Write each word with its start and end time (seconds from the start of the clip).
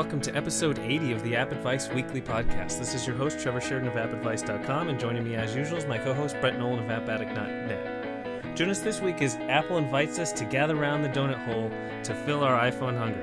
welcome 0.00 0.18
to 0.18 0.34
episode 0.34 0.78
80 0.78 1.12
of 1.12 1.22
the 1.22 1.36
App 1.36 1.52
Advice 1.52 1.90
Weekly 1.90 2.22
Podcast. 2.22 2.78
This 2.78 2.94
is 2.94 3.06
your 3.06 3.14
host, 3.14 3.38
Trevor 3.38 3.60
Sheridan 3.60 3.90
of 3.90 3.96
AppAdvice.com, 3.96 4.88
and 4.88 4.98
joining 4.98 5.22
me 5.22 5.34
as 5.34 5.54
usual 5.54 5.76
is 5.76 5.84
my 5.84 5.98
co 5.98 6.14
host, 6.14 6.36
Brett 6.40 6.58
Nolan 6.58 6.78
of 6.78 6.86
AppAddict.net. 6.86 8.56
Join 8.56 8.70
us 8.70 8.78
this 8.78 9.02
week 9.02 9.20
as 9.20 9.34
Apple 9.50 9.76
invites 9.76 10.18
us 10.18 10.32
to 10.32 10.46
gather 10.46 10.74
around 10.74 11.02
the 11.02 11.10
donut 11.10 11.44
hole 11.44 11.70
to 12.02 12.14
fill 12.24 12.42
our 12.42 12.58
iPhone 12.70 12.96
hunger. 12.96 13.22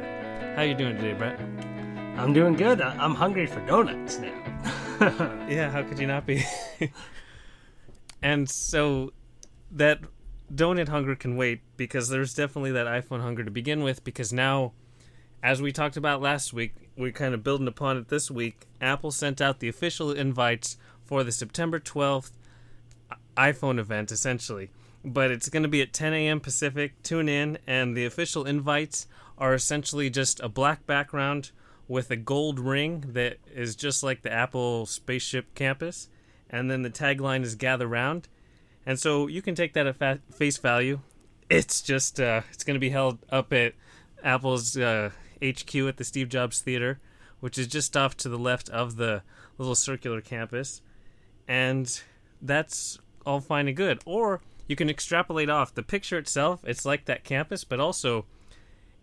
How 0.55 0.61
are 0.61 0.65
you 0.65 0.75
doing 0.75 0.95
today, 0.97 1.13
Brett? 1.13 1.39
I'm 2.15 2.31
doing 2.31 2.53
good. 2.53 2.79
I'm 2.79 3.15
hungry 3.15 3.47
for 3.47 3.59
donuts 3.65 4.19
now. 4.19 5.45
Yeah, 5.49 5.71
how 5.71 5.81
could 5.81 5.97
you 5.97 6.05
not 6.05 6.27
be? 6.27 6.45
and 8.21 8.47
so 8.47 9.13
that 9.71 10.01
donut 10.53 10.89
hunger 10.89 11.15
can 11.15 11.37
wait 11.37 11.61
because 11.75 12.09
there's 12.09 12.35
definitely 12.35 12.73
that 12.73 12.85
iPhone 12.85 13.21
hunger 13.21 13.43
to 13.43 13.49
begin 13.49 13.81
with 13.81 14.03
because 14.03 14.31
now 14.31 14.73
as 15.43 15.61
we 15.61 15.71
talked 15.71 15.97
about 15.97 16.21
last 16.21 16.53
week, 16.53 16.73
we're 16.97 17.11
kind 17.11 17.33
of 17.33 17.43
building 17.43 17.67
upon 17.67 17.97
it 17.97 18.09
this 18.09 18.31
week. 18.31 18.65
Apple 18.81 19.11
sent 19.11 19.41
out 19.41 19.59
the 19.59 19.69
official 19.69 20.11
invites 20.11 20.77
for 21.05 21.23
the 21.23 21.31
September 21.31 21.79
12th 21.79 22.31
iPhone 23.37 23.79
event 23.79 24.11
essentially. 24.11 24.69
But 25.05 25.31
it's 25.31 25.49
going 25.49 25.63
to 25.63 25.69
be 25.69 25.81
at 25.81 25.93
10 25.93 26.13
a.m. 26.13 26.39
Pacific. 26.39 27.01
Tune 27.03 27.29
in, 27.29 27.59
and 27.67 27.95
the 27.95 28.05
official 28.05 28.45
invites 28.45 29.07
are 29.37 29.53
essentially 29.53 30.09
just 30.09 30.39
a 30.41 30.49
black 30.49 30.85
background 30.85 31.51
with 31.87 32.11
a 32.11 32.15
gold 32.17 32.59
ring 32.59 33.05
that 33.09 33.37
is 33.53 33.75
just 33.75 34.03
like 34.03 34.23
the 34.23 34.31
Apple 34.31 34.85
spaceship 34.85 35.53
campus. 35.55 36.09
And 36.49 36.69
then 36.69 36.81
the 36.81 36.89
tagline 36.89 37.43
is 37.43 37.55
Gather 37.55 37.87
Round. 37.87 38.27
And 38.85 38.99
so 38.99 39.27
you 39.27 39.41
can 39.41 39.55
take 39.55 39.73
that 39.73 39.87
at 39.87 39.95
fa- 39.95 40.19
face 40.31 40.57
value. 40.57 40.99
It's 41.49 41.81
just, 41.81 42.19
uh, 42.19 42.41
it's 42.51 42.63
going 42.63 42.75
to 42.75 42.79
be 42.79 42.89
held 42.89 43.19
up 43.29 43.53
at 43.53 43.73
Apple's 44.23 44.75
uh, 44.75 45.11
HQ 45.43 45.75
at 45.75 45.97
the 45.97 46.03
Steve 46.03 46.29
Jobs 46.29 46.61
Theater, 46.61 46.99
which 47.39 47.57
is 47.57 47.67
just 47.67 47.95
off 47.95 48.17
to 48.17 48.29
the 48.29 48.37
left 48.37 48.69
of 48.69 48.95
the 48.95 49.23
little 49.57 49.75
circular 49.75 50.21
campus. 50.21 50.81
And 51.47 52.01
that's 52.41 52.99
all 53.25 53.39
fine 53.39 53.67
and 53.67 53.77
good. 53.77 54.01
Or 54.05 54.41
you 54.67 54.75
can 54.75 54.89
extrapolate 54.89 55.49
off 55.49 55.73
the 55.73 55.83
picture 55.83 56.17
itself, 56.17 56.61
it's 56.63 56.85
like 56.85 57.05
that 57.05 57.23
campus, 57.23 57.63
but 57.63 57.79
also 57.79 58.25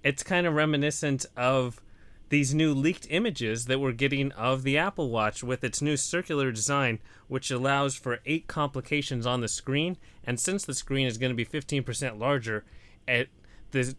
it's 0.02 0.22
kind 0.22 0.46
of 0.46 0.54
reminiscent 0.54 1.24
of 1.36 1.80
these 2.28 2.54
new 2.54 2.74
leaked 2.74 3.06
images 3.10 3.66
that 3.66 3.80
we're 3.80 3.92
getting 3.92 4.32
of 4.32 4.62
the 4.62 4.76
Apple 4.76 5.10
Watch 5.10 5.44
with 5.44 5.62
its 5.62 5.80
new 5.80 5.96
circular 5.96 6.50
design, 6.50 6.98
which 7.28 7.50
allows 7.50 7.94
for 7.94 8.20
eight 8.26 8.46
complications 8.46 9.26
on 9.26 9.40
the 9.40 9.48
screen. 9.48 9.96
And 10.24 10.40
since 10.40 10.64
the 10.64 10.74
screen 10.74 11.06
is 11.06 11.18
going 11.18 11.30
to 11.30 11.36
be 11.36 11.44
15% 11.44 12.18
larger, 12.18 12.64
it, 13.06 13.28
the 13.70 13.94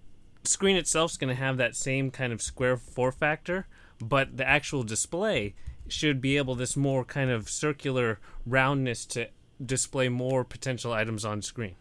screen 0.47 0.75
itself 0.75 1.11
is 1.11 1.17
going 1.17 1.35
to 1.35 1.41
have 1.41 1.57
that 1.57 1.75
same 1.75 2.11
kind 2.11 2.33
of 2.33 2.41
square 2.41 2.77
form 2.77 3.11
factor, 3.11 3.67
but 3.99 4.37
the 4.37 4.47
actual 4.47 4.83
display 4.83 5.53
should 5.87 6.21
be 6.21 6.37
able 6.37 6.55
this 6.55 6.75
more 6.75 7.05
kind 7.05 7.29
of 7.29 7.49
circular 7.49 8.19
roundness 8.45 9.05
to 9.05 9.29
display 9.63 10.09
more 10.09 10.43
potential 10.43 10.91
items 10.91 11.23
on 11.23 11.41
screen. 11.41 11.75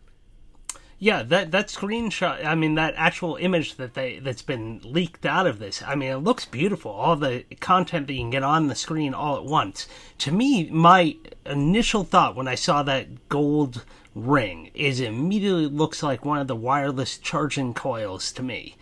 Yeah, 1.05 1.23
that 1.25 1.51
that 1.51 1.69
screenshot. 1.69 2.47
I 2.47 2.55
mean, 2.55 2.77
that 2.77 2.95
actual 2.97 3.37
image 3.37 3.77
that 3.77 3.93
they 3.93 4.21
that's 4.21 4.41
been 4.41 4.81
leaked 4.83 5.27
out 5.27 5.47
of 5.47 5.59
this. 5.59 5.83
I 5.83 5.95
mean, 5.95 6.11
it 6.11 6.17
looks 6.17 6.47
beautiful. 6.47 6.93
All 6.93 7.15
the 7.15 7.45
content 7.61 8.07
that 8.07 8.15
you 8.15 8.21
can 8.21 8.31
get 8.31 8.43
on 8.43 8.69
the 8.69 8.75
screen 8.75 9.13
all 9.13 9.37
at 9.37 9.45
once. 9.45 9.87
To 10.21 10.33
me, 10.33 10.71
my 10.71 11.15
initial 11.45 12.05
thought 12.05 12.37
when 12.37 12.49
I 12.49 12.55
saw 12.55 12.83
that 12.85 13.29
gold 13.29 13.85
ring 14.15 14.71
is 14.73 14.99
it 14.99 15.09
immediately 15.09 15.67
looks 15.67 16.03
like 16.03 16.25
one 16.25 16.39
of 16.39 16.49
the 16.49 16.57
wireless 16.57 17.19
charging 17.19 17.75
coils 17.75 18.33
to 18.33 18.43
me. 18.43 18.77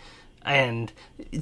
And 0.44 0.92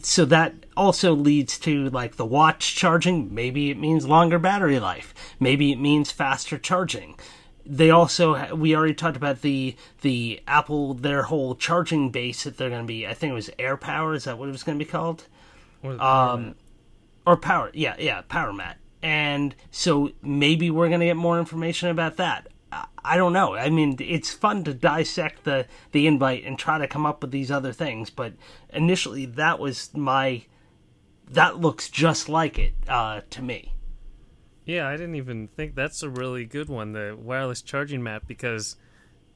so 0.00 0.25
that 0.27 0.54
also 0.78 1.12
leads 1.12 1.59
to 1.59 1.91
like 1.91 2.16
the 2.16 2.25
watch 2.25 2.75
charging. 2.75 3.34
Maybe 3.34 3.69
it 3.71 3.78
means 3.78 4.06
longer 4.06 4.38
battery 4.38 4.81
life. 4.81 5.12
Maybe 5.38 5.72
it 5.72 5.78
means 5.78 6.10
faster 6.10 6.56
charging 6.56 7.16
they 7.65 7.91
also 7.91 8.54
we 8.54 8.75
already 8.75 8.94
talked 8.94 9.16
about 9.16 9.43
the 9.43 9.76
the 10.03 10.41
Apple 10.47 10.94
their 10.94 11.25
whole 11.25 11.54
charging 11.54 12.10
base 12.10 12.44
that 12.44 12.56
they're 12.56 12.71
going 12.71 12.82
to 12.82 12.87
be. 12.87 13.06
I 13.06 13.15
think 13.15 13.31
it 13.31 13.34
was 13.34 13.50
Air 13.59 13.76
Power. 13.76 14.15
Is 14.15 14.25
that 14.25 14.38
what 14.38 14.48
it 14.48 14.53
was 14.53 14.62
going 14.62 14.78
to 14.78 14.84
be 14.84 14.91
called? 14.91 15.26
Um, 15.84 16.54
or 17.26 17.37
Power? 17.37 17.71
Yeah, 17.72 17.97
yeah, 17.98 18.22
Power 18.22 18.53
Mat. 18.53 18.78
And 19.03 19.54
so 19.71 20.10
maybe 20.22 20.71
we're 20.71 20.88
going 20.88 21.00
to 21.00 21.06
get 21.06 21.16
more 21.16 21.38
information 21.38 21.88
about 21.88 22.16
that. 22.19 22.48
I, 22.71 22.87
I 23.03 23.16
don't 23.16 23.32
know. 23.32 23.54
I 23.54 23.71
mean, 23.71 23.97
it's 23.98 24.31
fun 24.31 24.65
to 24.65 24.75
dissect 24.75 25.44
the 25.44 25.66
the 25.92 26.06
invite 26.06 26.44
and 26.44 26.59
try 26.59 26.78
to 26.78 26.87
come 26.87 27.06
up 27.06 27.22
with 27.22 27.31
these 27.31 27.50
other 27.50 27.72
things, 27.72 28.10
but 28.10 28.34
initially 28.72 29.27
that 29.27 29.59
was 29.59 29.94
my 29.94 30.42
that 31.31 31.60
looks 31.60 31.88
just 31.88 32.28
like 32.28 32.59
it 32.59 32.75
uh, 32.88 33.21
to 33.31 33.42
me. 33.42 33.72
Yeah, 34.70 34.86
I 34.86 34.92
didn't 34.92 35.16
even 35.16 35.48
think 35.48 35.75
that's 35.75 36.04
a 36.04 36.08
really 36.08 36.44
good 36.44 36.69
one, 36.69 36.92
the 36.92 37.19
wireless 37.20 37.60
charging 37.60 38.04
map, 38.04 38.28
because 38.28 38.76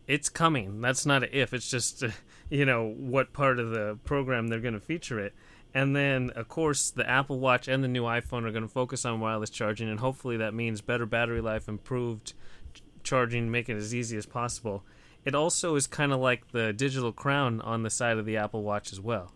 it's 0.06 0.28
coming. 0.28 0.80
That's 0.80 1.04
not 1.04 1.24
an 1.24 1.30
if. 1.32 1.52
It's 1.52 1.68
just, 1.68 2.04
you 2.50 2.64
know, 2.64 2.94
what 2.96 3.32
part 3.32 3.58
of 3.58 3.70
the 3.70 3.98
program 4.04 4.46
they're 4.46 4.60
going 4.60 4.74
to 4.74 4.80
feature 4.80 5.18
it. 5.18 5.34
And 5.74 5.96
then, 5.96 6.30
of 6.36 6.46
course, 6.46 6.88
the 6.88 7.10
Apple 7.10 7.40
Watch 7.40 7.66
and 7.66 7.82
the 7.82 7.88
new 7.88 8.04
iPhone 8.04 8.44
are 8.44 8.52
going 8.52 8.62
to 8.62 8.68
focus 8.68 9.04
on 9.04 9.18
wireless 9.18 9.50
charging, 9.50 9.88
and 9.88 9.98
hopefully 9.98 10.36
that 10.36 10.54
means 10.54 10.80
better 10.80 11.04
battery 11.04 11.40
life, 11.40 11.66
improved 11.66 12.34
ch- 12.72 12.82
charging, 13.02 13.50
make 13.50 13.68
it 13.68 13.74
as 13.74 13.92
easy 13.92 14.16
as 14.16 14.26
possible. 14.26 14.84
It 15.24 15.34
also 15.34 15.74
is 15.74 15.88
kind 15.88 16.12
of 16.12 16.20
like 16.20 16.52
the 16.52 16.72
digital 16.72 17.10
crown 17.10 17.60
on 17.60 17.82
the 17.82 17.90
side 17.90 18.18
of 18.18 18.24
the 18.24 18.36
Apple 18.36 18.62
Watch 18.62 18.92
as 18.92 19.00
well. 19.00 19.32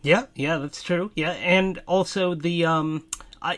Yeah, 0.00 0.24
yeah, 0.34 0.56
that's 0.56 0.82
true. 0.82 1.10
Yeah, 1.14 1.32
and 1.32 1.82
also 1.86 2.34
the 2.34 2.64
um, 2.64 3.04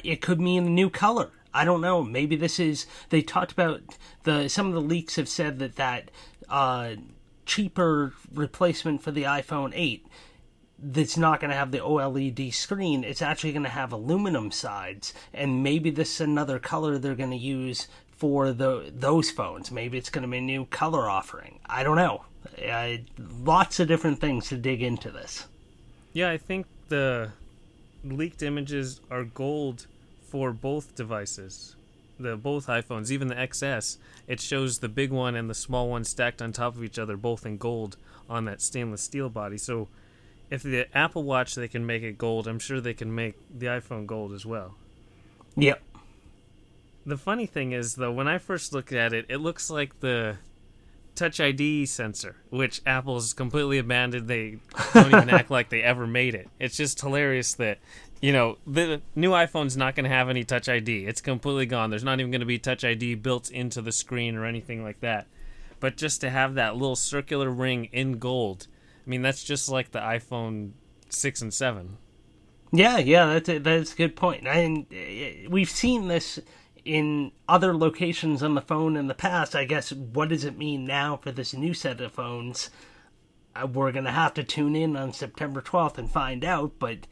it 0.03 0.21
could 0.21 0.41
mean 0.41 0.67
a 0.67 0.71
new 0.71 0.91
color. 0.91 1.31
I 1.55 1.65
don't 1.65 1.81
know. 1.81 2.03
Maybe 2.03 2.37
this 2.37 2.59
is. 2.59 2.87
They 3.11 3.23
talked 3.23 3.53
about 3.53 3.81
the. 4.25 4.49
Some 4.49 4.67
of 4.67 4.75
the 4.75 4.81
leaks 4.81 5.17
have 5.17 5.29
said 5.29 5.61
that 5.61 5.77
that 5.77 6.11
uh, 6.49 6.97
cheaper 7.47 8.13
replacement 8.33 9.03
for 9.03 9.13
the 9.13 9.23
iPhone 9.23 9.73
8 9.75 10.07
that's 10.79 11.17
not 11.17 11.41
going 11.41 11.51
to 11.51 11.57
have 11.57 11.71
the 11.71 11.79
OLED 11.79 12.53
screen. 12.53 13.05
It's 13.05 13.23
actually 13.23 13.53
going 13.53 13.63
to 13.63 13.69
have 13.71 13.93
aluminum 13.93 14.51
sides, 14.51 15.15
and 15.33 15.63
maybe 15.63 15.91
this 15.91 16.17
is 16.17 16.21
another 16.21 16.59
color 16.59 16.99
they're 16.99 17.15
going 17.15 17.31
to 17.31 17.37
use 17.37 17.89
for 18.17 18.53
the 18.53 18.93
those 18.95 19.31
phones. 19.31 19.71
Maybe 19.71 19.97
it's 19.97 20.11
going 20.11 20.23
to 20.23 20.29
be 20.29 20.39
a 20.39 20.43
new 20.43 20.67
color 20.67 21.09
offering. 21.09 21.61
I 21.67 21.83
don't 21.83 21.97
know. 21.97 22.25
Lots 23.19 23.81
of 23.81 23.89
different 23.89 24.21
things 24.21 24.49
to 24.49 24.57
dig 24.57 24.83
into 24.83 25.11
this. 25.11 25.47
Yeah, 26.13 26.31
I 26.31 26.39
think 26.39 26.67
the 26.89 27.31
leaked 28.05 28.43
images 28.43 29.01
are 29.11 29.25
gold 29.25 29.87
for 30.35 30.53
both 30.53 30.97
devices. 30.97 31.77
The 32.19 32.37
both 32.37 32.67
iPhones, 32.67 33.13
even 33.13 33.29
the 33.29 33.37
XS, 33.37 33.99
it 34.27 34.41
shows 34.41 34.81
the 34.81 34.89
big 34.89 35.13
one 35.13 35.37
and 35.37 35.49
the 35.49 35.55
small 35.55 35.89
one 35.89 36.03
stacked 36.03 36.43
on 36.43 36.51
top 36.51 36.75
of 36.75 36.83
each 36.83 36.99
other, 36.99 37.17
both 37.17 37.47
in 37.47 37.57
gold 37.57 37.97
on 38.29 38.45
that 38.47 38.61
stainless 38.61 39.01
steel 39.01 39.29
body. 39.29 39.57
So, 39.59 39.87
if 40.51 40.65
the 40.65 40.89
Apple 40.93 41.23
Watch 41.23 41.55
they 41.55 41.69
can 41.69 41.87
make 41.87 42.03
it 42.03 42.19
gold, 42.19 42.49
I'm 42.49 42.59
sure 42.59 42.81
they 42.81 42.95
can 42.95 43.15
make 43.15 43.37
the 43.49 43.67
iPhone 43.67 44.07
gold 44.07 44.33
as 44.33 44.45
well. 44.45 44.75
Yep. 45.55 45.81
The 47.07 47.17
funny 47.17 47.47
thing 47.47 47.71
is, 47.71 47.95
though, 47.95 48.11
when 48.11 48.27
I 48.27 48.39
first 48.39 48.73
looked 48.73 48.93
at 48.93 49.13
it, 49.13 49.27
it 49.29 49.37
looks 49.37 49.71
like 49.71 50.01
the 50.01 50.39
Touch 51.15 51.39
ID 51.39 51.87
sensor, 51.87 52.35
which 52.51 52.83
Apple's 52.85 53.35
completely 53.35 53.79
abandoned. 53.79 54.27
They 54.27 54.59
don't 54.93 55.15
even 55.15 55.31
act 55.31 55.49
like 55.49 55.69
they 55.69 55.81
ever 55.81 56.09
made 56.09 56.35
it. 56.35 56.49
It's 56.59 56.77
just 56.77 57.01
hilarious 57.01 57.55
that, 57.55 57.79
you 58.25 58.33
know, 58.33 58.57
the 58.67 59.03
new 59.15 59.33
iPhone's 59.33 59.77
not 59.77 59.95
going 59.95 60.05
to 60.05 60.17
have 60.17 60.31
any 60.31 60.45
Touch 60.45 60.67
ID. 60.67 61.05
It's 61.05 61.21
completely 61.21 61.67
gone. 61.67 61.91
There's 61.91 62.03
not 62.03 62.21
even 62.21 62.31
going 62.31 62.41
to 62.41 62.47
be 62.47 62.59
Touch 62.59 62.83
ID 62.83 63.17
built 63.17 63.51
into 63.51 63.83
the 63.83 63.93
screen 63.93 64.35
or 64.35 64.47
anything 64.47 64.83
like 64.83 65.01
that. 65.01 65.27
But 65.79 65.99
just 65.99 66.23
to 66.23 66.31
have 66.31 66.55
that 66.55 66.75
little 66.75 66.97
circular 66.97 67.51
ring 67.51 67.85
in 67.93 68.13
gold, 68.19 68.67
I 69.07 69.11
mean, 69.11 69.21
that's 69.21 69.45
just 69.45 69.69
like 69.69 69.91
the 69.91 69.99
iPhone 69.99 70.71
6 71.11 71.43
and 71.43 71.53
7. 71.53 71.99
Yeah, 72.73 72.97
yeah, 72.97 73.27
that's 73.27 73.49
a, 73.51 73.59
that's 73.59 73.93
a 73.93 73.97
good 73.97 74.17
point. 74.17 74.47
And 74.47 74.87
uh, 74.91 75.51
we've 75.51 75.69
seen 75.69 76.09
this 76.09 76.39
in 76.83 77.31
other 77.47 77.77
locations 77.77 78.43
on 78.43 78.55
the 78.55 78.63
phone 78.63 78.97
in 78.97 79.07
the 79.07 79.13
past. 79.13 79.55
I 79.55 79.67
guess 79.67 79.93
what 79.93 80.31
does 80.31 80.47
it 80.47 80.57
mean 80.57 80.87
now 80.87 81.19
for 81.19 81.31
this 81.31 81.53
new 81.53 81.75
set 81.75 82.01
of 82.01 82.13
phones? 82.13 82.71
Uh, 83.55 83.67
we're 83.67 83.93
gonna 83.93 84.13
have 84.13 84.33
to 84.33 84.43
tune 84.43 84.75
in 84.75 84.97
on 84.97 85.13
September 85.13 85.61
12th 85.61 85.99
and 85.99 86.11
find 86.11 86.43
out. 86.43 86.73
But 86.79 87.07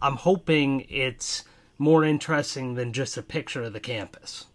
I'm 0.00 0.16
hoping 0.16 0.86
it's 0.88 1.44
more 1.78 2.04
interesting 2.04 2.74
than 2.74 2.92
just 2.92 3.16
a 3.16 3.22
picture 3.22 3.62
of 3.62 3.72
the 3.72 3.80
campus. 3.80 4.46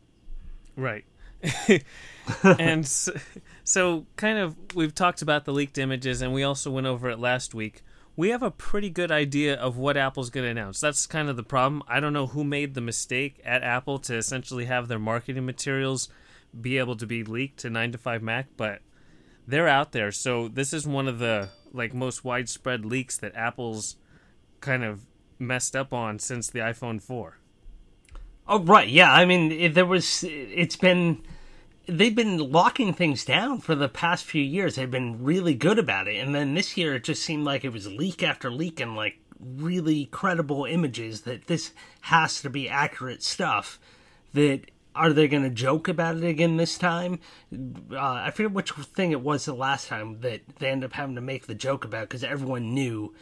Right. 0.75 1.05
and 2.43 2.87
so, 2.87 3.13
so, 3.63 4.05
kind 4.15 4.37
of, 4.37 4.55
we've 4.75 4.95
talked 4.95 5.21
about 5.21 5.45
the 5.45 5.53
leaked 5.53 5.77
images, 5.77 6.21
and 6.21 6.33
we 6.33 6.43
also 6.43 6.71
went 6.71 6.87
over 6.87 7.09
it 7.09 7.19
last 7.19 7.53
week. 7.53 7.81
We 8.15 8.29
have 8.29 8.43
a 8.43 8.51
pretty 8.51 8.89
good 8.89 9.11
idea 9.11 9.55
of 9.55 9.77
what 9.77 9.97
Apple's 9.97 10.29
going 10.29 10.45
to 10.45 10.51
announce. 10.51 10.79
That's 10.79 11.07
kind 11.07 11.29
of 11.29 11.35
the 11.35 11.43
problem. 11.43 11.81
I 11.87 11.99
don't 11.99 12.13
know 12.13 12.27
who 12.27 12.43
made 12.43 12.75
the 12.75 12.81
mistake 12.81 13.41
at 13.43 13.63
Apple 13.63 13.99
to 13.99 14.15
essentially 14.15 14.65
have 14.65 14.87
their 14.87 14.99
marketing 14.99 15.45
materials 15.45 16.09
be 16.59 16.77
able 16.77 16.95
to 16.97 17.07
be 17.07 17.23
leaked 17.23 17.59
to 17.59 17.69
9 17.69 17.93
to 17.93 17.97
5 17.97 18.21
Mac, 18.21 18.47
but 18.55 18.81
they're 19.47 19.67
out 19.67 19.91
there. 19.91 20.11
So, 20.11 20.47
this 20.47 20.73
is 20.73 20.87
one 20.87 21.07
of 21.07 21.19
the 21.19 21.49
like 21.73 21.93
most 21.93 22.23
widespread 22.23 22.85
leaks 22.85 23.17
that 23.17 23.35
Apple's 23.35 23.97
kind 24.61 24.83
of 24.83 25.01
messed 25.43 25.75
up 25.75 25.93
on 25.93 26.19
since 26.19 26.49
the 26.49 26.59
iPhone 26.59 27.01
4. 27.01 27.37
Oh 28.47 28.59
right, 28.59 28.89
yeah. 28.89 29.11
I 29.11 29.25
mean, 29.25 29.73
there 29.73 29.85
was. 29.85 30.23
It's 30.27 30.75
been. 30.75 31.23
They've 31.85 32.15
been 32.15 32.37
locking 32.37 32.93
things 32.93 33.25
down 33.25 33.59
for 33.59 33.75
the 33.75 33.89
past 33.89 34.25
few 34.25 34.41
years. 34.41 34.75
They've 34.75 34.89
been 34.89 35.23
really 35.23 35.53
good 35.53 35.77
about 35.79 36.07
it, 36.07 36.17
and 36.17 36.33
then 36.33 36.53
this 36.53 36.77
year 36.77 36.95
it 36.95 37.03
just 37.03 37.23
seemed 37.23 37.45
like 37.45 37.63
it 37.63 37.73
was 37.73 37.91
leak 37.91 38.23
after 38.23 38.49
leak 38.49 38.79
and 38.79 38.95
like 38.95 39.19
really 39.39 40.05
credible 40.05 40.65
images 40.65 41.21
that 41.21 41.47
this 41.47 41.71
has 42.01 42.41
to 42.41 42.49
be 42.49 42.69
accurate 42.69 43.23
stuff. 43.23 43.79
That 44.33 44.71
are 44.95 45.13
they 45.13 45.27
going 45.27 45.43
to 45.43 45.49
joke 45.49 45.87
about 45.87 46.17
it 46.17 46.23
again 46.23 46.57
this 46.57 46.77
time? 46.77 47.19
Uh, 47.51 47.97
I 47.97 48.31
forget 48.31 48.51
which 48.51 48.71
thing 48.71 49.11
it 49.11 49.21
was 49.21 49.45
the 49.45 49.53
last 49.53 49.87
time 49.87 50.19
that 50.21 50.41
they 50.59 50.69
end 50.69 50.83
up 50.83 50.93
having 50.93 51.15
to 51.15 51.21
make 51.21 51.47
the 51.47 51.55
joke 51.55 51.85
about 51.85 52.09
because 52.09 52.23
everyone 52.23 52.73
knew 52.73 53.13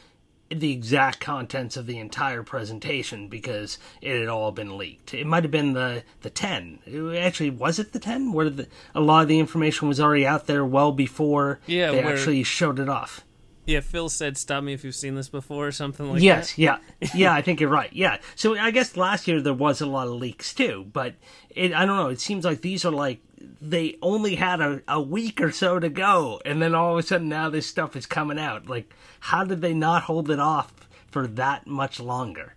the 0.60 0.72
exact 0.72 1.20
contents 1.20 1.78
of 1.78 1.86
the 1.88 1.98
entire 1.98 2.44
presentation 2.44 3.28
because 3.28 3.78
it 4.02 4.20
had 4.20 4.28
all 4.28 4.52
been 4.52 4.78
leaked. 4.78 5.14
It 5.14 5.26
might 5.28 5.44
have 5.44 5.52
been 5.52 5.74
the 5.74 6.04
the 6.22 6.30
10. 6.30 6.80
It 6.86 7.18
actually, 7.18 7.50
was 7.52 7.80
it 7.80 7.94
the 7.94 8.00
10 8.00 8.34
where 8.34 8.50
the, 8.50 8.68
a 8.94 9.02
lot 9.02 9.22
of 9.24 9.28
the 9.28 9.40
information 9.40 9.88
was 9.88 10.00
already 10.00 10.26
out 10.26 10.48
there 10.48 10.66
well 10.66 10.92
before 10.92 11.60
Yeah, 11.68 11.92
they 11.92 12.04
where- 12.04 12.14
actually 12.14 12.44
showed 12.44 12.80
it 12.80 12.90
off? 12.90 13.24
Yeah, 13.64 13.80
Phil 13.82 14.10
said, 14.10 14.38
"Stop 14.38 14.64
me 14.64 14.74
if 14.74 14.84
you've 14.84 14.96
seen 14.96 15.14
this 15.14 15.30
before," 15.30 15.68
or 15.68 15.72
something 15.72 16.12
like 16.12 16.22
yes, 16.24 16.54
that. 16.56 16.58
Yes, 16.62 16.80
yeah, 17.02 17.10
yeah. 17.16 17.34
I 17.34 17.44
think 17.44 17.60
you're 17.62 17.70
right. 17.70 17.94
Yeah. 17.94 18.18
So 18.36 18.58
I 18.58 18.72
guess 18.72 18.98
last 18.98 19.28
year 19.28 19.40
there 19.40 19.54
was 19.54 19.82
a 19.82 19.86
lot 19.86 20.08
of 20.08 20.14
leaks 20.14 20.52
too, 20.54 20.88
but 20.92 21.14
it, 21.52 21.72
I 21.72 21.86
don't 21.86 21.96
know. 21.96 22.08
It 22.08 22.20
seems 22.20 22.44
like 22.44 22.62
these 22.62 22.84
are 22.86 22.92
like 22.92 23.20
they 23.62 23.98
only 24.02 24.36
had 24.36 24.60
a, 24.60 24.82
a 24.88 25.00
week 25.00 25.40
or 25.40 25.52
so 25.52 25.80
to 25.80 25.88
go, 25.88 26.42
and 26.44 26.62
then 26.62 26.74
all 26.74 26.94
of 26.94 27.00
a 27.00 27.08
sudden 27.08 27.30
now 27.30 27.50
this 27.50 27.68
stuff 27.68 27.96
is 27.96 28.08
coming 28.08 28.40
out. 28.40 28.68
Like, 28.68 28.92
how 29.20 29.44
did 29.44 29.62
they 29.62 29.74
not 29.74 30.04
hold 30.04 30.32
it 30.32 30.40
off 30.40 30.90
for 31.08 31.28
that 31.28 31.68
much 31.68 32.00
longer? 32.00 32.56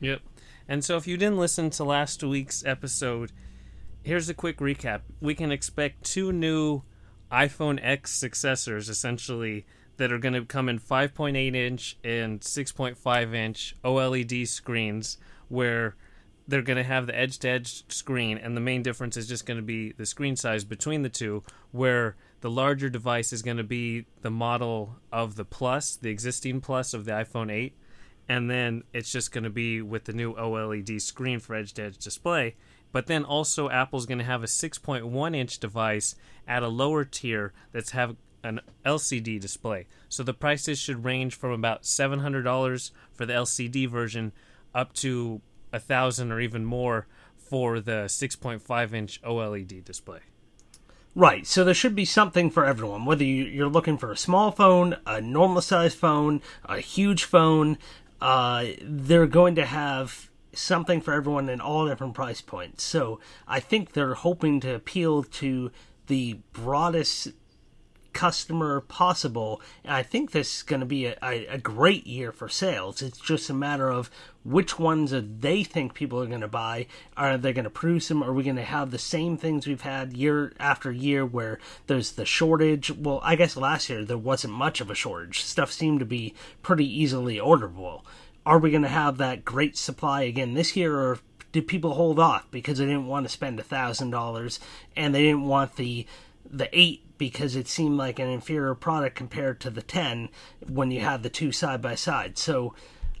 Yep. 0.00 0.20
And 0.68 0.84
so, 0.84 0.96
if 0.96 1.06
you 1.06 1.16
didn't 1.16 1.38
listen 1.38 1.70
to 1.70 1.84
last 1.84 2.22
week's 2.22 2.64
episode, 2.66 3.32
here's 4.02 4.28
a 4.28 4.34
quick 4.34 4.58
recap. 4.58 5.00
We 5.20 5.34
can 5.34 5.50
expect 5.50 6.04
two 6.04 6.32
new 6.32 6.82
iPhone 7.32 7.78
X 7.82 8.12
successors, 8.12 8.90
essentially, 8.90 9.64
that 9.96 10.12
are 10.12 10.18
going 10.18 10.34
to 10.34 10.44
come 10.44 10.68
in 10.68 10.78
5.8 10.78 11.54
inch 11.54 11.96
and 12.04 12.40
6.5 12.40 13.34
inch 13.34 13.74
OLED 13.82 14.46
screens, 14.46 15.16
where 15.48 15.96
they're 16.48 16.62
going 16.62 16.76
to 16.76 16.82
have 16.82 17.06
the 17.06 17.18
edge 17.18 17.38
to 17.40 17.48
edge 17.48 17.84
screen, 17.90 18.38
and 18.38 18.56
the 18.56 18.60
main 18.60 18.82
difference 18.82 19.16
is 19.16 19.28
just 19.28 19.46
going 19.46 19.58
to 19.58 19.62
be 19.62 19.92
the 19.92 20.06
screen 20.06 20.36
size 20.36 20.64
between 20.64 21.02
the 21.02 21.08
two, 21.08 21.42
where 21.72 22.16
the 22.40 22.50
larger 22.50 22.88
device 22.88 23.32
is 23.32 23.42
going 23.42 23.56
to 23.56 23.64
be 23.64 24.06
the 24.22 24.30
model 24.30 24.96
of 25.12 25.36
the 25.36 25.44
Plus, 25.44 25.96
the 25.96 26.10
existing 26.10 26.60
Plus 26.60 26.94
of 26.94 27.04
the 27.04 27.12
iPhone 27.12 27.50
8 27.50 27.74
and 28.28 28.50
then 28.50 28.82
it's 28.92 29.12
just 29.12 29.32
going 29.32 29.44
to 29.44 29.50
be 29.50 29.80
with 29.80 30.04
the 30.04 30.12
new 30.12 30.34
OLED 30.34 31.00
screen 31.00 31.38
for 31.38 31.54
edge 31.54 31.72
to 31.74 31.84
edge 31.84 31.98
display. 31.98 32.56
But 32.92 33.06
then 33.06 33.24
also 33.24 33.68
Apple's 33.68 34.06
going 34.06 34.18
to 34.18 34.24
have 34.24 34.42
a 34.42 34.46
6.1 34.46 35.36
inch 35.36 35.58
device 35.58 36.14
at 36.46 36.62
a 36.62 36.68
lower 36.68 37.04
tier 37.04 37.52
that's 37.72 37.90
have 37.90 38.16
an 38.42 38.60
LCD 38.84 39.40
display. 39.40 39.86
So 40.08 40.22
the 40.22 40.34
prices 40.34 40.78
should 40.78 41.04
range 41.04 41.34
from 41.34 41.50
about 41.50 41.82
$700 41.82 42.90
for 43.12 43.26
the 43.26 43.32
LCD 43.32 43.88
version 43.88 44.32
up 44.74 44.92
to 44.94 45.40
a 45.76 45.80
thousand 45.80 46.32
or 46.32 46.40
even 46.40 46.64
more 46.64 47.06
for 47.36 47.78
the 47.78 48.08
6.5 48.08 48.92
inch 48.92 49.22
OLED 49.22 49.84
display. 49.84 50.18
Right, 51.14 51.46
so 51.46 51.64
there 51.64 51.72
should 51.72 51.94
be 51.94 52.04
something 52.04 52.50
for 52.50 52.66
everyone. 52.66 53.04
Whether 53.04 53.24
you- 53.24 53.44
you're 53.44 53.68
looking 53.68 53.96
for 53.96 54.10
a 54.10 54.16
small 54.16 54.50
phone, 54.50 54.96
a 55.06 55.20
normal 55.20 55.62
size 55.62 55.94
phone, 55.94 56.42
a 56.64 56.80
huge 56.80 57.24
phone, 57.24 57.78
uh, 58.20 58.66
they're 58.82 59.26
going 59.26 59.54
to 59.54 59.64
have 59.64 60.30
something 60.52 61.00
for 61.00 61.14
everyone 61.14 61.48
in 61.48 61.60
all 61.60 61.86
different 61.86 62.14
price 62.14 62.40
points. 62.40 62.82
So 62.82 63.20
I 63.46 63.60
think 63.60 63.92
they're 63.92 64.14
hoping 64.14 64.60
to 64.60 64.74
appeal 64.74 65.22
to 65.22 65.70
the 66.06 66.38
broadest 66.52 67.28
customer 68.16 68.80
possible. 68.80 69.60
And 69.84 69.92
I 69.92 70.02
think 70.02 70.30
this 70.30 70.56
is 70.56 70.62
going 70.62 70.80
to 70.80 70.86
be 70.86 71.04
a, 71.04 71.16
a, 71.22 71.58
great 71.58 72.06
year 72.06 72.32
for 72.32 72.48
sales. 72.48 73.02
It's 73.02 73.18
just 73.18 73.50
a 73.50 73.54
matter 73.54 73.90
of 73.90 74.10
which 74.42 74.78
ones 74.78 75.12
are 75.12 75.20
they 75.20 75.62
think 75.62 75.92
people 75.92 76.22
are 76.22 76.26
going 76.26 76.40
to 76.40 76.48
buy. 76.48 76.86
Are 77.14 77.36
they 77.36 77.52
going 77.52 77.64
to 77.64 77.70
produce 77.70 78.08
them? 78.08 78.22
Are 78.22 78.32
we 78.32 78.42
going 78.42 78.56
to 78.56 78.62
have 78.62 78.90
the 78.90 78.98
same 78.98 79.36
things 79.36 79.66
we've 79.66 79.82
had 79.82 80.16
year 80.16 80.54
after 80.58 80.90
year 80.90 81.26
where 81.26 81.58
there's 81.88 82.12
the 82.12 82.24
shortage? 82.24 82.90
Well, 82.90 83.20
I 83.22 83.36
guess 83.36 83.54
last 83.54 83.90
year 83.90 84.02
there 84.02 84.16
wasn't 84.16 84.54
much 84.54 84.80
of 84.80 84.90
a 84.90 84.94
shortage. 84.94 85.42
Stuff 85.42 85.70
seemed 85.70 86.00
to 86.00 86.06
be 86.06 86.32
pretty 86.62 86.86
easily 86.86 87.36
orderable. 87.36 88.00
Are 88.46 88.58
we 88.58 88.70
going 88.70 88.82
to 88.82 88.88
have 88.88 89.18
that 89.18 89.44
great 89.44 89.76
supply 89.76 90.22
again 90.22 90.54
this 90.54 90.74
year 90.74 90.98
or 90.98 91.18
did 91.52 91.68
people 91.68 91.92
hold 91.94 92.18
off 92.18 92.46
because 92.50 92.78
they 92.78 92.86
didn't 92.86 93.08
want 93.08 93.26
to 93.26 93.32
spend 93.32 93.60
a 93.60 93.62
thousand 93.62 94.10
dollars 94.10 94.58
and 94.96 95.14
they 95.14 95.22
didn't 95.22 95.44
want 95.44 95.76
the 95.76 96.06
the 96.50 96.68
eight 96.72 97.02
because 97.18 97.56
it 97.56 97.68
seemed 97.68 97.96
like 97.96 98.18
an 98.18 98.28
inferior 98.28 98.74
product 98.74 99.16
compared 99.16 99.60
to 99.60 99.70
the 99.70 99.82
10 99.82 100.28
when 100.68 100.90
you 100.90 101.00
have 101.00 101.22
the 101.22 101.30
two 101.30 101.52
side 101.52 101.80
by 101.80 101.94
side. 101.94 102.36
So 102.38 102.74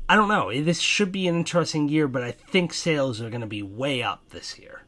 I 0.08 0.14
don't 0.14 0.28
know. 0.28 0.52
This 0.62 0.80
should 0.80 1.10
be 1.10 1.26
an 1.26 1.36
interesting 1.36 1.88
year, 1.88 2.06
but 2.06 2.22
I 2.22 2.30
think 2.30 2.72
sales 2.72 3.20
are 3.20 3.30
going 3.30 3.40
to 3.40 3.46
be 3.46 3.62
way 3.62 4.02
up 4.02 4.28
this 4.30 4.58
year. 4.58 4.82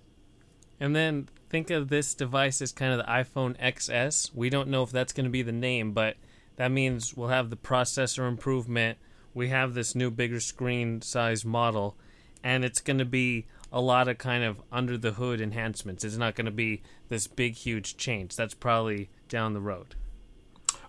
And 0.79 0.94
then 0.94 1.29
think 1.49 1.70
of 1.70 1.88
this 1.88 2.14
device 2.14 2.62
as 2.62 2.73
kind 2.73 2.93
of 2.93 2.99
the 2.99 3.11
iPhone 3.11 3.58
XS. 3.61 4.35
We 4.35 4.50
don't 4.50 4.69
know 4.69 4.82
if 4.82 4.90
that's 4.90 5.12
going 5.12 5.25
to 5.25 5.31
be 5.31 5.43
the 5.43 5.52
name, 5.52 5.93
but 5.93 6.17
that 6.56 6.70
means 6.70 7.17
we'll 7.17 7.29
have 7.29 7.50
the 7.50 7.56
processor 7.56 8.29
improvement. 8.29 8.99
We 9.35 9.49
have 9.49 9.75
this 9.75 9.94
new 9.94 10.11
bigger 10.11 10.40
screen 10.40 11.02
size 11.02 11.44
model, 11.44 11.96
and 12.44 12.64
it's 12.64 12.81
going 12.81 12.99
to 12.99 13.05
be 13.05 13.46
a 13.72 13.80
lot 13.80 14.08
of 14.08 14.18
kind 14.18 14.44
of 14.44 14.62
under 14.72 14.96
the 14.96 15.12
hood 15.12 15.40
enhancements. 15.40 16.04
It's 16.04 16.16
not 16.16 16.34
going 16.34 16.46
to 16.46 16.50
be 16.50 16.82
this 17.08 17.26
big, 17.26 17.54
huge 17.54 17.96
change. 17.96 18.36
That's 18.36 18.54
probably 18.54 19.10
down 19.28 19.52
the 19.52 19.60
road. 19.60 19.94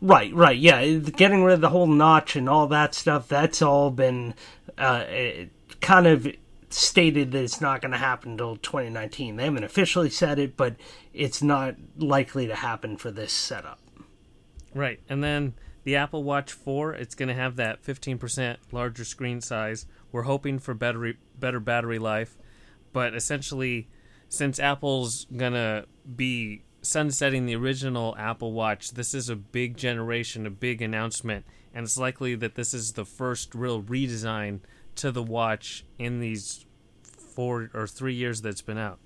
Right, 0.01 0.33
right, 0.33 0.57
yeah. 0.57 0.85
Getting 0.85 1.43
rid 1.43 1.55
of 1.55 1.61
the 1.61 1.69
whole 1.69 1.87
notch 1.87 2.35
and 2.35 2.47
all 2.47 2.67
that 2.67 2.95
stuff, 2.95 3.27
that's 3.27 3.61
all 3.61 3.91
been 3.91 4.33
uh, 4.77 5.03
kind 5.81 6.07
of 6.07 6.27
stated 6.69 7.31
that 7.31 7.43
it's 7.43 7.61
not 7.61 7.81
going 7.81 7.91
to 7.91 7.97
happen 7.97 8.31
until 8.31 8.55
2019. 8.57 9.35
They 9.35 9.43
haven't 9.45 9.63
officially 9.63 10.09
said 10.09 10.39
it, 10.39 10.55
but 10.55 10.75
it's 11.13 11.41
not 11.41 11.75
likely 11.97 12.47
to 12.47 12.55
happen 12.55 12.95
for 12.95 13.11
this 13.11 13.33
setup. 13.33 13.79
Right. 14.73 14.99
And 15.09 15.23
then 15.23 15.55
the 15.83 15.95
Apple 15.95 16.23
Watch 16.23 16.53
4, 16.53 16.93
it's 16.93 17.15
going 17.15 17.29
to 17.29 17.35
have 17.35 17.55
that 17.55 17.83
15% 17.83 18.57
larger 18.71 19.03
screen 19.03 19.41
size. 19.41 19.85
We're 20.11 20.23
hoping 20.23 20.59
for 20.59 20.73
better 20.73 21.13
better 21.37 21.59
battery 21.59 21.99
life, 21.99 22.37
but 22.93 23.15
essentially 23.15 23.87
since 24.29 24.59
Apple's 24.59 25.25
to 25.25 25.85
be 26.15 26.63
sunsetting 26.81 27.45
the 27.45 27.55
original 27.55 28.15
Apple 28.17 28.53
Watch, 28.53 28.91
this 28.91 29.13
is 29.13 29.29
a 29.29 29.35
big 29.35 29.75
generation, 29.75 30.45
a 30.45 30.51
big 30.51 30.81
announcement, 30.81 31.45
and 31.73 31.83
it's 31.83 31.97
likely 31.97 32.35
that 32.35 32.55
this 32.55 32.73
is 32.73 32.93
the 32.93 33.05
first 33.05 33.53
real 33.55 33.81
redesign 33.81 34.59
to 34.95 35.11
the 35.11 35.23
watch 35.23 35.85
in 35.97 36.19
these 36.19 36.65
4 37.03 37.71
or 37.73 37.87
3 37.87 38.13
years 38.13 38.41
that 38.41 38.49
it's 38.49 38.61
been 38.61 38.77
out. 38.77 38.99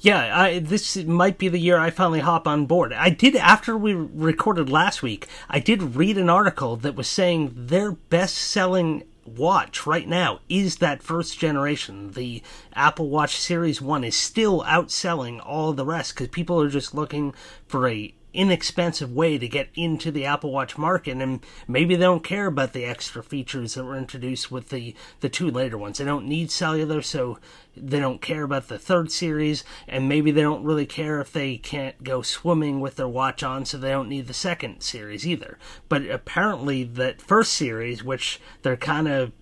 Yeah, 0.00 0.38
I, 0.38 0.58
this 0.58 0.96
might 0.96 1.38
be 1.38 1.48
the 1.48 1.58
year 1.58 1.78
I 1.78 1.90
finally 1.90 2.20
hop 2.20 2.46
on 2.46 2.66
board. 2.66 2.92
I 2.92 3.10
did 3.10 3.36
after 3.36 3.76
we 3.76 3.92
recorded 3.94 4.70
last 4.70 5.02
week. 5.02 5.26
I 5.48 5.60
did 5.60 5.96
read 5.96 6.18
an 6.18 6.30
article 6.30 6.76
that 6.76 6.94
was 6.94 7.08
saying 7.08 7.52
their 7.54 7.92
best-selling 7.92 9.04
watch 9.26 9.86
right 9.86 10.08
now 10.08 10.40
is 10.48 10.76
that 10.76 11.02
first 11.02 11.38
generation. 11.38 12.12
The 12.12 12.42
Apple 12.74 13.08
Watch 13.08 13.36
Series 13.36 13.80
1 13.82 14.04
is 14.04 14.16
still 14.16 14.62
outselling 14.62 15.40
all 15.44 15.72
the 15.72 15.84
rest 15.84 16.14
because 16.14 16.28
people 16.28 16.60
are 16.60 16.68
just 16.68 16.94
looking 16.94 17.34
for 17.66 17.88
a 17.88 18.14
inexpensive 18.36 19.10
way 19.10 19.38
to 19.38 19.48
get 19.48 19.70
into 19.74 20.10
the 20.10 20.26
Apple 20.26 20.52
Watch 20.52 20.76
market 20.76 21.16
and 21.16 21.44
maybe 21.66 21.96
they 21.96 22.02
don't 22.02 22.22
care 22.22 22.46
about 22.46 22.74
the 22.74 22.84
extra 22.84 23.22
features 23.22 23.74
that 23.74 23.84
were 23.84 23.96
introduced 23.96 24.52
with 24.52 24.68
the 24.68 24.94
the 25.20 25.30
two 25.30 25.50
later 25.50 25.78
ones. 25.78 25.96
They 25.98 26.04
don't 26.04 26.28
need 26.28 26.50
cellular 26.50 27.00
so 27.00 27.38
they 27.74 27.98
don't 27.98 28.20
care 28.20 28.42
about 28.42 28.68
the 28.68 28.78
third 28.78 29.10
series 29.10 29.64
and 29.88 30.08
maybe 30.08 30.30
they 30.30 30.42
don't 30.42 30.64
really 30.64 30.84
care 30.84 31.18
if 31.18 31.32
they 31.32 31.56
can't 31.56 32.04
go 32.04 32.20
swimming 32.20 32.80
with 32.80 32.96
their 32.96 33.08
watch 33.08 33.42
on 33.42 33.64
so 33.64 33.78
they 33.78 33.90
don't 33.90 34.08
need 34.08 34.26
the 34.26 34.34
second 34.34 34.82
series 34.82 35.26
either. 35.26 35.58
But 35.88 36.08
apparently 36.08 36.84
that 36.84 37.22
first 37.22 37.54
series 37.54 38.04
which 38.04 38.38
they're 38.60 38.76
kind 38.76 39.08
of 39.08 39.32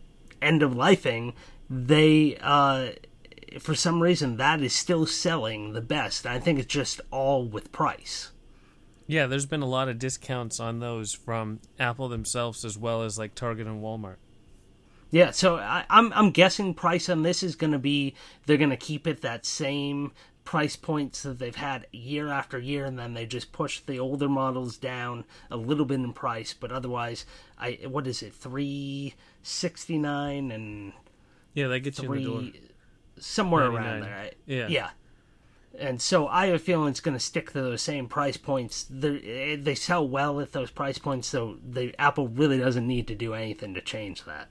end 0.40 0.62
of 0.62 0.72
lifing, 0.72 1.34
they 1.68 2.38
uh 2.40 2.90
for 3.58 3.74
some 3.74 4.02
reason 4.02 4.36
that 4.36 4.60
is 4.60 4.72
still 4.72 5.04
selling 5.04 5.72
the 5.72 5.80
best. 5.80 6.26
I 6.26 6.38
think 6.38 6.60
it's 6.60 6.72
just 6.72 7.00
all 7.10 7.44
with 7.44 7.72
price. 7.72 8.30
Yeah, 9.06 9.26
there's 9.26 9.46
been 9.46 9.62
a 9.62 9.68
lot 9.68 9.88
of 9.88 9.99
discounts 9.99 10.61
on 10.61 10.80
those 10.80 11.12
from 11.12 11.61
Apple 11.78 12.08
themselves 12.08 12.64
as 12.64 12.78
well 12.78 13.02
as 13.02 13.18
like 13.18 13.34
Target 13.34 13.66
and 13.66 13.82
Walmart. 13.82 14.16
Yeah, 15.11 15.30
so 15.30 15.56
I, 15.56 15.84
I'm 15.90 16.12
I'm 16.12 16.30
guessing 16.30 16.75
price 16.75 17.08
on 17.08 17.23
this 17.23 17.42
is 17.42 17.54
going 17.54 17.73
to 17.73 17.78
be 17.78 18.14
they're 18.46 18.56
going 18.56 18.70
to 18.70 18.76
keep 18.76 19.06
it 19.06 19.20
that 19.20 19.46
same 19.46 20.12
price 20.44 20.76
points 20.76 21.23
that 21.23 21.38
they've 21.38 21.54
had 21.54 21.87
year 21.92 22.28
after 22.28 22.58
year, 22.58 22.84
and 22.84 22.99
then 22.99 23.14
they 23.14 23.26
just 23.26 23.52
push 23.52 23.80
the 23.80 23.99
older 23.99 24.28
models 24.28 24.76
down 24.76 25.25
a 25.50 25.56
little 25.56 25.84
bit 25.84 26.00
in 26.00 26.12
price. 26.12 26.52
But 26.52 26.73
otherwise, 26.73 27.26
I 27.58 27.78
what 27.87 28.06
is 28.06 28.23
it 28.23 28.34
three 28.34 29.14
sixty 29.42 29.99
nine 29.99 30.50
and 30.50 30.92
yeah, 31.54 31.68
that 31.68 31.80
gets 31.80 32.00
three 32.00 32.23
you 32.23 32.38
in 32.38 32.46
the 32.46 32.52
door. 32.52 32.61
somewhere 33.18 33.70
99. 33.70 33.84
around 33.84 34.00
there. 34.02 34.30
Yeah. 34.46 34.68
yeah. 34.68 34.90
And 35.78 36.00
so 36.00 36.28
I 36.28 36.47
have 36.47 36.54
a 36.54 36.59
feeling 36.59 36.88
it's 36.88 37.00
going 37.00 37.16
to 37.16 37.25
stick 37.25 37.52
to 37.52 37.62
those 37.62 37.83
same 37.83 38.07
price 38.07 38.37
points. 38.37 38.87
They're, 38.88 39.19
eh, 39.25 39.57
they 39.59 39.75
sell 39.75 40.07
well 40.07 40.40
at 40.40 40.52
those 40.52 40.71
price 40.71 40.99
points, 40.99 41.26
so 41.26 41.59
the 41.69 41.95
Apple 42.00 42.28
really 42.28 42.59
doesn't 42.59 42.87
need 42.87 43.09
to 43.09 43.14
do 43.14 43.35
anything 43.35 43.75
to 43.75 43.81
change 43.81 44.25
that. 44.25 44.49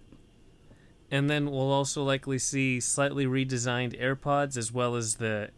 And 1.09 1.29
then 1.29 1.49
we'll 1.51 1.71
also 1.71 2.03
likely 2.03 2.39
see 2.39 2.79
slightly 2.79 3.25
redesigned 3.25 3.99
AirPods 4.01 4.57
as 4.57 4.71
well 4.71 4.95
as 4.95 5.15
the 5.15 5.51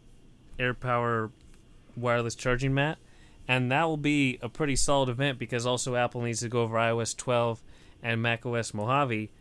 AirPower 0.59 1.31
wireless 1.95 2.35
charging 2.35 2.73
mat. 2.73 2.97
And 3.47 3.71
that 3.71 3.85
will 3.85 3.97
be 3.97 4.37
a 4.41 4.49
pretty 4.49 4.75
solid 4.75 5.09
event 5.09 5.39
because 5.39 5.65
also 5.65 5.95
Apple 5.95 6.21
needs 6.21 6.41
to 6.41 6.49
go 6.49 6.63
over 6.63 6.75
iOS 6.75 7.15
12 7.15 7.63
and 8.03 8.21
macOS 8.21 8.73
Mojave. 8.73 9.31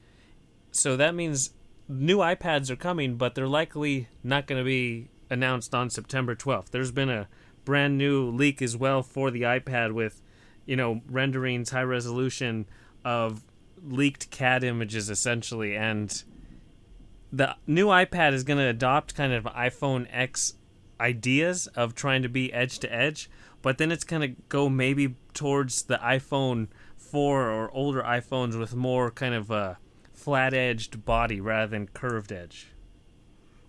So 0.71 0.97
that 0.97 1.15
means 1.15 1.51
new 1.89 2.19
iPads 2.19 2.71
are 2.71 2.77
coming, 2.77 3.17
but 3.17 3.35
they're 3.35 3.49
likely 3.49 4.09
not 4.23 4.47
going 4.47 4.61
to 4.61 4.65
be 4.65 5.09
announced 5.31 5.75
on 5.75 5.91
September 5.91 6.35
12th. 6.35 6.71
There's 6.71 6.93
been 6.93 7.11
a 7.11 7.29
brand 7.65 7.97
new 7.99 8.31
leak 8.31 8.61
as 8.61 8.77
well 8.77 9.03
for 9.03 9.31
the 9.31 9.43
iPad 9.43 9.93
with, 9.93 10.23
you 10.67 10.77
know, 10.77 11.01
renderings, 11.09 11.71
high 11.71 11.83
resolution 11.83 12.67
of 13.05 13.43
leaked 13.83 14.31
CAD 14.31 14.65
images 14.65 15.11
essentially, 15.11 15.77
and 15.77 16.25
the 17.33 17.57
new 17.67 17.89
iPad 17.89 18.33
is 18.33 18.45
going 18.45 18.59
to 18.59 18.69
adopt 18.69 19.15
kind 19.15 19.33
of 19.33 19.45
iPhone 19.45 20.07
X 20.11 20.55
ideas 21.01 21.67
of 21.69 21.95
trying 21.95 22.23
to 22.23 22.29
be 22.29 22.53
edge 22.53 22.79
to 22.79 22.93
edge, 22.93 23.29
but 23.61 23.79
then 23.79 23.91
it's 23.91 24.05
going 24.05 24.23
to 24.23 24.41
go 24.49 24.69
maybe 24.69 25.17
towards 25.33 25.83
the 25.83 25.97
iPhone 25.99 26.69
4 26.97 27.51
or 27.51 27.71
older 27.73 28.03
iPhones 28.03 28.59
with 28.59 28.75
more 28.75 29.11
kind 29.11 29.35
of 29.35 29.51
a 29.51 29.79
flat 30.13 30.55
edged 30.55 31.05
body 31.05 31.41
rather 31.41 31.71
than 31.71 31.89
curved 31.89 32.33
edge. 32.33 32.69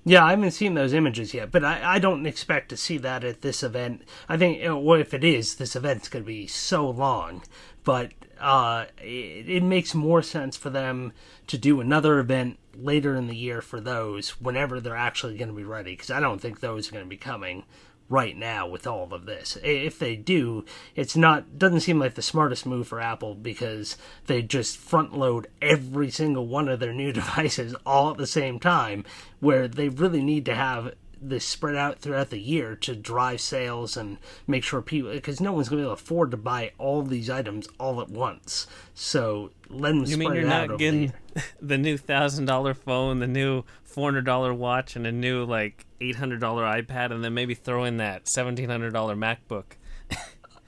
Yeah, 0.08 0.24
I 0.24 0.30
haven't 0.30 0.52
seen 0.52 0.76
those 0.76 0.94
images 0.94 1.34
yet, 1.34 1.52
but 1.52 1.66
I, 1.66 1.96
I 1.96 2.00
don't 2.00 2.28
expect 2.28 2.70
to 2.70 2.78
see 2.78 3.00
that 3.00 3.24
at 3.24 3.42
this 3.42 3.64
event. 3.64 4.04
I 4.30 4.38
think, 4.38 4.62
well, 4.64 5.00
if 5.00 5.16
it 5.16 5.24
is, 5.24 5.56
this 5.56 5.76
event's 5.76 6.10
going 6.10 6.24
to 6.24 6.28
be 6.28 6.46
so 6.46 6.88
long. 6.88 7.42
But 7.84 8.12
uh, 8.40 8.86
it, 9.00 9.50
it 9.50 9.64
makes 9.64 9.96
more 9.96 10.22
sense 10.22 10.56
for 10.56 10.70
them 10.70 11.12
to 11.48 11.58
do 11.58 11.82
another 11.82 12.20
event 12.20 12.60
later 12.76 13.16
in 13.16 13.26
the 13.26 13.36
year 13.36 13.62
for 13.62 13.80
those 13.80 14.40
whenever 14.42 14.80
they're 14.80 14.96
actually 14.96 15.38
going 15.38 15.50
to 15.50 15.56
be 15.56 15.64
ready, 15.64 15.94
because 15.94 16.12
I 16.12 16.20
don't 16.20 16.40
think 16.40 16.60
those 16.60 16.88
are 16.88 16.92
going 16.92 17.06
to 17.06 17.10
be 17.10 17.18
coming 17.18 17.64
right 18.10 18.38
now 18.38 18.68
with 18.68 18.86
all 18.86 19.14
of 19.14 19.26
this. 19.26 19.58
If 19.64 19.98
they 19.98 20.16
do, 20.16 20.66
it's 20.96 21.16
not 21.16 21.58
doesn't 21.58 21.82
seem 21.82 22.00
like 22.00 22.16
the 22.16 22.22
smartest 22.22 22.66
move 22.66 22.88
for 22.88 23.00
Apple 23.00 23.36
because 23.36 23.98
they 24.28 24.42
just 24.42 24.78
front 24.78 25.18
load 25.18 25.48
every 25.62 26.12
single 26.12 26.48
one 26.48 26.70
of 26.70 26.80
their 26.80 26.94
new 26.94 27.12
devices 27.14 27.76
all 27.86 28.12
at 28.12 28.18
the 28.18 28.28
same 28.28 28.60
time 28.60 29.06
where 29.40 29.68
they 29.68 29.90
really 29.90 30.22
need 30.22 30.46
to 30.46 30.56
have 30.56 30.94
this 31.30 31.46
spread 31.46 31.76
out 31.76 32.00
throughout 32.00 32.30
the 32.30 32.40
year 32.40 32.76
to 32.76 32.96
drive 32.96 33.42
sales 33.42 33.98
and 33.98 34.18
make 34.48 34.64
sure 34.64 34.82
people 34.82 35.12
because 35.12 35.42
no 35.42 35.52
one's 35.52 35.70
going 35.70 35.80
to 35.80 35.84
be 35.84 35.88
able 35.88 35.96
to 35.96 36.02
afford 36.02 36.32
to 36.32 36.38
buy 36.38 36.72
all 36.78 37.02
these 37.02 37.30
items 37.30 37.68
all 37.80 38.02
at 38.02 38.10
once. 38.10 38.68
So 38.94 39.52
let 39.70 39.90
them 39.90 40.06
You 40.06 40.18
mean 40.18 40.34
you're 40.34 40.44
not 40.44 40.78
getting 40.78 41.14
the 41.34 41.44
the 41.62 41.78
new 41.78 41.98
thousand 41.98 42.46
dollar 42.46 42.74
phone, 42.74 43.20
the 43.20 43.28
new 43.28 43.64
four 43.84 44.08
hundred 44.08 44.26
dollar 44.26 44.54
watch, 44.54 44.96
and 44.96 45.06
a 45.08 45.12
new 45.12 45.44
like 45.44 45.86
eight 46.02 46.16
hundred 46.16 46.40
dollar 46.40 46.64
iPad, 46.64 47.12
and 47.12 47.24
then 47.24 47.34
maybe 47.34 47.56
throw 47.56 47.84
in 47.84 47.98
that 47.98 48.28
seventeen 48.28 48.70
hundred 48.70 48.94
dollar 48.94 49.16
MacBook? 49.16 49.78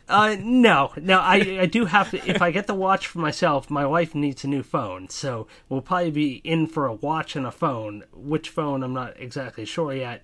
Uh, 0.10 0.38
no, 0.40 0.94
no. 0.96 1.20
I 1.20 1.60
I 1.60 1.66
do 1.66 1.84
have 1.84 2.12
to. 2.12 2.30
If 2.30 2.42
I 2.42 2.50
get 2.52 2.66
the 2.66 2.74
watch 2.74 3.08
for 3.08 3.20
myself, 3.20 3.70
my 3.70 3.86
wife 3.86 4.16
needs 4.16 4.46
a 4.46 4.48
new 4.48 4.64
phone, 4.64 5.10
so 5.10 5.48
we'll 5.68 5.82
probably 5.82 6.12
be 6.12 6.36
in 6.46 6.68
for 6.68 6.86
a 6.86 6.94
watch 6.94 7.36
and 7.36 7.46
a 7.46 7.52
phone. 7.52 8.06
Which 8.14 8.50
phone, 8.50 8.84
I'm 8.84 8.94
not 8.94 9.20
exactly 9.20 9.66
sure 9.66 9.94
yet. 9.94 10.24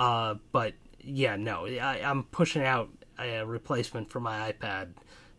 Uh, 0.00 0.36
but 0.50 0.72
yeah, 1.02 1.36
no, 1.36 1.66
I, 1.66 2.00
I'm 2.02 2.24
pushing 2.24 2.62
out 2.62 2.88
a 3.18 3.44
replacement 3.44 4.10
for 4.10 4.18
my 4.18 4.50
iPad 4.50 4.88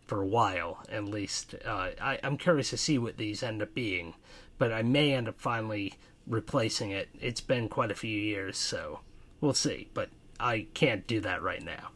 for 0.06 0.22
a 0.22 0.26
while, 0.26 0.78
at 0.88 1.04
least. 1.04 1.56
Uh, 1.66 1.88
I, 2.00 2.20
I'm 2.22 2.36
curious 2.36 2.70
to 2.70 2.76
see 2.76 2.96
what 2.96 3.16
these 3.16 3.42
end 3.42 3.60
up 3.60 3.74
being, 3.74 4.14
but 4.58 4.72
I 4.72 4.82
may 4.82 5.14
end 5.14 5.26
up 5.26 5.40
finally 5.40 5.94
replacing 6.28 6.92
it. 6.92 7.08
It's 7.20 7.40
been 7.40 7.68
quite 7.68 7.90
a 7.90 7.96
few 7.96 8.16
years, 8.16 8.56
so 8.56 9.00
we'll 9.40 9.52
see. 9.52 9.88
But 9.94 10.10
I 10.38 10.68
can't 10.74 11.08
do 11.08 11.20
that 11.22 11.42
right 11.42 11.64
now. 11.64 11.88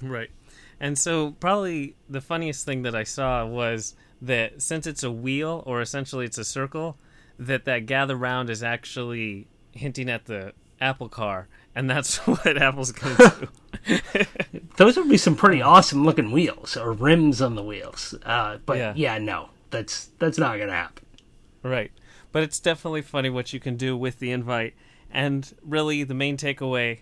Right. 0.00 0.30
And 0.78 0.96
so 0.96 1.32
probably 1.40 1.96
the 2.08 2.20
funniest 2.20 2.64
thing 2.64 2.82
that 2.82 2.94
I 2.94 3.02
saw 3.02 3.44
was 3.44 3.96
that 4.22 4.62
since 4.62 4.86
it's 4.86 5.02
a 5.02 5.10
wheel 5.10 5.64
or 5.66 5.80
essentially 5.80 6.26
it's 6.26 6.38
a 6.38 6.44
circle, 6.44 6.98
that 7.36 7.64
that 7.64 7.86
gather 7.86 8.14
round 8.14 8.48
is 8.48 8.62
actually 8.62 9.48
hinting 9.72 10.08
at 10.08 10.26
the 10.26 10.52
Apple 10.80 11.08
car, 11.08 11.48
and 11.76 11.88
that's 11.88 12.16
what 12.26 12.60
Apple's 12.60 12.90
going 12.90 13.14
to 13.16 13.48
do. 13.86 14.24
Those 14.76 14.96
would 14.96 15.08
be 15.08 15.16
some 15.16 15.36
pretty 15.36 15.62
awesome 15.62 16.04
looking 16.04 16.32
wheels 16.32 16.76
or 16.76 16.92
rims 16.92 17.40
on 17.40 17.54
the 17.54 17.62
wheels. 17.62 18.14
Uh, 18.24 18.58
but 18.66 18.78
Yeah. 18.78 18.92
yeah. 18.96 19.18
no, 19.18 19.50
that's 19.70 20.06
that's 20.18 20.38
not 20.38 20.58
gonna 20.58 20.72
happen. 20.72 21.04
Right. 21.62 21.92
But 22.32 22.42
it's 22.42 22.58
definitely 22.58 23.02
funny 23.02 23.30
what 23.30 23.52
you 23.52 23.60
can 23.60 23.76
do 23.76 23.96
with 23.96 24.18
the 24.18 24.32
invite. 24.32 24.74
And 25.10 25.52
really, 25.62 26.02
the 26.02 26.14
main 26.14 26.36
takeaway 26.36 26.98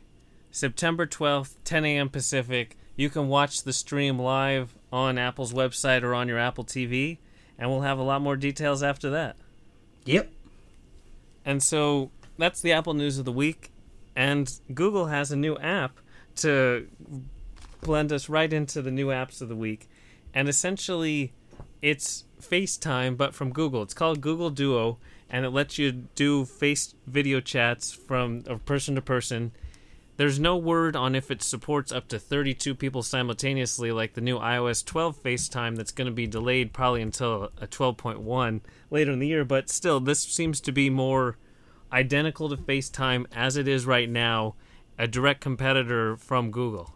September 0.51 1.07
12th, 1.07 1.55
10 1.65 1.85
a.m. 1.85 2.09
Pacific. 2.11 2.77
You 2.97 3.11
can 3.11 3.27
watch 3.29 3.65
the 3.65 3.73
stream 3.73 4.19
live 4.21 4.77
on 4.93 5.19
Apple's 5.19 5.53
website 5.53 6.03
or 6.05 6.15
on 6.15 6.29
your 6.29 6.39
Apple 6.39 6.65
TV. 6.65 7.19
And 7.59 7.71
we'll 7.71 7.81
have 7.81 7.99
a 7.99 8.03
lot 8.05 8.21
more 8.23 8.37
details 8.37 8.83
after 8.83 9.11
that. 9.11 9.37
Yep. 10.05 10.31
And 11.45 11.63
so 11.63 12.11
that's 12.39 12.61
the 12.61 12.73
Apple 12.73 12.95
news 12.95 13.19
of 13.19 13.25
the 13.25 13.33
week. 13.33 13.71
And 14.17 14.53
Google 14.73 15.07
has 15.07 15.31
a 15.33 15.37
new 15.37 15.57
app 15.59 15.99
to 16.37 16.89
blend 17.81 18.13
us 18.13 18.29
right 18.29 18.53
into 18.53 18.83
the 18.83 18.91
new 18.91 19.09
apps 19.09 19.41
of 19.41 19.49
the 19.49 19.57
week. 19.57 19.89
And 20.33 20.49
essentially, 20.49 21.33
it's 21.83 22.25
FaceTime, 22.41 23.17
but 23.17 23.35
from 23.35 23.53
Google. 23.53 23.83
It's 23.83 23.95
called 23.95 24.21
Google 24.21 24.51
Duo, 24.51 24.99
and 25.31 25.45
it 25.45 25.51
lets 25.51 25.79
you 25.79 25.93
do 25.93 26.45
face 26.45 26.95
video 27.07 27.41
chats 27.41 27.93
from 27.93 28.43
person 28.65 28.95
to 28.95 29.03
person. 29.03 29.53
There's 30.17 30.39
no 30.39 30.57
word 30.57 30.95
on 30.95 31.17
if 31.17 31.31
it 31.31 31.43
supports 31.43 31.91
up 31.91 32.07
to 32.09 32.21
32 32.21 32.77
people 32.77 33.03
simultaneously, 33.03 33.91
like 33.91 34.15
the 34.15 34.21
new 34.21 34.39
iOS 34.39 34.85
12 34.85 35.21
FaceTime 35.23 35.77
that's 35.77 35.91
going 35.91 36.07
to 36.07 36.13
be 36.13 36.29
delayed 36.29 36.73
probably 36.73 37.03
until 37.03 37.51
a 37.61 37.67
12.1 37.67 38.61
later 38.91 39.11
in 39.11 39.19
the 39.19 39.27
year. 39.27 39.45
But 39.45 39.69
still, 39.69 39.99
this 39.99 40.23
seems 40.23 40.61
to 40.61 40.73
be 40.73 40.89
more 40.89 41.37
identical 41.95 42.49
to 42.49 42.57
FaceTime 42.57 43.25
as 43.33 43.57
it 43.57 43.69
is 43.69 43.87
right 43.87 44.11
now, 44.11 44.57
a 44.99 45.07
direct 45.07 45.41
competitor 45.41 46.17
from 46.17 46.51
Google. 46.51 46.93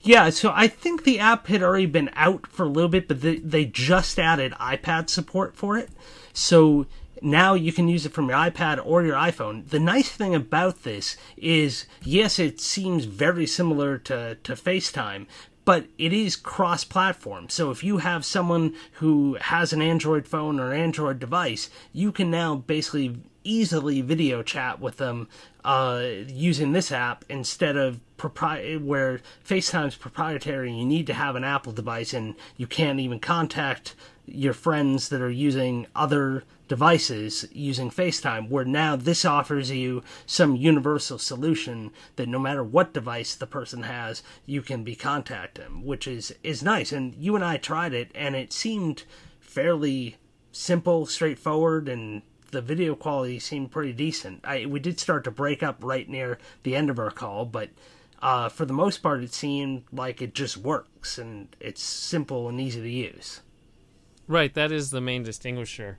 Yeah, 0.00 0.30
so 0.30 0.52
I 0.54 0.68
think 0.68 1.04
the 1.04 1.18
app 1.18 1.48
had 1.48 1.62
already 1.62 1.86
been 1.86 2.10
out 2.14 2.46
for 2.46 2.64
a 2.64 2.68
little 2.68 2.88
bit, 2.88 3.08
but 3.08 3.20
they, 3.20 3.36
they 3.36 3.66
just 3.66 4.18
added 4.18 4.52
iPad 4.52 5.10
support 5.10 5.54
for 5.54 5.76
it. 5.76 5.90
So 6.32 6.86
now 7.20 7.52
you 7.54 7.72
can 7.72 7.88
use 7.88 8.06
it 8.06 8.12
from 8.12 8.28
your 8.28 8.38
iPad 8.38 8.80
or 8.84 9.02
your 9.02 9.16
iPhone. 9.16 9.68
The 9.68 9.80
nice 9.80 10.10
thing 10.10 10.34
about 10.34 10.82
this 10.82 11.16
is, 11.36 11.86
yes, 12.02 12.38
it 12.38 12.58
seems 12.60 13.04
very 13.04 13.46
similar 13.46 13.98
to, 13.98 14.36
to 14.36 14.52
FaceTime, 14.54 15.26
but 15.66 15.86
it 15.98 16.12
is 16.12 16.36
cross 16.36 16.84
platform. 16.84 17.48
So 17.48 17.70
if 17.70 17.82
you 17.84 17.98
have 17.98 18.24
someone 18.24 18.74
who 18.92 19.36
has 19.40 19.72
an 19.72 19.82
Android 19.82 20.26
phone 20.26 20.60
or 20.60 20.72
an 20.72 20.80
Android 20.80 21.18
device, 21.18 21.68
you 21.92 22.12
can 22.12 22.30
now 22.30 22.54
basically 22.54 23.20
easily 23.46 24.00
video 24.00 24.42
chat 24.42 24.80
with 24.80 24.96
them 24.96 25.28
uh, 25.64 26.04
using 26.28 26.72
this 26.72 26.92
app 26.92 27.24
instead 27.28 27.76
of 27.76 28.00
propri- 28.18 28.82
where 28.82 29.20
FaceTime's 29.46 29.96
proprietary. 29.96 30.72
You 30.72 30.84
need 30.84 31.06
to 31.06 31.14
have 31.14 31.36
an 31.36 31.44
Apple 31.44 31.72
device, 31.72 32.12
and 32.12 32.34
you 32.56 32.66
can't 32.66 33.00
even 33.00 33.20
contact 33.20 33.94
your 34.26 34.52
friends 34.52 35.08
that 35.08 35.20
are 35.20 35.30
using 35.30 35.86
other 35.94 36.42
devices 36.68 37.46
using 37.52 37.90
FaceTime. 37.90 38.48
Where 38.48 38.64
now 38.64 38.96
this 38.96 39.24
offers 39.24 39.70
you 39.70 40.02
some 40.26 40.56
universal 40.56 41.18
solution 41.18 41.92
that 42.16 42.28
no 42.28 42.38
matter 42.38 42.64
what 42.64 42.92
device 42.92 43.34
the 43.34 43.46
person 43.46 43.84
has, 43.84 44.22
you 44.44 44.62
can 44.62 44.82
be 44.82 44.96
contact 44.96 45.56
them, 45.56 45.84
which 45.84 46.08
is 46.08 46.34
is 46.42 46.62
nice. 46.62 46.92
And 46.92 47.14
you 47.14 47.36
and 47.36 47.44
I 47.44 47.56
tried 47.56 47.94
it, 47.94 48.10
and 48.14 48.34
it 48.34 48.52
seemed 48.52 49.04
fairly 49.40 50.16
simple, 50.50 51.06
straightforward, 51.06 51.88
and 51.88 52.22
the 52.50 52.60
video 52.60 52.94
quality 52.94 53.38
seemed 53.38 53.70
pretty 53.70 53.92
decent. 53.92 54.40
I 54.44 54.66
we 54.66 54.80
did 54.80 55.00
start 55.00 55.24
to 55.24 55.30
break 55.30 55.62
up 55.62 55.78
right 55.80 56.08
near 56.08 56.38
the 56.62 56.76
end 56.76 56.90
of 56.90 56.98
our 56.98 57.10
call, 57.10 57.44
but 57.44 57.70
uh, 58.22 58.48
for 58.48 58.64
the 58.64 58.72
most 58.72 58.98
part, 58.98 59.22
it 59.22 59.34
seemed 59.34 59.84
like 59.92 60.22
it 60.22 60.34
just 60.34 60.56
works 60.56 61.18
and 61.18 61.54
it's 61.60 61.82
simple 61.82 62.48
and 62.48 62.60
easy 62.60 62.80
to 62.80 62.88
use. 62.88 63.40
Right, 64.26 64.52
that 64.54 64.72
is 64.72 64.90
the 64.90 65.00
main 65.00 65.22
distinguisher. 65.22 65.98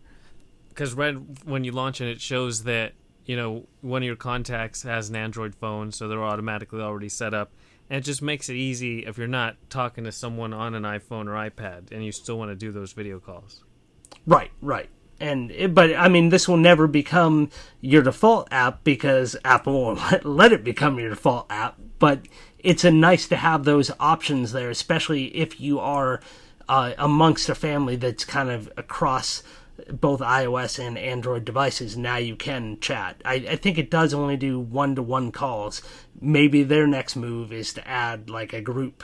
Because 0.69 0.93
right 0.93 1.15
when 1.45 1.63
you 1.63 1.71
launch 1.71 2.01
it, 2.01 2.07
it 2.07 2.21
shows 2.21 2.63
that 2.63 2.93
you 3.27 3.35
know, 3.35 3.67
one 3.81 4.01
of 4.01 4.07
your 4.07 4.15
contacts 4.15 4.83
has 4.83 5.09
an 5.09 5.15
Android 5.15 5.53
phone, 5.53 5.91
so 5.91 6.07
they're 6.07 6.23
automatically 6.23 6.79
already 6.79 7.09
set 7.09 7.33
up. 7.33 7.51
And 7.89 7.99
it 7.99 8.05
just 8.05 8.21
makes 8.21 8.49
it 8.49 8.55
easy 8.55 9.05
if 9.05 9.17
you're 9.17 9.27
not 9.27 9.57
talking 9.69 10.05
to 10.05 10.11
someone 10.11 10.53
on 10.53 10.73
an 10.73 10.83
iPhone 10.83 11.27
or 11.27 11.49
iPad 11.49 11.91
and 11.91 12.03
you 12.03 12.11
still 12.11 12.37
want 12.37 12.51
to 12.51 12.55
do 12.55 12.71
those 12.71 12.93
video 12.93 13.19
calls. 13.19 13.63
Right, 14.25 14.51
right. 14.61 14.89
And 15.19 15.51
it, 15.51 15.73
but 15.73 15.95
I 15.95 16.07
mean, 16.07 16.29
this 16.29 16.47
will 16.47 16.57
never 16.57 16.87
become 16.87 17.49
your 17.81 18.03
default 18.03 18.47
app 18.51 18.83
because 18.83 19.35
Apple 19.43 19.81
won't 19.81 19.99
let, 20.11 20.25
let 20.25 20.53
it 20.53 20.63
become 20.63 20.99
your 20.99 21.09
default 21.09 21.47
app. 21.49 21.77
But 21.99 22.27
it's 22.59 22.83
a 22.83 22.91
nice 22.91 23.27
to 23.29 23.35
have 23.37 23.63
those 23.63 23.91
options 23.99 24.51
there, 24.51 24.69
especially 24.69 25.35
if 25.35 25.59
you 25.59 25.79
are 25.79 26.21
uh, 26.69 26.93
amongst 26.97 27.49
a 27.49 27.55
family 27.55 27.95
that's 27.95 28.25
kind 28.25 28.49
of 28.49 28.71
across 28.77 29.43
both 29.89 30.19
iOS 30.19 30.85
and 30.85 30.97
Android 30.97 31.45
devices. 31.45 31.97
Now 31.97 32.17
you 32.17 32.35
can 32.35 32.79
chat. 32.79 33.21
I, 33.23 33.35
I 33.35 33.55
think 33.55 33.77
it 33.77 33.91
does 33.91 34.13
only 34.13 34.37
do 34.37 34.59
one 34.59 34.95
to 34.95 35.01
one 35.01 35.31
calls. 35.31 35.81
Maybe 36.19 36.63
their 36.63 36.87
next 36.87 37.15
move 37.15 37.51
is 37.53 37.73
to 37.73 37.87
add 37.87 38.29
like 38.29 38.53
a 38.53 38.61
group 38.61 39.03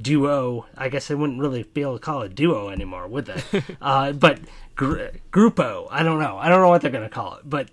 duo. 0.00 0.66
I 0.76 0.88
guess 0.88 1.08
they 1.08 1.14
wouldn't 1.14 1.40
really 1.40 1.64
be 1.64 1.82
able 1.82 1.98
to 1.98 2.04
call 2.04 2.22
it 2.22 2.34
duo 2.34 2.68
anymore, 2.68 3.08
would 3.08 3.26
they? 3.26 3.62
uh, 3.80 4.12
but 4.12 4.38
gr- 4.74 5.08
Grupo, 5.30 5.86
I 5.90 6.02
don't 6.02 6.20
know. 6.20 6.38
I 6.38 6.48
don't 6.48 6.60
know 6.60 6.68
what 6.68 6.82
they're 6.82 6.90
going 6.90 7.08
to 7.08 7.14
call 7.14 7.36
it, 7.36 7.42
but 7.44 7.70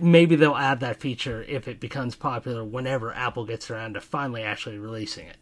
maybe 0.00 0.36
they'll 0.36 0.54
add 0.54 0.80
that 0.80 1.00
feature 1.00 1.42
if 1.44 1.68
it 1.68 1.80
becomes 1.80 2.14
popular 2.14 2.64
whenever 2.64 3.12
Apple 3.12 3.44
gets 3.44 3.70
around 3.70 3.94
to 3.94 4.00
finally 4.00 4.42
actually 4.42 4.78
releasing 4.78 5.26
it. 5.26 5.36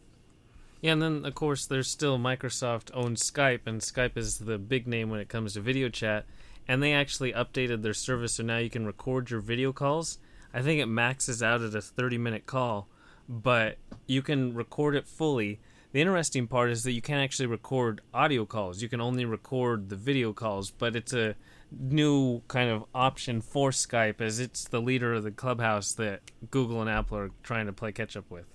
Yeah, 0.80 0.92
and 0.92 1.02
then 1.02 1.24
of 1.24 1.34
course 1.34 1.64
there's 1.64 1.88
still 1.88 2.18
Microsoft 2.18 2.90
owns 2.92 3.22
Skype, 3.22 3.66
and 3.66 3.80
Skype 3.80 4.16
is 4.16 4.38
the 4.38 4.58
big 4.58 4.86
name 4.86 5.10
when 5.10 5.20
it 5.20 5.28
comes 5.28 5.54
to 5.54 5.60
video 5.60 5.88
chat. 5.88 6.26
And 6.66 6.82
they 6.82 6.92
actually 6.92 7.32
updated 7.32 7.82
their 7.82 7.94
service 7.94 8.34
so 8.34 8.42
now 8.44 8.58
you 8.58 8.70
can 8.70 8.86
record 8.86 9.30
your 9.30 9.40
video 9.40 9.72
calls. 9.72 10.18
I 10.54 10.62
think 10.62 10.80
it 10.80 10.86
maxes 10.86 11.42
out 11.42 11.62
at 11.62 11.74
a 11.74 11.80
30 11.80 12.18
minute 12.18 12.46
call, 12.46 12.88
but 13.28 13.78
you 14.06 14.22
can 14.22 14.54
record 14.54 14.94
it 14.94 15.06
fully. 15.06 15.60
The 15.92 16.00
interesting 16.00 16.46
part 16.46 16.70
is 16.70 16.84
that 16.84 16.92
you 16.92 17.02
can't 17.02 17.22
actually 17.22 17.46
record 17.46 18.00
audio 18.14 18.46
calls. 18.46 18.80
You 18.80 18.88
can 18.88 19.00
only 19.00 19.26
record 19.26 19.90
the 19.90 19.96
video 19.96 20.32
calls, 20.32 20.70
but 20.70 20.96
it's 20.96 21.12
a 21.12 21.36
new 21.70 22.40
kind 22.48 22.70
of 22.70 22.84
option 22.94 23.42
for 23.42 23.70
Skype 23.70 24.20
as 24.20 24.40
it's 24.40 24.64
the 24.64 24.80
leader 24.80 25.12
of 25.14 25.22
the 25.22 25.30
clubhouse 25.30 25.92
that 25.92 26.22
Google 26.50 26.80
and 26.80 26.88
Apple 26.88 27.18
are 27.18 27.30
trying 27.42 27.66
to 27.66 27.72
play 27.74 27.92
catch 27.92 28.16
up 28.16 28.30
with. 28.30 28.46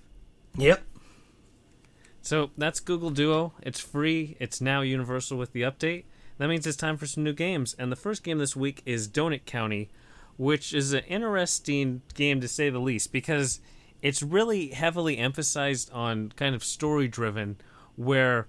Yep. 0.56 0.82
So 2.22 2.50
that's 2.58 2.80
Google 2.80 3.10
Duo. 3.10 3.52
It's 3.62 3.80
free. 3.80 4.36
It's 4.40 4.60
now 4.60 4.80
universal 4.80 5.38
with 5.38 5.52
the 5.52 5.62
update. 5.62 6.04
That 6.38 6.48
means 6.48 6.66
it's 6.66 6.76
time 6.76 6.96
for 6.96 7.06
some 7.06 7.22
new 7.22 7.32
games. 7.32 7.74
And 7.78 7.90
the 7.90 7.96
first 7.96 8.24
game 8.24 8.38
this 8.38 8.56
week 8.56 8.82
is 8.84 9.08
Donut 9.08 9.44
County, 9.44 9.88
which 10.36 10.74
is 10.74 10.92
an 10.92 11.04
interesting 11.04 12.02
game 12.14 12.40
to 12.40 12.48
say 12.48 12.68
the 12.68 12.80
least 12.80 13.12
because 13.12 13.60
it's 14.02 14.22
really 14.22 14.68
heavily 14.68 15.18
emphasized 15.18 15.90
on 15.92 16.32
kind 16.36 16.54
of 16.54 16.62
story 16.62 17.08
driven, 17.08 17.56
where 17.96 18.46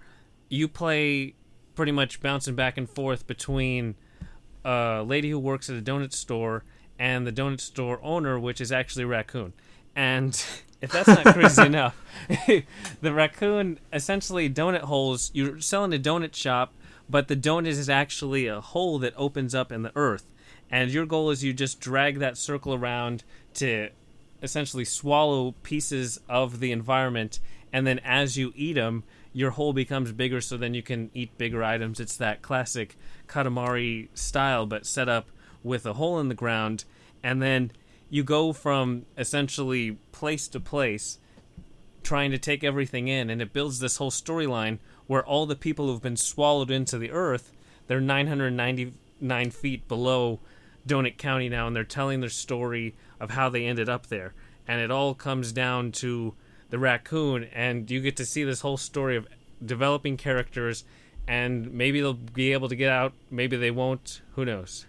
you 0.49 0.67
play 0.67 1.35
pretty 1.75 1.91
much 1.91 2.21
bouncing 2.21 2.55
back 2.55 2.77
and 2.77 2.89
forth 2.89 3.25
between 3.25 3.95
a 4.65 5.03
lady 5.05 5.29
who 5.29 5.39
works 5.39 5.69
at 5.69 5.77
a 5.77 5.81
donut 5.81 6.13
store 6.13 6.63
and 6.97 7.25
the 7.25 7.31
donut 7.31 7.61
store 7.61 7.99
owner, 8.03 8.39
which 8.39 8.59
is 8.59 8.71
actually 8.71 9.03
a 9.03 9.07
raccoon. 9.07 9.53
And 9.95 10.31
if 10.81 10.91
that's 10.91 11.07
not 11.07 11.33
crazy 11.33 11.61
enough, 11.65 11.95
the 13.01 13.13
raccoon 13.13 13.79
essentially 13.93 14.49
donut 14.49 14.81
holes. 14.81 15.31
You're 15.33 15.61
selling 15.61 15.93
a 15.93 15.99
donut 15.99 16.35
shop, 16.35 16.73
but 17.09 17.27
the 17.27 17.35
donut 17.35 17.67
is 17.67 17.89
actually 17.89 18.47
a 18.47 18.61
hole 18.61 18.99
that 18.99 19.13
opens 19.17 19.55
up 19.55 19.71
in 19.71 19.83
the 19.83 19.91
earth. 19.95 20.25
And 20.69 20.91
your 20.91 21.05
goal 21.05 21.31
is 21.31 21.43
you 21.43 21.53
just 21.53 21.79
drag 21.79 22.19
that 22.19 22.37
circle 22.37 22.75
around 22.75 23.23
to 23.55 23.89
essentially 24.41 24.85
swallow 24.85 25.53
pieces 25.63 26.19
of 26.27 26.59
the 26.59 26.71
environment, 26.71 27.39
and 27.71 27.85
then 27.85 27.99
as 27.99 28.37
you 28.37 28.53
eat 28.55 28.73
them, 28.73 29.03
your 29.33 29.51
hole 29.51 29.73
becomes 29.73 30.11
bigger, 30.11 30.41
so 30.41 30.57
then 30.57 30.73
you 30.73 30.81
can 30.81 31.11
eat 31.13 31.37
bigger 31.37 31.63
items. 31.63 31.99
It's 31.99 32.17
that 32.17 32.41
classic 32.41 32.97
Katamari 33.27 34.07
style, 34.13 34.65
but 34.65 34.85
set 34.85 35.07
up 35.07 35.29
with 35.63 35.85
a 35.85 35.93
hole 35.93 36.19
in 36.19 36.29
the 36.29 36.35
ground, 36.35 36.85
and 37.23 37.41
then 37.41 37.71
you 38.09 38.23
go 38.23 38.53
from 38.53 39.05
essentially 39.17 39.97
place 40.11 40.47
to 40.47 40.59
place 40.59 41.19
trying 42.01 42.31
to 42.31 42.37
take 42.37 42.63
everything 42.63 43.07
in 43.07 43.29
and 43.29 43.41
it 43.41 43.53
builds 43.53 43.79
this 43.79 43.97
whole 43.97 44.11
storyline 44.11 44.79
where 45.07 45.25
all 45.25 45.45
the 45.45 45.55
people 45.55 45.87
who've 45.87 46.01
been 46.01 46.17
swallowed 46.17 46.71
into 46.71 46.97
the 46.97 47.11
earth 47.11 47.51
they're 47.87 48.01
999 48.01 49.51
feet 49.51 49.87
below 49.87 50.39
donut 50.87 51.17
county 51.17 51.49
now 51.49 51.67
and 51.67 51.75
they're 51.75 51.83
telling 51.83 52.19
their 52.19 52.29
story 52.29 52.95
of 53.19 53.31
how 53.31 53.49
they 53.49 53.65
ended 53.65 53.89
up 53.89 54.07
there. 54.07 54.33
And 54.67 54.81
it 54.81 54.91
all 54.91 55.13
comes 55.13 55.51
down 55.51 55.91
to 55.93 56.33
the 56.69 56.79
raccoon 56.79 57.45
and 57.45 57.89
you 57.89 58.01
get 58.01 58.17
to 58.17 58.25
see 58.25 58.43
this 58.43 58.61
whole 58.61 58.77
story 58.77 59.15
of 59.15 59.27
developing 59.63 60.17
characters 60.17 60.83
and 61.27 61.71
maybe 61.71 62.01
they'll 62.01 62.13
be 62.13 62.53
able 62.53 62.69
to 62.69 62.75
get 62.75 62.91
out 62.91 63.13
maybe 63.29 63.57
they 63.57 63.71
won't. 63.71 64.21
Who 64.35 64.45
knows? 64.45 64.85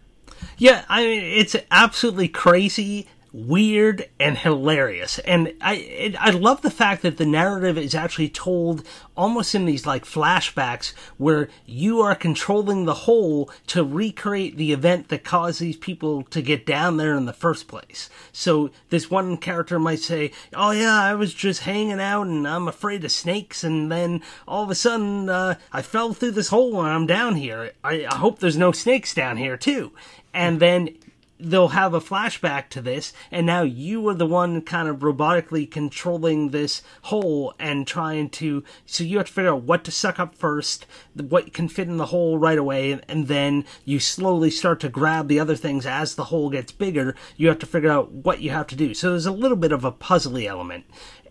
Yeah, 0.59 0.85
I 0.89 1.03
mean, 1.05 1.23
it's 1.23 1.57
absolutely 1.71 2.29
crazy, 2.29 3.09
weird, 3.33 4.09
and 4.19 4.39
hilarious. 4.39 5.19
And 5.21 5.55
I, 5.61 5.75
it, 5.75 6.17
I 6.21 6.31
love 6.31 6.63
the 6.63 6.71
fact 6.71 7.03
that 7.03 7.17
the 7.17 7.27
narrative 7.27 7.79
is 7.79 7.95
actually 7.95 8.29
told 8.29 8.85
almost 9.17 9.55
in 9.55 9.67
these 9.67 9.87
like 9.87 10.05
flashbacks 10.05 10.93
where 11.19 11.49
you 11.67 12.01
are 12.01 12.15
controlling 12.15 12.85
the 12.85 12.95
whole 12.95 13.51
to 13.69 13.85
recreate 13.85 14.57
the 14.57 14.73
event 14.73 15.09
that 15.09 15.25
caused 15.25 15.61
these 15.61 15.77
people 15.77 16.23
to 16.25 16.43
get 16.43 16.67
down 16.67 16.97
there 16.97 17.15
in 17.15 17.27
the 17.27 17.33
first 17.33 17.69
place. 17.69 18.09
So 18.33 18.71
this 18.89 19.11
one 19.11 19.37
character 19.37 19.79
might 19.79 20.01
say, 20.01 20.33
"Oh 20.55 20.71
yeah, 20.71 21.01
I 21.01 21.15
was 21.15 21.35
just 21.35 21.63
hanging 21.63 22.01
out 22.01 22.27
and 22.27 22.49
I'm 22.49 22.69
afraid 22.69 23.05
of 23.05 23.13
snakes, 23.13 23.63
and 23.63 23.93
then 23.93 24.23
all 24.49 24.65
of 24.65 24.71
a 24.71 24.75
sudden 24.75 25.29
uh, 25.29 25.57
I 25.73 25.83
fell 25.83 26.15
through 26.15 26.33
this 26.33 26.49
hole 26.49 26.81
and 26.81 26.89
I'm 26.89 27.07
down 27.07 27.37
here. 27.37 27.73
I, 27.85 28.07
I 28.07 28.17
hope 28.17 28.39
there's 28.39 28.57
no 28.57 28.73
snakes 28.73 29.15
down 29.15 29.37
here 29.37 29.57
too." 29.57 29.93
and 30.33 30.61
then 30.61 30.97
they'll 31.41 31.69
have 31.69 31.95
a 31.95 32.01
flashback 32.01 32.69
to 32.71 32.83
this, 32.83 33.13
and 33.31 33.47
now 33.47 33.63
you 33.63 34.07
are 34.09 34.15
the 34.15 34.27
one 34.27 34.63
kind 34.63 34.89
of 34.89 34.99
robotically 34.99 35.71
controlling 35.71 36.51
this 36.51 36.83
hole 37.03 37.55
and 37.59 37.87
trying 37.87 38.31
to. 38.31 38.63
So 38.87 39.05
you 39.05 39.19
have 39.19 39.27
to 39.27 39.33
figure 39.33 39.55
out 39.55 39.63
what 39.63 39.85
to 39.85 39.91
suck 39.91 40.19
up 40.19 40.35
first, 40.35 40.87
what 41.15 41.53
can 41.53 41.69
fit 41.69 41.89
in 41.89 41.97
the 41.97 42.07
hole 42.07 42.39
right 42.39 42.59
away, 42.59 43.01
and 43.09 43.29
then 43.29 43.65
you 43.85 44.01
slowly 44.01 44.51
start 44.51 44.81
to 44.81 44.89
grab 44.89 45.29
the 45.29 45.41
other 45.41 45.57
things 45.57 45.87
as 45.87 46.15
the 46.15 46.25
hole 46.25 46.51
gets 46.51 46.73
bigger. 46.73 47.15
You 47.37 47.49
have 47.49 47.59
to 47.61 47.67
figure 47.67 47.91
out 47.91 48.11
what 48.11 48.41
you 48.41 48.51
have 48.51 48.67
to 48.69 48.77
do. 48.77 48.95
So 48.95 49.11
there's 49.11 49.27
a 49.27 49.33
little 49.33 49.57
bit 49.57 49.73
of 49.73 49.85
a 49.85 49.93
puzzly 49.93 50.47
element. 50.47 50.85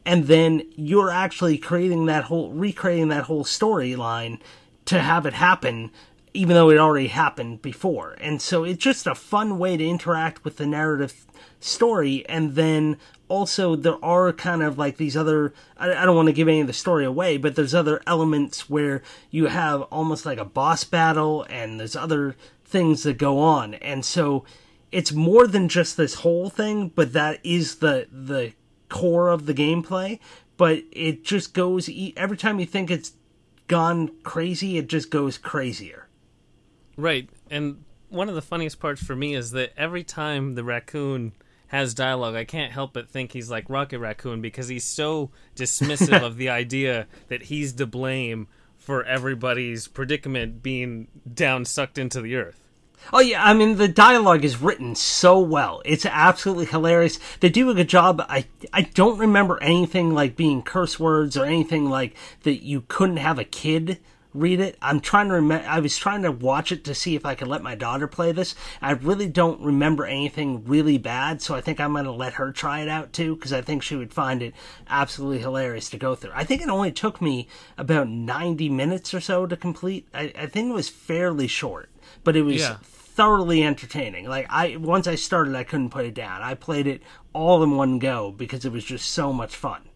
And 0.06 0.26
then 0.26 0.64
you're 0.76 1.12
actually 1.12 1.58
creating 1.58 2.06
that 2.06 2.26
whole, 2.26 2.52
recreating 2.52 3.10
that 3.10 3.26
whole 3.26 3.44
storyline 3.44 4.40
to 4.86 5.00
have 5.00 5.26
it 5.26 5.34
happen 5.34 5.92
even 6.40 6.56
though 6.56 6.70
it 6.70 6.78
already 6.78 7.10
happened 7.10 7.62
before. 7.62 8.16
And 8.22 8.42
so 8.42 8.64
it's 8.64 8.82
just 8.82 9.06
a 9.06 9.14
fun 9.14 9.60
way 9.60 9.76
to 9.76 9.86
interact 9.86 10.46
with 10.46 10.56
the 10.56 10.66
narrative 10.66 11.26
story. 11.60 12.26
And 12.30 12.56
then 12.56 12.96
also 13.28 13.76
there 13.76 14.04
are 14.04 14.32
kind 14.32 14.64
of 14.64 14.78
like 14.78 14.96
these 14.96 15.18
other, 15.18 15.54
I, 15.76 15.92
I 15.92 16.06
don't 16.06 16.16
want 16.16 16.28
to 16.28 16.34
give 16.34 16.48
any 16.48 16.62
of 16.62 16.68
the 16.68 16.72
story 16.72 17.04
away, 17.04 17.36
but 17.36 17.58
there's 17.58 17.76
other 17.76 18.02
elements 18.08 18.70
where 18.70 19.04
you 19.30 19.48
have 19.48 19.82
almost 19.82 20.26
like 20.26 20.38
a 20.38 20.46
boss 20.46 20.86
battle 20.86 21.46
and 21.50 21.78
there's 21.78 21.98
other 21.98 22.38
things 22.64 23.04
that 23.04 23.18
go 23.18 23.40
on. 23.40 23.74
And 23.74 24.06
so 24.06 24.46
it's 24.94 25.12
more 25.12 25.46
than 25.46 25.68
just 25.68 25.98
this 25.98 26.16
whole 26.16 26.50
thing, 26.50 26.88
but 26.96 27.12
that 27.12 27.42
is 27.44 27.80
the, 27.80 28.08
the 28.14 28.54
core 28.88 29.28
of 29.28 29.46
the 29.46 29.54
gameplay. 29.54 30.20
But 30.56 30.84
it 30.94 31.26
just 31.26 31.54
goes, 31.54 31.90
every 32.16 32.38
time 32.38 32.62
you 32.62 32.66
think 32.66 32.90
it's 32.90 33.12
gone 33.68 34.12
crazy, 34.24 34.78
it 34.78 34.88
just 34.88 35.10
goes 35.10 35.38
crazier. 35.38 36.06
Right. 37.00 37.30
And 37.50 37.86
one 38.10 38.28
of 38.28 38.36
the 38.36 38.42
funniest 38.42 38.82
parts 38.82 39.02
for 39.02 39.16
me 39.16 39.34
is 39.34 39.52
that 39.52 39.72
every 39.78 40.04
time 40.04 40.56
the 40.56 40.66
raccoon 40.66 41.32
has 41.68 41.94
dialogue, 41.94 42.36
I 42.36 42.44
can't 42.44 42.74
help 42.74 42.92
but 42.92 43.10
think 43.10 43.32
he's 43.32 43.50
like 43.50 43.70
Rocket 43.70 44.00
Raccoon 44.00 44.42
because 44.42 44.68
he's 44.68 44.84
so 44.84 45.32
dismissive 45.56 46.22
of 46.26 46.36
the 46.36 46.50
idea 46.50 47.08
that 47.30 47.44
he's 47.44 47.72
to 47.74 47.86
blame 47.86 48.48
for 48.78 49.06
everybody's 49.06 49.88
predicament 49.88 50.62
being 50.62 51.08
down 51.32 51.64
sucked 51.64 51.98
into 51.98 52.20
the 52.20 52.36
earth. 52.36 52.68
Oh 53.14 53.22
yeah, 53.22 53.46
I 53.46 53.54
mean 53.54 53.78
the 53.78 53.88
dialogue 53.88 54.44
is 54.44 54.62
written 54.62 54.94
so 54.94 55.40
well. 55.40 55.82
It's 55.86 56.06
absolutely 56.06 56.66
hilarious. 56.66 57.18
They 57.40 57.48
do 57.48 57.70
a 57.70 57.74
good 57.74 57.88
job. 57.88 58.22
I 58.28 58.46
I 58.74 58.82
don't 58.82 59.18
remember 59.18 59.62
anything 59.64 60.14
like 60.14 60.36
being 60.36 60.64
curse 60.64 61.00
words 61.00 61.38
or 61.38 61.46
anything 61.46 61.90
like 61.90 62.14
that 62.44 62.62
you 62.62 62.84
couldn't 62.90 63.18
have 63.18 63.40
a 63.40 63.46
kid 63.46 64.00
read 64.34 64.60
it. 64.60 64.78
I'm 64.82 65.00
trying 65.00 65.28
to 65.30 65.36
remember. 65.36 65.68
I 65.68 65.80
was 65.80 65.98
trying 65.98 66.22
to 66.24 66.32
watch 66.32 66.72
it 66.72 66.84
to 66.86 66.96
see 66.96 67.16
if 67.16 67.26
I 67.26 67.36
could 67.36 67.48
let 67.48 67.64
my 67.64 67.76
daughter 67.76 68.08
play 68.08 68.32
this. 68.32 68.56
I 68.82 68.92
really 68.92 69.28
don't 69.28 69.62
remember 69.62 70.06
anything 70.06 70.64
really 70.66 70.98
bad, 70.98 71.42
so 71.42 71.56
I 71.56 71.62
think 71.62 71.80
I'm 71.80 71.94
going 71.94 72.06
to 72.06 72.12
let 72.12 72.34
her 72.34 72.52
try 72.52 72.82
it 72.82 72.90
out 72.90 73.14
too 73.14 73.36
because 73.36 73.54
I 73.54 73.62
think 73.62 73.84
she 73.84 73.96
would 73.96 74.14
find 74.14 74.42
it 74.42 74.54
absolutely 74.88 75.40
hilarious 75.40 75.90
to 75.92 75.98
go 75.98 76.16
through. 76.16 76.32
I 76.36 76.44
think 76.44 76.62
it 76.62 76.70
only 76.70 76.92
took 76.92 77.22
me 77.22 77.48
about 77.78 78.08
90 78.08 78.70
minutes 78.70 79.14
or 79.14 79.20
so 79.20 79.46
to 79.48 79.58
complete. 79.58 80.08
I, 80.14 80.32
I 80.38 80.46
think 80.46 80.70
it 80.70 80.74
was 80.76 80.90
fairly 80.90 81.48
short, 81.48 81.90
but 82.24 82.36
it 82.36 82.44
was. 82.44 82.58
Yeah. 82.58 82.78
thoroughly 83.20 83.64
entertaining. 83.64 84.30
Like 84.30 84.46
I 84.50 84.78
once 84.78 85.06
I 85.06 85.16
started, 85.16 85.54
I 85.54 85.66
couldn't 85.66 85.90
put 85.90 86.06
it 86.06 86.14
down. 86.14 86.42
I 86.42 86.54
played 86.54 86.88
it 86.88 87.02
all 87.34 87.62
in 87.64 87.76
one 87.76 88.00
go 88.00 88.32
because 88.32 88.64
it 88.64 88.72
was 88.72 88.86
just 88.86 89.10
so 89.12 89.34
much 89.34 89.58
fun. 89.58 89.89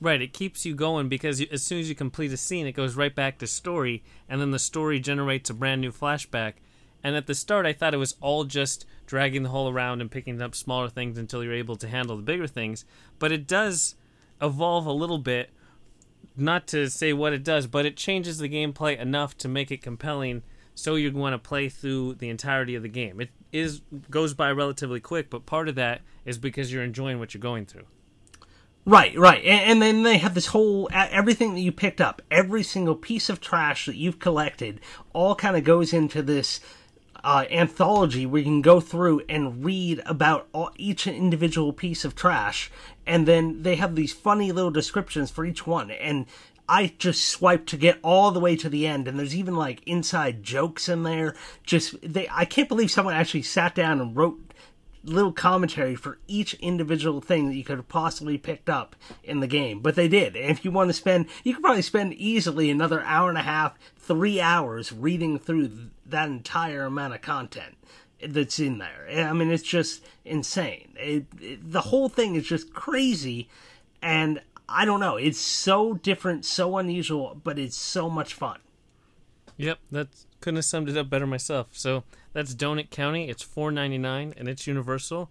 Right, 0.00 0.20
it 0.20 0.32
keeps 0.32 0.66
you 0.66 0.74
going 0.74 1.08
because 1.08 1.40
you, 1.40 1.46
as 1.50 1.62
soon 1.62 1.78
as 1.80 1.88
you 1.88 1.94
complete 1.94 2.32
a 2.32 2.36
scene, 2.36 2.66
it 2.66 2.72
goes 2.72 2.96
right 2.96 3.14
back 3.14 3.38
to 3.38 3.46
story, 3.46 4.02
and 4.28 4.40
then 4.40 4.50
the 4.50 4.58
story 4.58 5.00
generates 5.00 5.50
a 5.50 5.54
brand 5.54 5.80
new 5.80 5.92
flashback. 5.92 6.54
And 7.02 7.16
at 7.16 7.26
the 7.26 7.34
start, 7.34 7.66
I 7.66 7.72
thought 7.72 7.94
it 7.94 7.98
was 7.98 8.16
all 8.20 8.44
just 8.44 8.86
dragging 9.06 9.42
the 9.42 9.50
hole 9.50 9.70
around 9.70 10.00
and 10.00 10.10
picking 10.10 10.40
up 10.40 10.54
smaller 10.54 10.88
things 10.88 11.18
until 11.18 11.44
you're 11.44 11.52
able 11.52 11.76
to 11.76 11.88
handle 11.88 12.16
the 12.16 12.22
bigger 12.22 12.46
things. 12.46 12.84
But 13.18 13.30
it 13.30 13.46
does 13.46 13.94
evolve 14.40 14.86
a 14.86 14.92
little 14.92 15.18
bit. 15.18 15.50
Not 16.36 16.66
to 16.68 16.88
say 16.88 17.12
what 17.12 17.32
it 17.32 17.44
does, 17.44 17.66
but 17.66 17.86
it 17.86 17.96
changes 17.96 18.38
the 18.38 18.48
gameplay 18.48 18.98
enough 18.98 19.36
to 19.38 19.48
make 19.48 19.70
it 19.70 19.82
compelling 19.82 20.42
so 20.74 20.96
you 20.96 21.12
want 21.12 21.34
to 21.34 21.38
play 21.38 21.68
through 21.68 22.14
the 22.14 22.28
entirety 22.28 22.74
of 22.74 22.82
the 22.82 22.88
game. 22.88 23.20
It 23.20 23.30
is 23.52 23.82
goes 24.10 24.34
by 24.34 24.50
relatively 24.50 24.98
quick, 24.98 25.30
but 25.30 25.46
part 25.46 25.68
of 25.68 25.76
that 25.76 26.00
is 26.24 26.38
because 26.38 26.72
you're 26.72 26.82
enjoying 26.82 27.18
what 27.18 27.34
you're 27.34 27.40
going 27.40 27.66
through. 27.66 27.84
Right, 28.86 29.18
right. 29.18 29.42
And, 29.44 29.70
and, 29.70 29.82
then 29.82 30.02
they 30.02 30.18
have 30.18 30.34
this 30.34 30.48
whole 30.48 30.90
everything 30.92 31.54
that 31.54 31.60
you 31.60 31.72
picked 31.72 32.02
up, 32.02 32.20
every 32.30 32.62
single 32.62 32.94
piece 32.94 33.30
of 33.30 33.40
trash 33.40 33.86
that 33.86 33.96
you've 33.96 34.18
collected, 34.18 34.78
all 35.14 35.34
kind 35.34 35.56
of 35.56 35.64
goes 35.64 35.94
into 35.94 36.20
this 36.20 36.60
uh, 37.24 37.46
anthology 37.50 38.26
where 38.26 38.40
you 38.40 38.44
can 38.44 38.60
go 38.60 38.80
through 38.80 39.22
and 39.26 39.64
read 39.64 40.02
about 40.04 40.48
all, 40.52 40.70
each 40.76 41.06
individual 41.06 41.72
piece 41.72 42.04
of 42.04 42.14
trash, 42.14 42.70
and 43.06 43.26
then 43.26 43.62
they 43.62 43.76
have 43.76 43.96
these 43.96 44.12
funny 44.12 44.52
little 44.52 44.70
descriptions 44.70 45.30
for 45.30 45.46
each 45.46 45.66
one. 45.66 45.90
And 45.90 46.26
I 46.68 46.92
just 46.98 47.26
swiped 47.26 47.70
to 47.70 47.78
get 47.78 47.98
all 48.02 48.30
the 48.30 48.40
way 48.40 48.54
to 48.56 48.68
the 48.68 48.86
end, 48.86 49.08
and 49.08 49.18
there's 49.18 49.34
even 49.34 49.56
like 49.56 49.82
inside 49.86 50.42
jokes 50.42 50.90
in 50.90 51.04
there. 51.04 51.34
Just 51.64 51.94
they, 52.02 52.28
I 52.30 52.44
can't 52.44 52.68
believe 52.68 52.90
someone 52.90 53.14
actually 53.14 53.42
sat 53.42 53.74
down 53.74 54.02
and 54.02 54.14
wrote 54.14 54.43
little 55.04 55.32
commentary 55.32 55.94
for 55.94 56.18
each 56.26 56.54
individual 56.54 57.20
thing 57.20 57.48
that 57.48 57.54
you 57.54 57.64
could 57.64 57.76
have 57.76 57.88
possibly 57.88 58.38
picked 58.38 58.68
up 58.68 58.96
in 59.22 59.40
the 59.40 59.46
game. 59.46 59.80
But 59.80 59.94
they 59.94 60.08
did. 60.08 60.36
And 60.36 60.50
if 60.50 60.64
you 60.64 60.70
want 60.70 60.88
to 60.88 60.94
spend, 60.94 61.26
you 61.42 61.54
could 61.54 61.62
probably 61.62 61.82
spend 61.82 62.14
easily 62.14 62.70
another 62.70 63.02
hour 63.02 63.28
and 63.28 63.38
a 63.38 63.42
half, 63.42 63.78
three 63.96 64.40
hours 64.40 64.92
reading 64.92 65.38
through 65.38 65.70
that 66.06 66.28
entire 66.28 66.84
amount 66.84 67.14
of 67.14 67.20
content 67.22 67.76
that's 68.26 68.58
in 68.58 68.78
there. 68.78 69.06
I 69.10 69.32
mean, 69.32 69.50
it's 69.50 69.62
just 69.62 70.04
insane. 70.24 70.94
It, 70.96 71.26
it, 71.40 71.72
the 71.72 71.82
whole 71.82 72.08
thing 72.08 72.34
is 72.34 72.46
just 72.46 72.72
crazy. 72.72 73.48
And 74.00 74.40
I 74.68 74.84
don't 74.84 75.00
know. 75.00 75.16
It's 75.16 75.38
so 75.38 75.94
different, 75.94 76.44
so 76.44 76.78
unusual, 76.78 77.40
but 77.42 77.58
it's 77.58 77.76
so 77.76 78.08
much 78.08 78.34
fun. 78.34 78.58
Yep, 79.56 79.78
that 79.92 80.08
couldn't 80.40 80.56
have 80.56 80.64
summed 80.64 80.88
it 80.88 80.96
up 80.96 81.08
better 81.08 81.26
myself. 81.26 81.68
So 81.72 82.04
that's 82.32 82.54
Donut 82.54 82.90
County. 82.90 83.28
It's 83.28 83.42
four 83.42 83.70
ninety 83.70 83.98
nine, 83.98 84.34
and 84.36 84.48
it's 84.48 84.66
universal. 84.66 85.30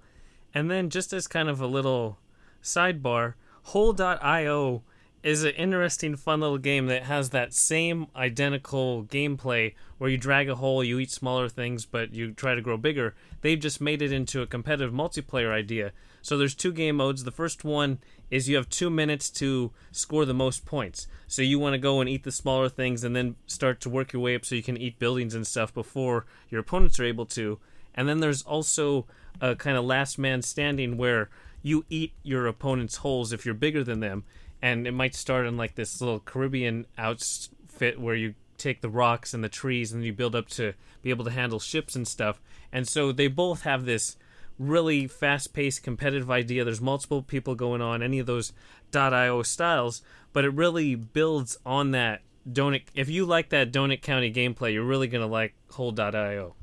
And 0.53 0.69
then 0.69 0.89
just 0.89 1.13
as 1.13 1.27
kind 1.27 1.49
of 1.49 1.59
a 1.59 1.67
little 1.67 2.19
sidebar, 2.61 3.33
Hole.io 3.63 4.83
is 5.23 5.43
an 5.45 5.53
interesting, 5.55 6.17
fun 6.17 6.41
little 6.41 6.57
game 6.57 6.87
that 6.87 7.03
has 7.03 7.29
that 7.29 7.53
same 7.53 8.07
identical 8.13 9.05
gameplay 9.05 9.73
where 9.97 10.09
you 10.09 10.17
drag 10.17 10.49
a 10.49 10.55
hole, 10.55 10.83
you 10.83 10.99
eat 10.99 11.09
smaller 11.09 11.47
things, 11.47 11.85
but 11.85 12.13
you 12.13 12.33
try 12.33 12.53
to 12.53 12.61
grow 12.61 12.75
bigger. 12.75 13.15
They've 13.41 13.59
just 13.59 13.79
made 13.79 14.01
it 14.01 14.11
into 14.11 14.41
a 14.41 14.47
competitive 14.47 14.93
multiplayer 14.93 15.51
idea. 15.51 15.93
So 16.21 16.37
there's 16.37 16.55
two 16.55 16.73
game 16.73 16.97
modes. 16.97 17.23
The 17.23 17.31
first 17.31 17.63
one 17.63 17.99
is 18.33 18.49
you 18.49 18.55
have 18.55 18.67
two 18.67 18.89
minutes 18.89 19.29
to 19.29 19.71
score 19.91 20.25
the 20.25 20.33
most 20.33 20.65
points. 20.65 21.05
So 21.27 21.43
you 21.43 21.59
want 21.59 21.75
to 21.75 21.77
go 21.77 22.01
and 22.01 22.09
eat 22.09 22.23
the 22.23 22.31
smaller 22.31 22.67
things 22.67 23.03
and 23.03 23.15
then 23.15 23.35
start 23.45 23.79
to 23.81 23.91
work 23.91 24.11
your 24.11 24.23
way 24.23 24.33
up 24.33 24.43
so 24.43 24.55
you 24.55 24.63
can 24.63 24.75
eat 24.75 24.97
buildings 24.97 25.35
and 25.35 25.45
stuff 25.45 25.71
before 25.71 26.25
your 26.49 26.61
opponents 26.61 26.99
are 26.99 27.03
able 27.03 27.27
to. 27.27 27.59
And 27.93 28.09
then 28.09 28.21
there's 28.21 28.41
also 28.41 29.05
a 29.39 29.55
kind 29.55 29.77
of 29.77 29.85
last 29.85 30.17
man 30.17 30.41
standing 30.41 30.97
where 30.97 31.29
you 31.61 31.85
eat 31.91 32.13
your 32.23 32.47
opponent's 32.47 32.97
holes 32.97 33.33
if 33.33 33.45
you're 33.45 33.53
bigger 33.53 33.83
than 33.83 33.99
them. 33.99 34.23
And 34.63 34.87
it 34.87 34.93
might 34.93 35.13
start 35.13 35.45
in 35.45 35.55
like 35.55 35.75
this 35.75 36.01
little 36.01 36.19
Caribbean 36.19 36.87
outfit 36.97 38.01
where 38.01 38.15
you 38.15 38.33
take 38.57 38.81
the 38.81 38.89
rocks 38.89 39.35
and 39.35 39.43
the 39.43 39.49
trees 39.49 39.91
and 39.91 40.03
you 40.03 40.11
build 40.11 40.35
up 40.35 40.47
to 40.47 40.73
be 41.03 41.11
able 41.11 41.25
to 41.25 41.31
handle 41.31 41.59
ships 41.59 41.95
and 41.95 42.07
stuff. 42.07 42.41
And 42.71 42.87
so 42.87 43.11
they 43.11 43.27
both 43.27 43.61
have 43.61 43.85
this 43.85 44.17
really 44.59 45.07
fast 45.07 45.53
paced 45.53 45.83
competitive 45.83 46.29
idea. 46.29 46.63
There's 46.63 46.81
multiple 46.81 47.21
people 47.21 47.55
going 47.55 47.81
on, 47.81 48.01
any 48.01 48.19
of 48.19 48.25
those 48.25 48.53
.io 48.93 49.41
styles, 49.43 50.01
but 50.31 50.45
it 50.45 50.53
really 50.53 50.95
builds 50.95 51.57
on 51.65 51.91
that 51.91 52.21
Donut. 52.49 52.83
If 52.93 53.09
you 53.09 53.25
like 53.25 53.49
that 53.49 53.71
Donut 53.71 54.01
County 54.01 54.31
gameplay, 54.31 54.73
you're 54.73 54.83
really 54.83 55.07
gonna 55.07 55.27
like 55.27 55.53
Hole.io. 55.71 56.55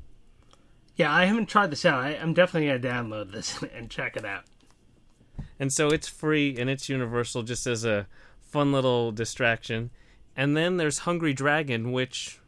Yeah, 0.95 1.13
I 1.13 1.25
haven't 1.25 1.47
tried 1.47 1.71
this 1.71 1.85
out. 1.85 2.03
I, 2.03 2.11
am 2.11 2.33
definitely 2.33 2.67
gonna 2.67 3.03
download 3.03 3.31
this 3.31 3.63
and 3.73 3.89
check 3.89 4.15
it 4.15 4.25
out. 4.25 4.43
And 5.59 5.71
so 5.71 5.89
it's 5.89 6.07
free 6.07 6.55
and 6.57 6.69
it's 6.69 6.89
universal, 6.89 7.43
just 7.43 7.67
as 7.67 7.85
a 7.85 8.07
fun 8.39 8.71
little 8.71 9.11
distraction. 9.11 9.89
And 10.35 10.55
then 10.55 10.77
there's 10.77 10.99
Hungry 10.99 11.33
Dragon, 11.33 11.91
which 11.91 12.39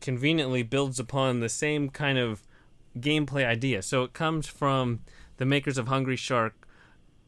conveniently 0.00 0.62
builds 0.62 0.98
upon 0.98 1.40
the 1.40 1.48
same 1.48 1.88
kind 1.88 2.18
of 2.18 2.42
gameplay 2.98 3.46
idea. 3.46 3.82
So 3.82 4.02
it 4.04 4.12
comes 4.12 4.46
from 4.46 5.00
the 5.36 5.44
makers 5.44 5.78
of 5.78 5.88
Hungry 5.88 6.16
Shark, 6.16 6.66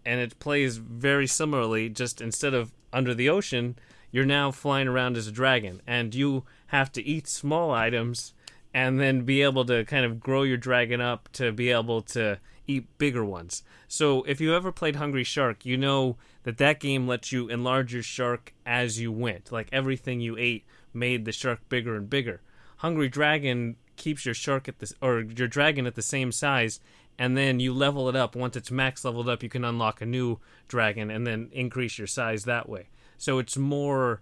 and 0.04 0.20
it 0.20 0.38
plays 0.38 0.76
very 0.76 1.26
similarly. 1.26 1.88
Just 1.88 2.20
instead 2.20 2.54
of 2.54 2.72
under 2.92 3.14
the 3.14 3.28
ocean, 3.28 3.76
you're 4.10 4.24
now 4.24 4.50
flying 4.50 4.88
around 4.88 5.16
as 5.16 5.26
a 5.26 5.32
dragon, 5.32 5.80
and 5.86 6.14
you 6.14 6.44
have 6.68 6.92
to 6.92 7.02
eat 7.02 7.26
small 7.26 7.70
items 7.70 8.34
and 8.72 9.00
then 9.00 9.22
be 9.22 9.42
able 9.42 9.64
to 9.64 9.84
kind 9.84 10.04
of 10.04 10.18
grow 10.18 10.42
your 10.42 10.56
dragon 10.56 11.00
up 11.00 11.28
to 11.32 11.52
be 11.52 11.70
able 11.70 12.02
to 12.02 12.38
eat 12.66 12.98
bigger 12.98 13.24
ones. 13.24 13.62
So 13.86 14.22
if 14.24 14.40
you 14.40 14.54
ever 14.54 14.72
played 14.72 14.96
Hungry 14.96 15.24
Shark, 15.24 15.64
you 15.64 15.76
know 15.76 16.16
that 16.42 16.58
that 16.58 16.80
game 16.80 17.06
lets 17.06 17.30
you 17.30 17.48
enlarge 17.48 17.94
your 17.94 18.02
shark 18.02 18.52
as 18.66 18.98
you 18.98 19.12
went. 19.12 19.52
Like 19.52 19.68
everything 19.70 20.20
you 20.20 20.36
ate 20.36 20.64
made 20.92 21.24
the 21.24 21.32
shark 21.32 21.60
bigger 21.68 21.94
and 21.94 22.10
bigger. 22.10 22.40
Hungry 22.78 23.08
Dragon 23.08 23.76
keeps 23.96 24.24
your 24.24 24.34
shark 24.34 24.68
at 24.68 24.78
this 24.78 24.92
or 25.00 25.20
your 25.20 25.48
dragon 25.48 25.86
at 25.86 25.94
the 25.94 26.02
same 26.02 26.32
size 26.32 26.80
and 27.18 27.36
then 27.36 27.60
you 27.60 27.72
level 27.72 28.08
it 28.08 28.16
up. 28.16 28.34
Once 28.34 28.56
it's 28.56 28.70
max 28.70 29.04
leveled 29.04 29.28
up 29.28 29.42
you 29.42 29.48
can 29.48 29.64
unlock 29.64 30.00
a 30.00 30.06
new 30.06 30.38
dragon 30.68 31.10
and 31.10 31.26
then 31.26 31.48
increase 31.52 31.98
your 31.98 32.06
size 32.06 32.44
that 32.44 32.68
way. 32.68 32.88
So 33.16 33.38
it's 33.38 33.56
more 33.56 34.20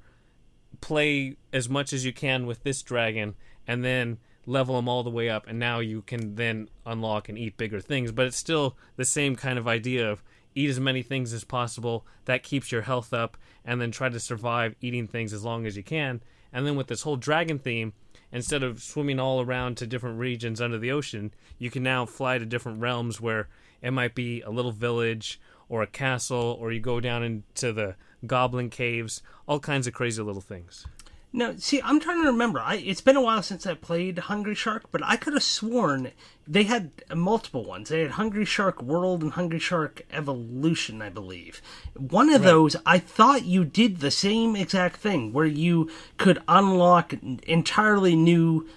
play 0.81 1.37
as 1.53 1.69
much 1.69 1.93
as 1.93 2.05
you 2.05 2.13
can 2.13 2.47
with 2.47 2.63
this 2.63 2.83
dragon 2.83 3.35
and 3.67 3.85
then 3.85 4.19
level 4.45 4.77
them 4.77 4.89
all 4.89 5.03
the 5.03 5.11
way 5.11 5.29
up 5.29 5.47
and 5.47 5.59
now 5.59 5.79
you 5.79 6.03
can 6.03 6.35
then 6.35 6.69
unlock 6.85 7.29
and 7.29 7.39
eat 7.39 7.57
bigger 7.57 7.81
things. 7.81 8.13
But 8.13 8.27
it's 8.27 8.37
still 8.37 8.77
the 8.97 9.05
same 9.05 9.37
kind 9.37 9.59
of 9.59 9.69
idea 9.69 10.11
of 10.11 10.23
eat 10.55 10.71
as 10.71 10.81
many 10.81 11.03
things 11.03 11.33
as 11.33 11.45
possible. 11.45 12.07
That 12.25 12.43
keeps 12.43 12.73
your 12.73 12.83
health 12.83 13.13
up 13.13 13.37
and 13.65 13.81
then 13.81 13.91
try 13.91 14.09
to 14.09 14.21
survive 14.21 14.75
eating 14.81 15.07
things 15.07 15.33
as 15.33 15.45
long 15.45 15.67
as 15.67 15.77
you 15.77 15.83
can. 15.83 16.23
And 16.53 16.67
then 16.67 16.77
with 16.77 16.89
this 16.89 17.03
whole 17.03 17.17
dragon 17.17 17.59
theme 17.59 17.95
instead 18.33 18.63
of 18.63 18.83
swimming 18.83 19.21
all 19.21 19.41
around 19.41 19.77
to 19.77 19.87
different 19.87 20.19
regions 20.19 20.61
under 20.61 20.79
the 20.79 20.91
ocean, 20.91 21.33
you 21.59 21.71
can 21.71 21.83
now 21.83 22.07
fly 22.07 22.39
to 22.39 22.47
different 22.47 22.81
realms 22.81 23.21
where 23.21 23.49
it 23.83 23.91
might 23.91 24.15
be 24.15 24.41
a 24.41 24.51
little 24.51 24.73
village 24.73 25.41
or 25.69 25.83
a 25.83 25.87
castle, 25.87 26.57
or 26.61 26.73
you 26.73 26.81
go 26.81 27.01
down 27.01 27.23
into 27.23 27.73
the 27.73 27.95
goblin 28.27 28.71
caves, 28.71 29.23
all 29.47 29.61
kinds 29.61 29.87
of 29.87 29.95
crazy 29.95 30.23
little 30.23 30.43
things. 30.43 30.87
No, 31.35 31.57
see, 31.57 31.81
I'm 31.83 31.99
trying 31.99 32.21
to 32.23 32.29
remember. 32.29 32.61
I, 32.61 32.77
it's 32.77 33.01
been 33.01 33.17
a 33.17 33.23
while 33.23 33.43
since 33.43 33.67
I 33.67 33.73
played 33.75 34.19
Hungry 34.19 34.55
Shark, 34.55 34.85
but 34.91 35.03
I 35.03 35.17
could 35.17 35.33
have 35.33 35.43
sworn 35.43 36.13
they 36.47 36.65
had 36.65 36.91
multiple 37.15 37.65
ones. 37.65 37.89
They 37.89 38.03
had 38.03 38.13
Hungry 38.13 38.45
Shark 38.45 38.83
World 38.83 39.23
and 39.23 39.33
Hungry 39.33 39.59
Shark 39.59 40.03
Evolution, 40.11 41.01
I 41.01 41.09
believe. 41.09 41.63
One 41.95 42.29
of 42.29 42.43
right. 42.43 42.49
those, 42.49 42.77
I 42.85 42.99
thought 42.99 43.45
you 43.45 43.65
did 43.65 44.01
the 44.01 44.11
same 44.11 44.57
exact 44.57 44.97
thing, 44.97 45.33
where 45.33 45.47
you 45.47 45.91
could 46.19 46.43
unlock 46.49 47.15
entirely 47.45 48.17
new 48.17 48.69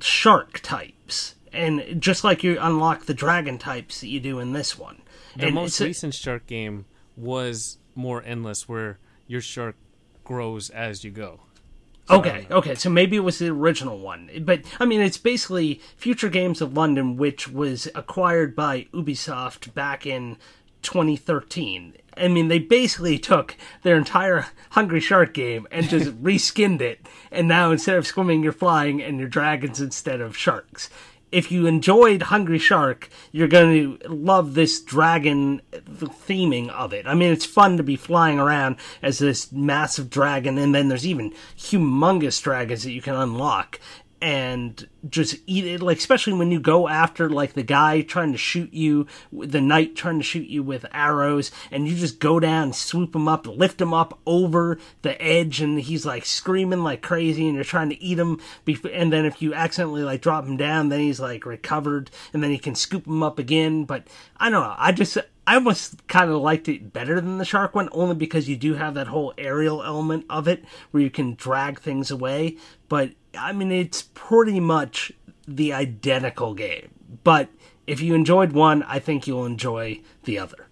shark 0.00 0.60
types, 0.60 1.34
and 1.52 2.00
just 2.00 2.24
like 2.24 2.44
you 2.44 2.58
unlock 2.60 3.06
the 3.06 3.14
dragon 3.14 3.58
types 3.58 4.00
that 4.00 4.08
you 4.08 4.20
do 4.20 4.38
in 4.38 4.52
this 4.52 4.78
one. 4.78 5.02
The 5.36 5.46
and 5.46 5.54
most 5.54 5.80
recent 5.80 6.14
shark 6.14 6.46
game 6.46 6.84
was 7.16 7.78
more 7.94 8.22
endless, 8.22 8.68
where 8.68 8.98
your 9.26 9.40
shark 9.40 9.76
grows 10.24 10.68
as 10.70 11.04
you 11.04 11.10
go. 11.10 11.40
Okay, 12.10 12.46
okay, 12.50 12.74
so 12.74 12.90
maybe 12.90 13.16
it 13.16 13.20
was 13.20 13.38
the 13.38 13.48
original 13.48 13.98
one. 13.98 14.28
But, 14.42 14.62
I 14.80 14.84
mean, 14.84 15.00
it's 15.00 15.18
basically 15.18 15.80
Future 15.96 16.28
Games 16.28 16.60
of 16.60 16.76
London, 16.76 17.16
which 17.16 17.48
was 17.48 17.88
acquired 17.94 18.56
by 18.56 18.86
Ubisoft 18.92 19.72
back 19.72 20.04
in 20.04 20.36
2013. 20.82 21.94
I 22.16 22.28
mean, 22.28 22.48
they 22.48 22.58
basically 22.58 23.18
took 23.18 23.56
their 23.82 23.96
entire 23.96 24.46
Hungry 24.70 25.00
Shark 25.00 25.32
game 25.32 25.66
and 25.70 25.88
just 25.88 26.10
reskinned 26.22 26.80
it, 26.80 27.06
and 27.30 27.48
now 27.48 27.70
instead 27.70 27.96
of 27.96 28.06
swimming, 28.06 28.42
you're 28.42 28.52
flying 28.52 29.00
and 29.00 29.18
you're 29.18 29.28
dragons 29.28 29.80
instead 29.80 30.20
of 30.20 30.36
sharks 30.36 30.90
if 31.32 31.50
you 31.50 31.66
enjoyed 31.66 32.22
Hungry 32.22 32.58
Shark, 32.58 33.08
you're 33.32 33.48
going 33.48 33.98
to 33.98 34.08
love 34.08 34.54
this 34.54 34.80
dragon 34.80 35.62
theming 35.72 36.68
of 36.68 36.92
it. 36.92 37.06
I 37.06 37.14
mean, 37.14 37.32
it's 37.32 37.46
fun 37.46 37.78
to 37.78 37.82
be 37.82 37.96
flying 37.96 38.38
around 38.38 38.76
as 39.00 39.18
this 39.18 39.50
massive 39.50 40.10
dragon, 40.10 40.58
and 40.58 40.74
then 40.74 40.88
there's 40.88 41.06
even 41.06 41.32
humongous 41.56 42.40
dragons 42.40 42.84
that 42.84 42.92
you 42.92 43.02
can 43.02 43.14
unlock. 43.14 43.80
And 44.22 44.88
just 45.10 45.34
eat 45.48 45.66
it 45.66 45.82
like 45.82 45.98
especially 45.98 46.32
when 46.32 46.52
you 46.52 46.60
go 46.60 46.86
after 46.86 47.28
like 47.28 47.54
the 47.54 47.62
guy 47.64 48.00
trying 48.00 48.30
to 48.30 48.38
shoot 48.38 48.72
you 48.72 49.04
the 49.32 49.60
knight 49.60 49.96
trying 49.96 50.16
to 50.16 50.24
shoot 50.24 50.46
you 50.46 50.62
with 50.62 50.86
arrows 50.92 51.50
and 51.72 51.88
you 51.88 51.96
just 51.96 52.20
go 52.20 52.38
down 52.38 52.72
swoop 52.72 53.16
him 53.16 53.26
up 53.26 53.48
lift 53.48 53.80
him 53.80 53.92
up 53.92 54.20
over 54.24 54.78
the 55.02 55.20
edge 55.20 55.60
and 55.60 55.80
he's 55.80 56.06
like 56.06 56.24
screaming 56.24 56.84
like 56.84 57.02
crazy 57.02 57.46
and 57.46 57.56
you're 57.56 57.64
trying 57.64 57.90
to 57.90 58.00
eat 58.00 58.16
him 58.16 58.40
and 58.92 59.12
then 59.12 59.24
if 59.24 59.42
you 59.42 59.52
accidentally 59.54 60.04
like 60.04 60.22
drop 60.22 60.46
him 60.46 60.56
down 60.56 60.88
then 60.88 61.00
he's 61.00 61.18
like 61.18 61.44
recovered 61.44 62.08
and 62.32 62.44
then 62.44 62.52
you 62.52 62.60
can 62.60 62.76
scoop 62.76 63.04
him 63.04 63.24
up 63.24 63.40
again 63.40 63.84
but 63.84 64.06
i 64.36 64.48
don't 64.48 64.62
know 64.62 64.74
i 64.78 64.92
just 64.92 65.18
I 65.44 65.56
almost 65.56 66.06
kind 66.06 66.30
of 66.30 66.40
liked 66.40 66.68
it 66.68 66.92
better 66.92 67.20
than 67.20 67.38
the 67.38 67.44
shark 67.44 67.74
one, 67.74 67.88
only 67.90 68.14
because 68.14 68.48
you 68.48 68.56
do 68.56 68.74
have 68.74 68.94
that 68.94 69.08
whole 69.08 69.34
aerial 69.36 69.82
element 69.82 70.24
of 70.30 70.46
it 70.46 70.64
where 70.92 71.02
you 71.02 71.10
can 71.10 71.34
drag 71.34 71.80
things 71.80 72.12
away. 72.12 72.58
But 72.88 73.10
I 73.38 73.52
mean, 73.52 73.72
it's 73.72 74.02
pretty 74.14 74.60
much 74.60 75.12
the 75.46 75.72
identical 75.72 76.54
game. 76.54 76.90
But 77.24 77.48
if 77.86 78.00
you 78.00 78.14
enjoyed 78.14 78.52
one, 78.52 78.82
I 78.84 78.98
think 78.98 79.26
you'll 79.26 79.46
enjoy 79.46 80.00
the 80.24 80.38
other. 80.38 80.68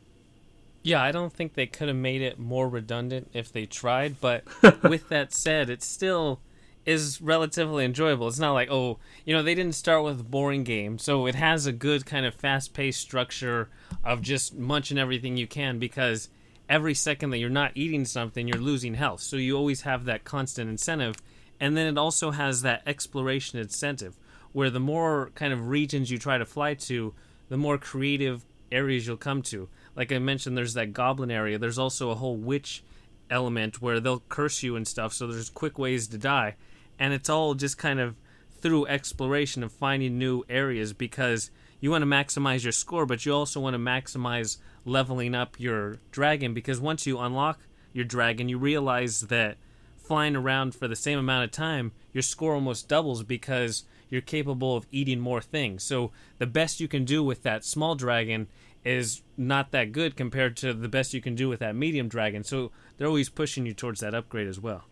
Yeah, 0.83 1.03
I 1.03 1.13
don't 1.13 1.33
think 1.33 1.55
they 1.55 1.67
could 1.67 1.89
have 1.89 1.97
made 1.97 2.23
it 2.23 2.39
more 2.39 2.69
redundant 2.69 3.31
if 3.35 3.53
they 3.53 3.67
tried. 3.67 4.21
But 4.21 4.45
with 4.83 5.09
that 5.09 5.35
said, 5.35 5.69
it 5.69 5.83
still 5.83 6.41
is 6.87 7.21
relatively 7.21 7.85
enjoyable. 7.85 8.29
It's 8.29 8.39
not 8.39 8.53
like, 8.53 8.71
oh, 8.71 8.99
you 9.25 9.35
know, 9.35 9.43
they 9.43 9.55
didn't 9.55 9.75
start 9.75 10.03
with 10.05 10.21
a 10.21 10.25
boring 10.25 10.65
game. 10.65 10.99
So 10.99 11.27
it 11.27 11.35
has 11.35 11.67
a 11.67 11.73
good 11.73 12.07
kind 12.07 12.25
of 12.25 12.35
fast 12.35 12.73
paced 12.73 13.01
structure 13.01 13.69
of 14.03 14.23
just 14.23 14.57
munching 14.57 14.99
everything 14.99 15.37
you 15.37 15.47
can 15.47 15.79
because 15.79 16.31
every 16.69 16.95
second 16.95 17.31
that 17.31 17.39
you're 17.39 17.51
not 17.51 17.73
eating 17.75 18.05
something, 18.07 18.49
you're 18.49 18.59
losing 18.59 18.95
health. 18.95 19.21
So 19.21 19.37
you 19.37 19.57
always 19.57 19.83
have 19.83 20.07
that 20.07 20.25
constant 20.25 20.71
incentive 20.71 21.17
and 21.61 21.77
then 21.77 21.87
it 21.87 21.99
also 21.99 22.31
has 22.31 22.63
that 22.63 22.83
exploration 22.87 23.59
incentive 23.59 24.17
where 24.53 24.71
the 24.71 24.81
more 24.81 25.31
kind 25.35 25.53
of 25.53 25.69
regions 25.69 26.11
you 26.11 26.19
try 26.19 26.39
to 26.39 26.45
fly 26.45 26.75
to, 26.75 27.15
the 27.49 27.57
more 27.57 27.79
creative 27.79 28.45
areas 28.73 29.07
you'll 29.07 29.17
come 29.17 29.43
to. 29.43 29.69
Like 29.95 30.11
I 30.11 30.19
mentioned, 30.19 30.57
there's 30.57 30.75
that 30.75 30.93
goblin 30.93 31.31
area. 31.31 31.59
There's 31.59 31.79
also 31.79 32.11
a 32.11 32.17
whole 32.17 32.37
witch 32.37 32.83
element 33.31 33.81
where 33.81 34.01
they'll 34.01 34.23
curse 34.29 34.63
you 34.63 34.75
and 34.75 34.89
stuff, 34.89 35.13
so 35.13 35.27
there's 35.27 35.51
quick 35.51 35.79
ways 35.79 36.09
to 36.09 36.19
die. 36.19 36.57
And 36.99 37.13
it's 37.13 37.29
all 37.29 37.55
just 37.55 37.79
kind 37.79 38.01
of 38.01 38.17
through 38.61 38.87
exploration 38.87 39.63
of 39.63 39.73
finding 39.73 40.19
new 40.19 40.43
areas 40.49 40.93
because 40.93 41.51
you 41.81 41.91
want 41.91 42.03
to 42.03 42.07
maximize 42.07 42.63
your 42.63 42.73
score, 42.73 43.07
but 43.07 43.25
you 43.25 43.33
also 43.33 43.61
want 43.61 43.75
to 43.75 43.79
maximize 43.79 44.59
leveling 44.85 45.35
up 45.35 45.59
your 45.59 45.99
dragon 46.11 46.53
because 46.53 46.81
once 46.81 47.07
you 47.07 47.19
unlock 47.19 47.61
your 47.93 48.05
dragon, 48.05 48.49
you 48.49 48.59
realize 48.59 49.23
that 49.23 49.57
flying 50.03 50.37
around 50.37 50.75
for 50.75 50.89
the 50.89 50.97
same 50.97 51.19
amount 51.19 51.45
of 51.45 51.51
time, 51.51 51.93
your 52.13 52.23
score 52.23 52.55
almost 52.55 52.89
doubles 52.89 53.23
because 53.23 53.85
you're 54.09 54.21
capable 54.21 54.77
of 54.77 54.87
eating 54.91 55.21
more 55.21 55.41
things. 55.41 55.83
So 55.85 56.11
the 56.39 56.47
best 56.47 56.81
you 56.81 56.89
can 56.89 57.05
do 57.05 57.23
with 57.23 57.43
that 57.43 57.65
small 57.65 57.95
dragon 57.95 58.49
is 58.85 59.23
not 59.37 59.71
that 59.71 59.93
good 59.93 60.17
compared 60.17 60.57
to 60.59 60.73
the 60.73 60.89
best 60.89 61.15
you 61.15 61.21
can 61.21 61.35
do 61.35 61.49
with 61.49 61.61
that 61.61 61.77
medium 61.77 62.09
dragon. 62.09 62.43
So 62.43 62.73
they're 62.97 63.07
always 63.07 63.29
pushing 63.29 63.67
you 63.67 63.75
towards 63.75 64.01
that 64.01 64.15
upgrade 64.15 64.49
as 64.49 64.59
well. 64.59 64.85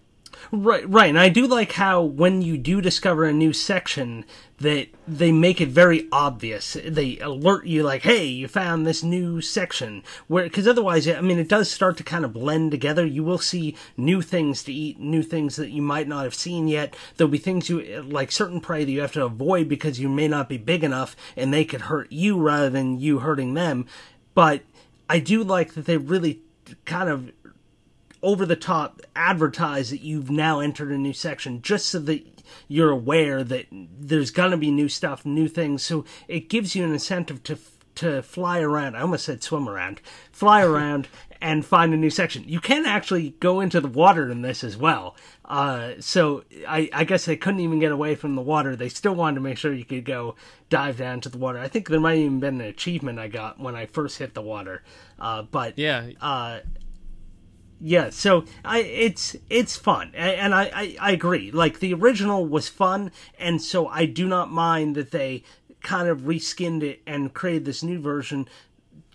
Right, 0.51 0.89
right. 0.89 1.09
And 1.09 1.19
I 1.19 1.29
do 1.29 1.47
like 1.47 1.73
how 1.73 2.03
when 2.03 2.43
you 2.43 2.57
do 2.57 2.81
discover 2.81 3.25
a 3.25 3.33
new 3.33 3.53
section 3.53 4.25
that 4.61 4.89
they 5.07 5.31
make 5.31 5.61
it 5.61 5.69
very 5.69 6.09
obvious. 6.11 6.77
They 6.85 7.19
alert 7.19 7.67
you 7.67 7.83
like, 7.83 8.03
"Hey, 8.03 8.25
you 8.27 8.49
found 8.49 8.87
this 8.87 9.03
new 9.03 9.41
section." 9.41 10.03
Where 10.27 10.49
cuz 10.49 10.67
otherwise, 10.67 11.07
I 11.07 11.21
mean, 11.21 11.39
it 11.39 11.49
does 11.49 11.71
start 11.71 11.97
to 11.99 12.03
kind 12.03 12.25
of 12.25 12.33
blend 12.33 12.71
together. 12.71 13.07
You 13.07 13.23
will 13.23 13.39
see 13.39 13.77
new 13.97 14.23
things 14.23 14.63
to 14.65 14.73
eat, 14.73 14.99
new 14.99 15.23
things 15.23 15.57
that 15.57 15.71
you 15.71 15.83
might 15.83 16.09
not 16.09 16.25
have 16.25 16.35
seen 16.35 16.67
yet. 16.67 16.97
There'll 17.17 17.31
be 17.31 17.39
things 17.39 17.69
you 17.69 18.03
like 18.03 18.33
certain 18.33 18.61
prey 18.61 18.85
that 18.85 18.91
you 18.91 19.01
have 19.01 19.13
to 19.13 19.25
avoid 19.25 19.69
because 19.69 20.01
you 20.01 20.09
may 20.09 20.29
not 20.29 20.49
be 20.49 20.57
big 20.57 20.83
enough 20.83 21.15
and 21.37 21.53
they 21.53 21.65
could 21.65 21.83
hurt 21.83 22.11
you 22.11 22.39
rather 22.39 22.71
than 22.71 22.99
you 22.99 23.21
hurting 23.21 23.55
them. 23.55 23.87
But 24.35 24.63
I 25.09 25.21
do 25.21 25.45
like 25.45 25.75
that 25.75 25.87
they 25.87 25.97
really 25.97 26.41
kind 26.85 27.09
of 27.09 27.33
over 28.23 28.45
the 28.45 28.57
top 28.57 29.01
advertise 29.15 29.91
that 29.91 30.01
you've 30.01 30.31
now 30.31 30.61
entered 30.61 30.91
a 30.91 30.99
new 30.99 31.13
section 31.13 31.63
just 31.63 31.87
so 31.87 31.99
that 32.01 32.25
you're 32.67 32.91
aware 32.91 33.45
that 33.45 33.67
there's 33.71 34.31
going 34.31 34.51
to 34.51 34.57
be 34.57 34.71
new 34.71 34.89
stuff, 34.89 35.25
new 35.25 35.49
things. 35.49 35.83
So 35.83 36.05
it 36.27 36.49
gives 36.49 36.75
you 36.75 36.85
an 36.85 36.93
incentive 36.93 37.43
to 37.45 37.59
to 37.97 38.23
fly 38.23 38.61
around. 38.61 38.95
I 38.95 39.01
almost 39.01 39.25
said 39.25 39.43
swim 39.43 39.69
around, 39.69 40.01
fly 40.31 40.63
around 40.65 41.09
and 41.41 41.67
find 41.67 41.93
a 41.93 41.97
new 41.97 42.11
section. 42.11 42.45
You 42.47 42.61
can 42.61 42.87
actually 42.87 43.31
go 43.41 43.61
into 43.61 43.81
the 43.81 43.89
water 43.89 44.31
in 44.31 44.43
this 44.43 44.63
as 44.63 44.77
well. 44.77 45.17
Uh, 45.45 45.95
so 45.99 46.45
I, 46.67 46.89
I, 46.93 47.05
guess 47.05 47.25
they 47.25 47.37
couldn't 47.37 47.61
even 47.61 47.79
get 47.79 47.91
away 47.91 48.15
from 48.15 48.35
the 48.35 48.43
water. 48.43 48.77
They 48.77 48.89
still 48.89 49.15
wanted 49.15 49.37
to 49.37 49.41
make 49.41 49.57
sure 49.57 49.73
you 49.73 49.85
could 49.85 50.05
go 50.05 50.35
dive 50.69 50.99
down 50.99 51.21
to 51.23 51.29
the 51.29 51.39
water. 51.39 51.59
I 51.59 51.69
think 51.69 51.89
there 51.89 52.01
might 52.01 52.19
even 52.19 52.39
been 52.39 52.61
an 52.61 52.67
achievement 52.67 53.19
I 53.19 53.29
got 53.29 53.59
when 53.59 53.75
I 53.75 53.87
first 53.87 54.19
hit 54.19 54.35
the 54.35 54.43
water. 54.43 54.83
Uh, 55.19 55.43
but 55.43 55.79
yeah, 55.79 56.11
uh, 56.21 56.61
yeah 57.81 58.11
so 58.11 58.45
i 58.65 58.81
it's 58.81 59.37
it's 59.49 59.77
fun 59.77 60.11
and 60.15 60.55
I, 60.55 60.71
I, 60.75 60.97
I 61.01 61.13
agree. 61.13 61.51
Like 61.51 61.79
the 61.79 61.95
original 61.95 62.47
was 62.47 62.69
fun 62.69 63.13
and 63.39 63.63
so 63.63 63.87
i 63.89 64.05
do 64.05 64.27
not 64.27 64.51
mind 64.51 64.97
that 64.97 65.11
they 65.11 65.45
kind 65.83 66.09
of 66.09 66.23
reskinned 66.23 66.83
it 66.83 67.01
and 67.07 67.33
created 67.33 67.65
this 67.65 67.83
new 67.83 68.01
version 68.01 68.49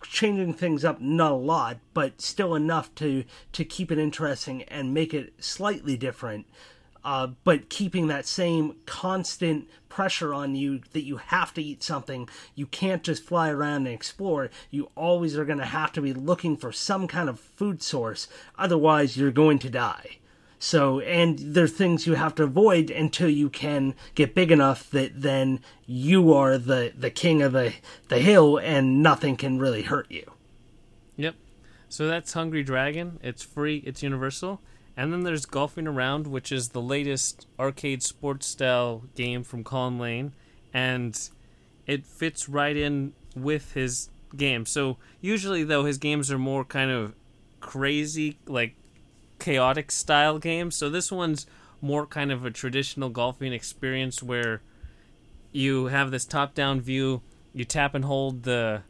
changing 0.03 0.53
things 0.53 0.83
up 0.83 0.99
not 1.01 1.31
a 1.31 1.35
lot 1.35 1.77
but 1.93 2.21
still 2.21 2.55
enough 2.55 2.93
to 2.95 3.23
to 3.51 3.65
keep 3.65 3.91
it 3.91 3.97
interesting 3.97 4.63
and 4.63 4.93
make 4.93 5.13
it 5.13 5.33
slightly 5.39 5.97
different 5.97 6.45
uh, 7.03 7.27
but 7.43 7.69
keeping 7.69 8.07
that 8.07 8.25
same 8.25 8.75
constant 8.85 9.69
pressure 9.89 10.33
on 10.33 10.55
you 10.55 10.81
that 10.93 11.03
you 11.03 11.17
have 11.17 11.53
to 11.53 11.61
eat 11.61 11.83
something. 11.83 12.27
You 12.55 12.65
can't 12.65 13.03
just 13.03 13.23
fly 13.23 13.49
around 13.49 13.85
and 13.85 13.95
explore. 13.95 14.49
You 14.71 14.89
always 14.95 15.37
are 15.37 15.45
going 15.45 15.59
to 15.59 15.65
have 15.65 15.91
to 15.93 16.01
be 16.01 16.13
looking 16.13 16.57
for 16.57 16.71
some 16.71 17.07
kind 17.07 17.29
of 17.29 17.39
food 17.39 17.83
source. 17.83 18.27
Otherwise, 18.57 19.17
you're 19.17 19.31
going 19.31 19.59
to 19.59 19.69
die. 19.69 20.17
So, 20.57 21.01
and 21.01 21.37
there's 21.39 21.73
things 21.73 22.07
you 22.07 22.15
have 22.15 22.35
to 22.35 22.43
avoid 22.43 22.89
until 22.89 23.27
you 23.27 23.49
can 23.49 23.95
get 24.15 24.33
big 24.33 24.49
enough 24.49 24.89
that 24.91 25.21
then 25.21 25.59
you 25.85 26.33
are 26.33 26.57
the, 26.57 26.93
the 26.97 27.09
king 27.09 27.41
of 27.41 27.51
the, 27.51 27.73
the 28.07 28.19
hill 28.19 28.57
and 28.57 29.03
nothing 29.03 29.35
can 29.35 29.59
really 29.59 29.81
hurt 29.81 30.09
you. 30.09 30.31
Yep. 31.17 31.35
So 31.89 32.07
that's 32.07 32.31
Hungry 32.31 32.63
Dragon. 32.63 33.19
It's 33.21 33.43
free, 33.43 33.83
it's 33.85 34.01
universal. 34.01 34.61
And 34.95 35.11
then 35.11 35.23
there's 35.23 35.45
Golfing 35.45 35.87
Around, 35.87 36.27
which 36.27 36.51
is 36.51 36.69
the 36.69 36.81
latest 36.81 37.47
arcade 37.59 38.03
sports 38.03 38.45
style 38.45 39.03
game 39.15 39.43
from 39.43 39.63
Colin 39.63 39.97
Lane, 39.97 40.33
and 40.73 41.29
it 41.87 42.05
fits 42.05 42.47
right 42.47 42.77
in 42.77 43.13
with 43.35 43.73
his 43.73 44.09
game. 44.35 44.65
So 44.65 44.97
usually, 45.19 45.63
though, 45.63 45.85
his 45.85 45.97
games 45.97 46.31
are 46.31 46.37
more 46.37 46.63
kind 46.63 46.91
of 46.91 47.15
crazy, 47.59 48.37
like 48.45 48.75
chaotic 49.39 49.91
style 49.91 50.37
games. 50.37 50.75
So 50.75 50.89
this 50.89 51.11
one's 51.11 51.47
more 51.81 52.05
kind 52.05 52.31
of 52.31 52.45
a 52.45 52.51
traditional 52.51 53.09
golfing 53.09 53.51
experience 53.51 54.21
where 54.21 54.61
you 55.51 55.87
have 55.87 56.11
this 56.11 56.25
top 56.25 56.53
down 56.53 56.81
view, 56.81 57.21
you 57.51 57.65
tap 57.65 57.95
and 57.95 58.05
hold 58.05 58.43
the 58.43 58.83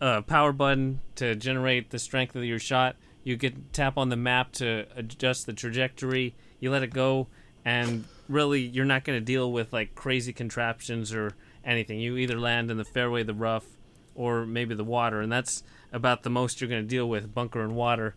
uh, 0.00 0.20
power 0.22 0.52
button 0.52 1.00
to 1.14 1.34
generate 1.34 1.90
the 1.90 1.98
strength 1.98 2.36
of 2.36 2.44
your 2.44 2.58
shot 2.58 2.96
you 3.24 3.36
can 3.36 3.66
tap 3.72 3.96
on 3.96 4.08
the 4.08 4.16
map 4.16 4.52
to 4.52 4.86
adjust 4.96 5.46
the 5.46 5.52
trajectory. 5.52 6.34
You 6.60 6.70
let 6.70 6.82
it 6.82 6.92
go, 6.92 7.28
and 7.64 8.04
really, 8.28 8.60
you're 8.60 8.84
not 8.84 9.04
going 9.04 9.18
to 9.18 9.24
deal 9.24 9.50
with 9.52 9.72
like 9.72 9.94
crazy 9.94 10.32
contraptions 10.32 11.12
or 11.12 11.34
anything. 11.64 12.00
You 12.00 12.16
either 12.16 12.38
land 12.38 12.70
in 12.70 12.76
the 12.76 12.84
fairway, 12.84 13.22
the 13.22 13.34
rough, 13.34 13.66
or 14.14 14.44
maybe 14.46 14.74
the 14.74 14.84
water, 14.84 15.20
and 15.20 15.30
that's 15.30 15.62
about 15.92 16.22
the 16.22 16.30
most 16.30 16.60
you're 16.60 16.70
going 16.70 16.82
to 16.82 16.88
deal 16.88 17.08
with 17.08 17.34
bunker 17.34 17.62
and 17.62 17.74
water. 17.74 18.14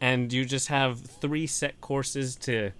And 0.00 0.32
you 0.32 0.44
just 0.44 0.68
have 0.68 1.00
three 1.00 1.46
set 1.46 1.80
courses 1.80 2.34
to 2.36 2.72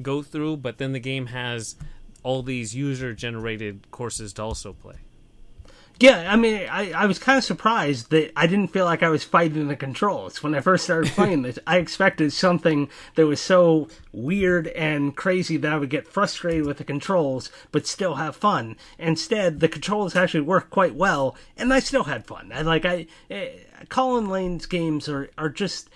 go 0.00 0.22
through, 0.22 0.58
but 0.58 0.78
then 0.78 0.92
the 0.92 1.00
game 1.00 1.26
has 1.26 1.74
all 2.22 2.42
these 2.42 2.74
user 2.74 3.14
generated 3.14 3.90
courses 3.90 4.32
to 4.34 4.42
also 4.42 4.72
play. 4.72 4.96
Yeah, 6.00 6.32
I 6.32 6.36
mean, 6.36 6.68
I, 6.70 6.92
I 6.92 7.06
was 7.06 7.18
kind 7.18 7.38
of 7.38 7.44
surprised 7.44 8.10
that 8.10 8.30
I 8.38 8.46
didn't 8.46 8.72
feel 8.72 8.84
like 8.84 9.02
I 9.02 9.08
was 9.08 9.24
fighting 9.24 9.66
the 9.66 9.74
controls 9.74 10.44
when 10.44 10.54
I 10.54 10.60
first 10.60 10.84
started 10.84 11.10
playing 11.12 11.42
this. 11.42 11.58
I 11.66 11.78
expected 11.78 12.32
something 12.32 12.88
that 13.16 13.26
was 13.26 13.40
so 13.40 13.88
weird 14.12 14.68
and 14.68 15.16
crazy 15.16 15.56
that 15.56 15.72
I 15.72 15.76
would 15.76 15.90
get 15.90 16.06
frustrated 16.06 16.66
with 16.66 16.78
the 16.78 16.84
controls, 16.84 17.50
but 17.72 17.84
still 17.84 18.14
have 18.14 18.36
fun. 18.36 18.76
Instead, 18.96 19.58
the 19.58 19.68
controls 19.68 20.14
actually 20.14 20.42
work 20.42 20.70
quite 20.70 20.94
well, 20.94 21.36
and 21.56 21.72
I 21.72 21.80
still 21.80 22.04
had 22.04 22.26
fun. 22.26 22.52
I 22.54 22.62
like 22.62 22.84
I, 22.84 23.08
eh, 23.28 23.48
Colin 23.88 24.28
Lane's 24.28 24.66
games 24.66 25.08
are 25.08 25.30
are 25.36 25.48
just 25.48 25.90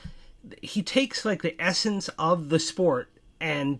he 0.60 0.82
takes 0.82 1.24
like 1.24 1.42
the 1.42 1.60
essence 1.62 2.08
of 2.18 2.48
the 2.48 2.58
sport 2.58 3.08
and 3.40 3.78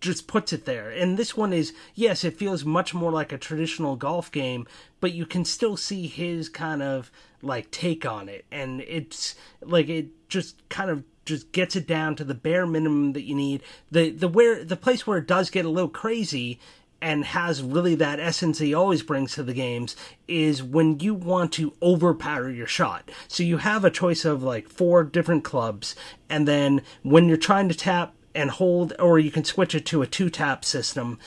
just 0.00 0.26
puts 0.26 0.52
it 0.52 0.64
there. 0.64 0.90
And 0.90 1.18
this 1.18 1.36
one 1.36 1.52
is, 1.52 1.72
yes, 1.94 2.24
it 2.24 2.36
feels 2.36 2.64
much 2.64 2.94
more 2.94 3.12
like 3.12 3.32
a 3.32 3.38
traditional 3.38 3.96
golf 3.96 4.32
game, 4.32 4.66
but 5.00 5.12
you 5.12 5.26
can 5.26 5.44
still 5.44 5.76
see 5.76 6.06
his 6.06 6.48
kind 6.48 6.82
of 6.82 7.10
like 7.42 7.70
take 7.70 8.04
on 8.06 8.28
it. 8.28 8.44
And 8.50 8.80
it's 8.82 9.34
like 9.60 9.88
it 9.88 10.28
just 10.28 10.68
kind 10.68 10.90
of 10.90 11.04
just 11.24 11.52
gets 11.52 11.76
it 11.76 11.86
down 11.86 12.16
to 12.16 12.24
the 12.24 12.34
bare 12.34 12.66
minimum 12.66 13.12
that 13.12 13.22
you 13.22 13.34
need. 13.34 13.62
The 13.90 14.10
the 14.10 14.28
where 14.28 14.64
the 14.64 14.76
place 14.76 15.06
where 15.06 15.18
it 15.18 15.26
does 15.26 15.50
get 15.50 15.64
a 15.64 15.70
little 15.70 15.90
crazy 15.90 16.58
and 17.02 17.24
has 17.24 17.62
really 17.62 17.94
that 17.94 18.20
essence 18.20 18.58
he 18.58 18.74
always 18.74 19.02
brings 19.02 19.32
to 19.34 19.42
the 19.42 19.54
games 19.54 19.96
is 20.28 20.62
when 20.62 21.00
you 21.00 21.14
want 21.14 21.52
to 21.52 21.72
overpower 21.82 22.50
your 22.50 22.66
shot. 22.66 23.10
So 23.26 23.42
you 23.42 23.58
have 23.58 23.84
a 23.84 23.90
choice 23.90 24.24
of 24.24 24.42
like 24.42 24.68
four 24.68 25.04
different 25.04 25.44
clubs, 25.44 25.94
and 26.28 26.46
then 26.46 26.82
when 27.02 27.28
you're 27.28 27.36
trying 27.36 27.68
to 27.68 27.74
tap 27.74 28.14
and 28.34 28.50
hold, 28.50 28.92
or 28.98 29.18
you 29.18 29.30
can 29.30 29.44
switch 29.44 29.74
it 29.74 29.86
to 29.86 30.02
a 30.02 30.06
two 30.06 30.30
tap 30.30 30.64
system, 30.64 31.18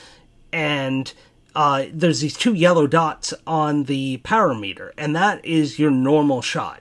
and 0.52 1.12
uh, 1.54 1.84
there's 1.92 2.20
these 2.20 2.36
two 2.36 2.54
yellow 2.54 2.86
dots 2.86 3.34
on 3.46 3.84
the 3.84 4.18
power 4.18 4.54
meter, 4.54 4.92
and 4.96 5.14
that 5.14 5.44
is 5.44 5.78
your 5.78 5.90
normal 5.90 6.42
shot. 6.42 6.80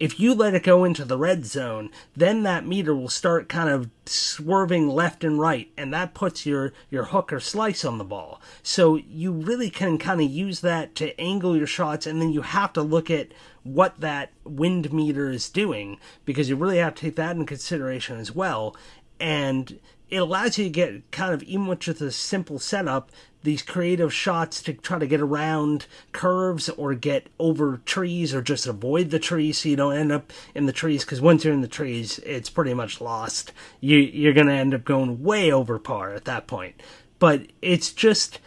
If 0.00 0.18
you 0.18 0.34
let 0.34 0.54
it 0.54 0.64
go 0.64 0.82
into 0.82 1.04
the 1.04 1.16
red 1.16 1.46
zone, 1.46 1.88
then 2.16 2.42
that 2.42 2.66
meter 2.66 2.94
will 2.94 3.08
start 3.08 3.48
kind 3.48 3.68
of 3.70 3.88
swerving 4.06 4.88
left 4.88 5.22
and 5.22 5.38
right, 5.38 5.70
and 5.76 5.94
that 5.94 6.14
puts 6.14 6.44
your, 6.44 6.72
your 6.90 7.04
hook 7.04 7.32
or 7.32 7.38
slice 7.38 7.84
on 7.84 7.98
the 7.98 8.04
ball. 8.04 8.40
So 8.62 8.96
you 8.96 9.30
really 9.30 9.70
can 9.70 9.96
kind 9.96 10.20
of 10.20 10.28
use 10.28 10.60
that 10.60 10.96
to 10.96 11.18
angle 11.18 11.56
your 11.56 11.68
shots, 11.68 12.06
and 12.06 12.20
then 12.20 12.32
you 12.32 12.42
have 12.42 12.72
to 12.74 12.82
look 12.82 13.08
at 13.08 13.28
what 13.62 14.00
that 14.00 14.32
wind 14.44 14.92
meter 14.92 15.30
is 15.30 15.48
doing, 15.48 15.98
because 16.24 16.48
you 16.48 16.56
really 16.56 16.78
have 16.78 16.96
to 16.96 17.02
take 17.02 17.16
that 17.16 17.36
in 17.36 17.46
consideration 17.46 18.18
as 18.18 18.34
well. 18.34 18.76
And 19.20 19.78
it 20.10 20.16
allows 20.16 20.58
you 20.58 20.64
to 20.64 20.70
get 20.70 21.10
kind 21.10 21.34
of, 21.34 21.42
even 21.42 21.66
with 21.66 21.80
just 21.80 22.00
a 22.00 22.12
simple 22.12 22.58
setup, 22.58 23.10
these 23.44 23.62
creative 23.62 24.12
shots 24.12 24.62
to 24.62 24.72
try 24.72 24.98
to 24.98 25.06
get 25.06 25.20
around 25.20 25.86
curves 26.12 26.70
or 26.70 26.94
get 26.94 27.28
over 27.38 27.80
trees 27.84 28.34
or 28.34 28.40
just 28.40 28.66
avoid 28.66 29.10
the 29.10 29.18
trees 29.18 29.58
so 29.58 29.68
you 29.68 29.76
don't 29.76 29.96
end 29.96 30.10
up 30.10 30.32
in 30.54 30.64
the 30.64 30.72
trees 30.72 31.04
because 31.04 31.20
once 31.20 31.44
you're 31.44 31.52
in 31.52 31.60
the 31.60 31.68
trees 31.68 32.18
it's 32.20 32.48
pretty 32.48 32.72
much 32.72 33.02
lost. 33.02 33.52
You 33.80 33.98
you're 33.98 34.32
going 34.32 34.46
to 34.46 34.54
end 34.54 34.72
up 34.72 34.84
going 34.84 35.22
way 35.22 35.52
over 35.52 35.78
par 35.78 36.14
at 36.14 36.24
that 36.24 36.46
point. 36.46 36.82
But 37.18 37.48
it's 37.60 37.92
just 37.92 38.40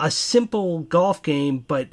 a 0.00 0.10
simple 0.10 0.80
golf 0.80 1.22
game 1.22 1.58
but 1.58 1.88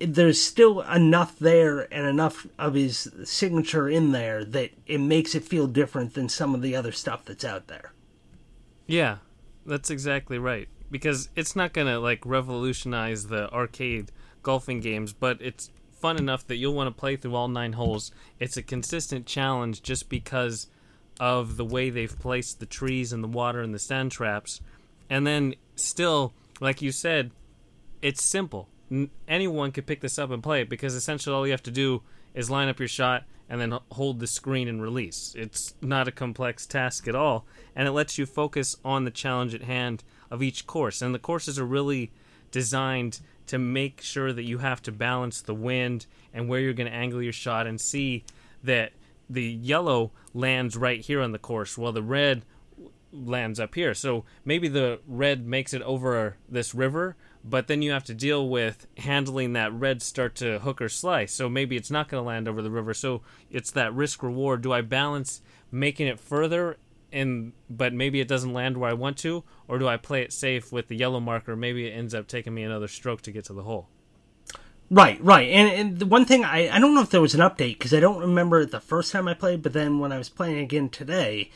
there's 0.00 0.40
still 0.40 0.80
enough 0.82 1.38
there 1.38 1.92
and 1.92 2.06
enough 2.06 2.46
of 2.58 2.74
his 2.74 3.10
signature 3.24 3.88
in 3.88 4.12
there 4.12 4.44
that 4.44 4.70
it 4.86 4.98
makes 4.98 5.34
it 5.34 5.44
feel 5.44 5.66
different 5.66 6.14
than 6.14 6.28
some 6.28 6.54
of 6.54 6.62
the 6.62 6.74
other 6.74 6.92
stuff 6.92 7.24
that's 7.24 7.44
out 7.44 7.66
there 7.66 7.92
yeah 8.86 9.18
that's 9.66 9.90
exactly 9.90 10.38
right 10.38 10.68
because 10.90 11.28
it's 11.36 11.54
not 11.54 11.72
gonna 11.72 11.98
like 11.98 12.24
revolutionize 12.24 13.28
the 13.28 13.50
arcade 13.52 14.10
golfing 14.42 14.80
games, 14.80 15.12
but 15.12 15.40
it's 15.40 15.70
fun 15.92 16.16
enough 16.16 16.46
that 16.46 16.56
you'll 16.56 16.74
want 16.74 16.94
to 16.94 16.98
play 16.98 17.16
through 17.16 17.34
all 17.34 17.48
nine 17.48 17.74
holes. 17.74 18.10
It's 18.38 18.56
a 18.56 18.62
consistent 18.62 19.26
challenge 19.26 19.82
just 19.82 20.08
because 20.08 20.66
of 21.18 21.56
the 21.56 21.64
way 21.64 21.90
they've 21.90 22.18
placed 22.18 22.60
the 22.60 22.66
trees 22.66 23.12
and 23.12 23.22
the 23.22 23.28
water 23.28 23.60
and 23.60 23.74
the 23.74 23.78
sand 23.78 24.10
traps. 24.10 24.60
And 25.08 25.26
then 25.26 25.54
still, 25.76 26.32
like 26.60 26.80
you 26.80 26.92
said, 26.92 27.30
it's 28.00 28.24
simple. 28.24 28.68
Anyone 29.28 29.72
could 29.72 29.86
pick 29.86 30.00
this 30.00 30.18
up 30.18 30.30
and 30.30 30.42
play 30.42 30.62
it 30.62 30.68
because 30.68 30.94
essentially 30.94 31.34
all 31.34 31.46
you 31.46 31.52
have 31.52 31.62
to 31.64 31.70
do 31.70 32.02
is 32.34 32.50
line 32.50 32.68
up 32.68 32.78
your 32.78 32.88
shot 32.88 33.24
and 33.48 33.60
then 33.60 33.76
hold 33.92 34.20
the 34.20 34.26
screen 34.26 34.68
and 34.68 34.80
release. 34.80 35.34
It's 35.36 35.74
not 35.80 36.06
a 36.06 36.12
complex 36.12 36.66
task 36.66 37.08
at 37.08 37.16
all, 37.16 37.46
and 37.74 37.88
it 37.88 37.92
lets 37.92 38.16
you 38.16 38.26
focus 38.26 38.76
on 38.84 39.04
the 39.04 39.10
challenge 39.10 39.54
at 39.54 39.62
hand 39.62 40.04
of 40.30 40.42
each 40.42 40.66
course. 40.66 41.02
And 41.02 41.14
the 41.14 41.18
courses 41.18 41.58
are 41.58 41.66
really 41.66 42.12
designed 42.52 43.20
to 43.48 43.58
make 43.58 44.00
sure 44.00 44.32
that 44.32 44.44
you 44.44 44.58
have 44.58 44.80
to 44.82 44.92
balance 44.92 45.40
the 45.40 45.54
wind 45.54 46.06
and 46.32 46.48
where 46.48 46.60
you're 46.60 46.72
going 46.72 46.90
to 46.90 46.96
angle 46.96 47.20
your 47.20 47.32
shot 47.32 47.66
and 47.66 47.80
see 47.80 48.24
that 48.62 48.92
the 49.28 49.44
yellow 49.44 50.12
lands 50.32 50.76
right 50.76 51.00
here 51.00 51.20
on 51.20 51.32
the 51.32 51.38
course 51.38 51.76
while 51.76 51.92
the 51.92 52.02
red 52.02 52.44
lands 53.12 53.58
up 53.58 53.74
here. 53.74 53.94
So 53.94 54.24
maybe 54.44 54.68
the 54.68 55.00
red 55.08 55.44
makes 55.44 55.74
it 55.74 55.82
over 55.82 56.36
this 56.48 56.74
river, 56.74 57.16
but 57.44 57.66
then 57.66 57.82
you 57.82 57.92
have 57.92 58.04
to 58.04 58.14
deal 58.14 58.48
with 58.48 58.86
handling 58.98 59.54
that 59.54 59.72
red 59.72 60.02
start 60.02 60.34
to 60.36 60.58
hook 60.60 60.80
or 60.80 60.88
slice. 60.88 61.32
So 61.32 61.48
maybe 61.48 61.76
it's 61.76 61.90
not 61.90 62.08
going 62.08 62.22
to 62.22 62.26
land 62.26 62.48
over 62.48 62.62
the 62.62 62.70
river. 62.70 62.94
So 62.94 63.22
it's 63.50 63.70
that 63.72 63.94
risk 63.94 64.22
reward. 64.22 64.62
Do 64.62 64.72
I 64.72 64.82
balance 64.82 65.40
making 65.70 66.06
it 66.06 66.20
further 66.20 66.76
and 67.12 67.52
but 67.68 67.92
maybe 67.92 68.20
it 68.20 68.28
doesn't 68.28 68.52
land 68.52 68.76
where 68.76 68.90
I 68.90 68.94
want 68.94 69.16
to, 69.18 69.44
or 69.68 69.78
do 69.78 69.88
I 69.88 69.96
play 69.96 70.22
it 70.22 70.32
safe 70.32 70.72
with 70.72 70.88
the 70.88 70.96
yellow 70.96 71.20
marker? 71.20 71.56
Maybe 71.56 71.86
it 71.86 71.90
ends 71.90 72.14
up 72.14 72.26
taking 72.26 72.54
me 72.54 72.62
another 72.62 72.88
stroke 72.88 73.22
to 73.22 73.32
get 73.32 73.44
to 73.46 73.52
the 73.52 73.62
hole. 73.62 73.88
Right, 74.92 75.22
right. 75.22 75.48
And, 75.50 75.68
and 75.68 75.98
the 75.98 76.06
one 76.06 76.24
thing 76.24 76.44
I 76.44 76.68
I 76.68 76.78
don't 76.78 76.94
know 76.94 77.02
if 77.02 77.10
there 77.10 77.20
was 77.20 77.34
an 77.34 77.40
update 77.40 77.78
because 77.78 77.94
I 77.94 78.00
don't 78.00 78.20
remember 78.20 78.64
the 78.64 78.80
first 78.80 79.12
time 79.12 79.28
I 79.28 79.34
played, 79.34 79.62
but 79.62 79.72
then 79.72 79.98
when 79.98 80.12
I 80.12 80.18
was 80.18 80.28
playing 80.28 80.58
again 80.58 80.88
today, 80.88 81.50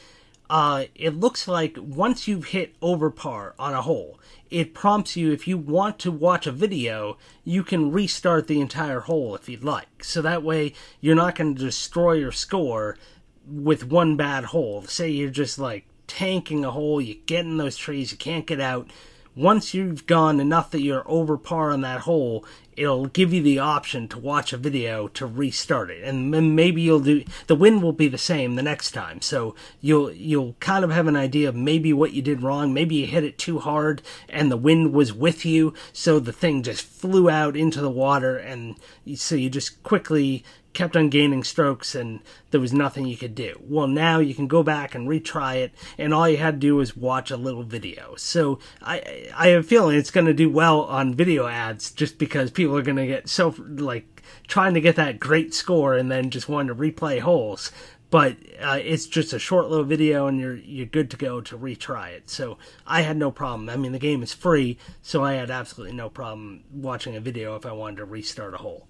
uh, 0.51 0.85
it 0.95 1.19
looks 1.19 1.49
like 1.49 1.77
once 1.81 2.29
you've 2.29 2.47
hit 2.47 2.75
over 2.83 3.11
par 3.11 3.55
on 3.59 3.73
a 3.73 3.83
hole, 3.83 4.21
it 4.51 4.75
prompts 4.75 5.17
you 5.17 5.33
if 5.33 5.49
you 5.49 5.57
want 5.57 5.99
to 6.01 6.11
watch 6.11 6.47
a 6.47 6.53
video, 6.53 7.17
you 7.45 7.63
can 7.65 7.91
restart 7.91 8.47
the 8.47 8.61
entire 8.61 9.01
hole 9.01 9.35
if 9.35 9.49
you'd 9.49 9.65
like. 9.65 10.05
So 10.05 10.21
that 10.23 10.43
way 10.43 10.75
you're 11.01 11.15
not 11.15 11.35
going 11.35 11.55
to 11.55 11.61
destroy 11.61 12.15
your 12.15 12.33
score 12.33 12.99
with 13.47 13.85
one 13.85 14.17
bad 14.17 14.45
hole. 14.45 14.83
Say 14.83 15.11
you're 15.11 15.31
just 15.31 15.59
like 15.59 15.87
tanking 16.07 16.65
a 16.65 16.71
hole, 16.71 17.01
you 17.01 17.17
get 17.27 17.45
in 17.45 17.57
those 17.57 17.77
trees, 17.77 18.13
you 18.13 18.19
can't 18.19 18.47
get 18.47 18.61
out. 18.61 18.91
Once 19.37 19.75
you've 19.75 20.07
gone 20.07 20.39
enough 20.39 20.71
that 20.71 20.83
you're 20.83 21.03
over 21.07 21.37
par 21.37 21.73
on 21.73 21.81
that 21.81 22.01
hole, 22.03 22.45
it'll 22.77 23.07
give 23.07 23.33
you 23.33 23.43
the 23.43 23.59
option 23.59 24.09
to 24.09 24.19
watch 24.19 24.53
a 24.53 24.57
video 24.57 25.09
to 25.09 25.27
restart 25.27 25.91
it, 25.91 26.03
and 26.05 26.33
then 26.33 26.55
maybe 26.55 26.83
you'll 26.83 27.01
do. 27.01 27.25
The 27.47 27.55
wind 27.55 27.83
will 27.83 27.93
be 27.93 28.09
the 28.09 28.19
same 28.19 28.55
the 28.55 28.63
next 28.63 28.93
time, 28.93 29.21
so 29.21 29.55
you'll 29.81 30.13
you'll 30.13 30.57
kind 30.61 30.85
of 30.85 30.91
have 30.91 31.07
an 31.07 31.17
idea 31.17 31.49
of 31.49 31.55
maybe 31.55 31.93
what 31.93 32.13
you 32.13 32.23
did 32.23 32.43
wrong. 32.43 32.73
Maybe 32.73 32.97
you 32.97 33.07
hit 33.07 33.25
it 33.25 33.39
too 33.39 33.59
hard, 33.59 34.03
and 34.29 34.51
the 34.51 34.57
wind 34.57 34.93
was 34.93 35.13
with 35.13 35.45
you, 35.45 35.75
so 35.93 36.19
the 36.19 36.33
thing 36.33 36.63
just 36.63 36.85
flew 36.85 37.31
out 37.31 37.57
into 37.57 37.81
the 37.81 37.91
water, 37.91 38.37
and 38.37 38.77
so 39.15 39.35
you 39.35 39.51
just 39.51 39.83
quickly 39.83 40.45
kept 40.75 40.97
on 40.97 41.09
gaining 41.09 41.45
strokes 41.45 41.95
and 41.95 42.21
there 42.51 42.61
was 42.61 42.73
nothing 42.73 43.07
you 43.07 43.17
could 43.17 43.35
do. 43.35 43.59
Well, 43.63 43.87
now 43.87 44.19
you 44.19 44.35
can 44.35 44.49
go 44.49 44.63
back 44.63 44.95
and 44.95 45.09
retry 45.09 45.57
it, 45.57 45.73
and 45.97 46.13
all 46.13 46.29
you 46.29 46.37
had 46.37 46.55
to 46.55 46.67
do 46.67 46.77
was 46.77 46.97
watch 46.97 47.31
a 47.31 47.37
little 47.37 47.63
video. 47.63 48.15
So 48.17 48.59
I 48.83 49.31
I 49.35 49.49
have 49.49 49.65
a 49.65 49.67
feeling 49.67 49.97
it's 49.97 50.11
going 50.11 50.27
to 50.27 50.35
do 50.35 50.51
well 50.51 50.83
on 50.83 51.15
video 51.15 51.47
ads 51.47 51.93
just 51.93 52.19
because 52.19 52.51
people 52.51 52.77
are 52.77 52.83
going 52.83 52.97
to 52.97 53.07
get 53.07 53.29
so 53.29 53.55
like 53.59 54.23
trying 54.47 54.75
to 54.75 54.81
get 54.81 54.97
that 54.97 55.21
great 55.21 55.55
score 55.55 55.95
and 55.95 56.11
then 56.11 56.31
just 56.31 56.49
wanting 56.49 56.69
to 56.69 56.75
replay 56.75 57.21
holes. 57.21 57.71
But 58.11 58.37
uh, 58.61 58.79
it's 58.81 59.07
just 59.07 59.33
a 59.33 59.41
short 59.41 59.69
little 59.69 59.85
video, 59.85 60.27
and 60.27 60.39
you're 60.39 60.57
you're 60.57 60.87
good 60.87 61.11
to 61.13 61.17
go 61.17 61.41
to 61.41 61.59
retry 61.59 62.11
it. 62.11 62.31
So 62.31 62.59
I 62.87 63.01
had 63.03 63.17
no 63.17 63.31
problem. 63.31 63.69
I 63.69 63.77
mean, 63.77 63.93
the 63.93 63.99
game 63.99 64.23
is 64.23 64.33
free, 64.33 64.79
so 65.03 65.25
I 65.25 65.35
had 65.35 65.51
absolutely 65.51 65.97
no 65.97 66.11
problem 66.11 66.65
watching 66.73 67.17
a 67.17 67.21
video 67.21 67.57
if 67.57 67.67
I 67.67 67.73
wanted 67.73 67.97
to 67.97 68.05
restart 68.05 68.55
a 68.55 68.59
hole 68.59 68.87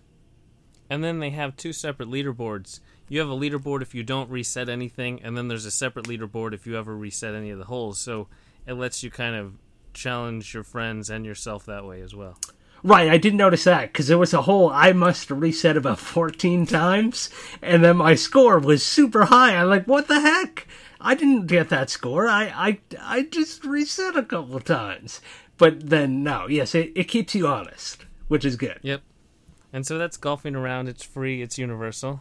and 0.94 1.02
then 1.02 1.18
they 1.18 1.30
have 1.30 1.56
two 1.56 1.72
separate 1.72 2.08
leaderboards. 2.08 2.78
You 3.08 3.18
have 3.18 3.28
a 3.28 3.34
leaderboard 3.34 3.82
if 3.82 3.96
you 3.96 4.04
don't 4.04 4.30
reset 4.30 4.68
anything, 4.68 5.20
and 5.24 5.36
then 5.36 5.48
there's 5.48 5.66
a 5.66 5.72
separate 5.72 6.06
leaderboard 6.06 6.54
if 6.54 6.68
you 6.68 6.78
ever 6.78 6.96
reset 6.96 7.34
any 7.34 7.50
of 7.50 7.58
the 7.58 7.64
holes. 7.64 7.98
So 7.98 8.28
it 8.64 8.74
lets 8.74 9.02
you 9.02 9.10
kind 9.10 9.34
of 9.34 9.54
challenge 9.92 10.54
your 10.54 10.62
friends 10.62 11.10
and 11.10 11.26
yourself 11.26 11.66
that 11.66 11.84
way 11.84 12.00
as 12.00 12.14
well. 12.14 12.38
Right, 12.84 13.08
I 13.08 13.16
didn't 13.16 13.38
notice 13.38 13.64
that 13.64 13.92
because 13.92 14.06
there 14.06 14.18
was 14.18 14.32
a 14.32 14.42
hole 14.42 14.70
I 14.70 14.92
must 14.92 15.32
reset 15.32 15.76
about 15.76 15.98
14 15.98 16.64
times, 16.64 17.28
and 17.60 17.82
then 17.82 17.96
my 17.96 18.14
score 18.14 18.60
was 18.60 18.84
super 18.84 19.24
high. 19.24 19.56
I'm 19.56 19.68
like, 19.68 19.86
what 19.86 20.06
the 20.06 20.20
heck? 20.20 20.68
I 21.00 21.16
didn't 21.16 21.48
get 21.48 21.70
that 21.70 21.90
score. 21.90 22.28
I 22.28 22.44
I, 22.54 22.78
I 23.00 23.22
just 23.22 23.64
reset 23.64 24.16
a 24.16 24.22
couple 24.22 24.60
times. 24.60 25.20
But 25.58 25.90
then, 25.90 26.22
no, 26.22 26.46
yes, 26.46 26.72
it, 26.72 26.92
it 26.94 27.04
keeps 27.04 27.34
you 27.34 27.48
honest, 27.48 28.06
which 28.28 28.44
is 28.44 28.54
good. 28.54 28.78
Yep. 28.82 29.02
And 29.74 29.84
so 29.84 29.98
that's 29.98 30.16
golfing 30.16 30.54
around. 30.54 30.86
It's 30.86 31.02
free. 31.02 31.42
It's 31.42 31.58
universal. 31.58 32.20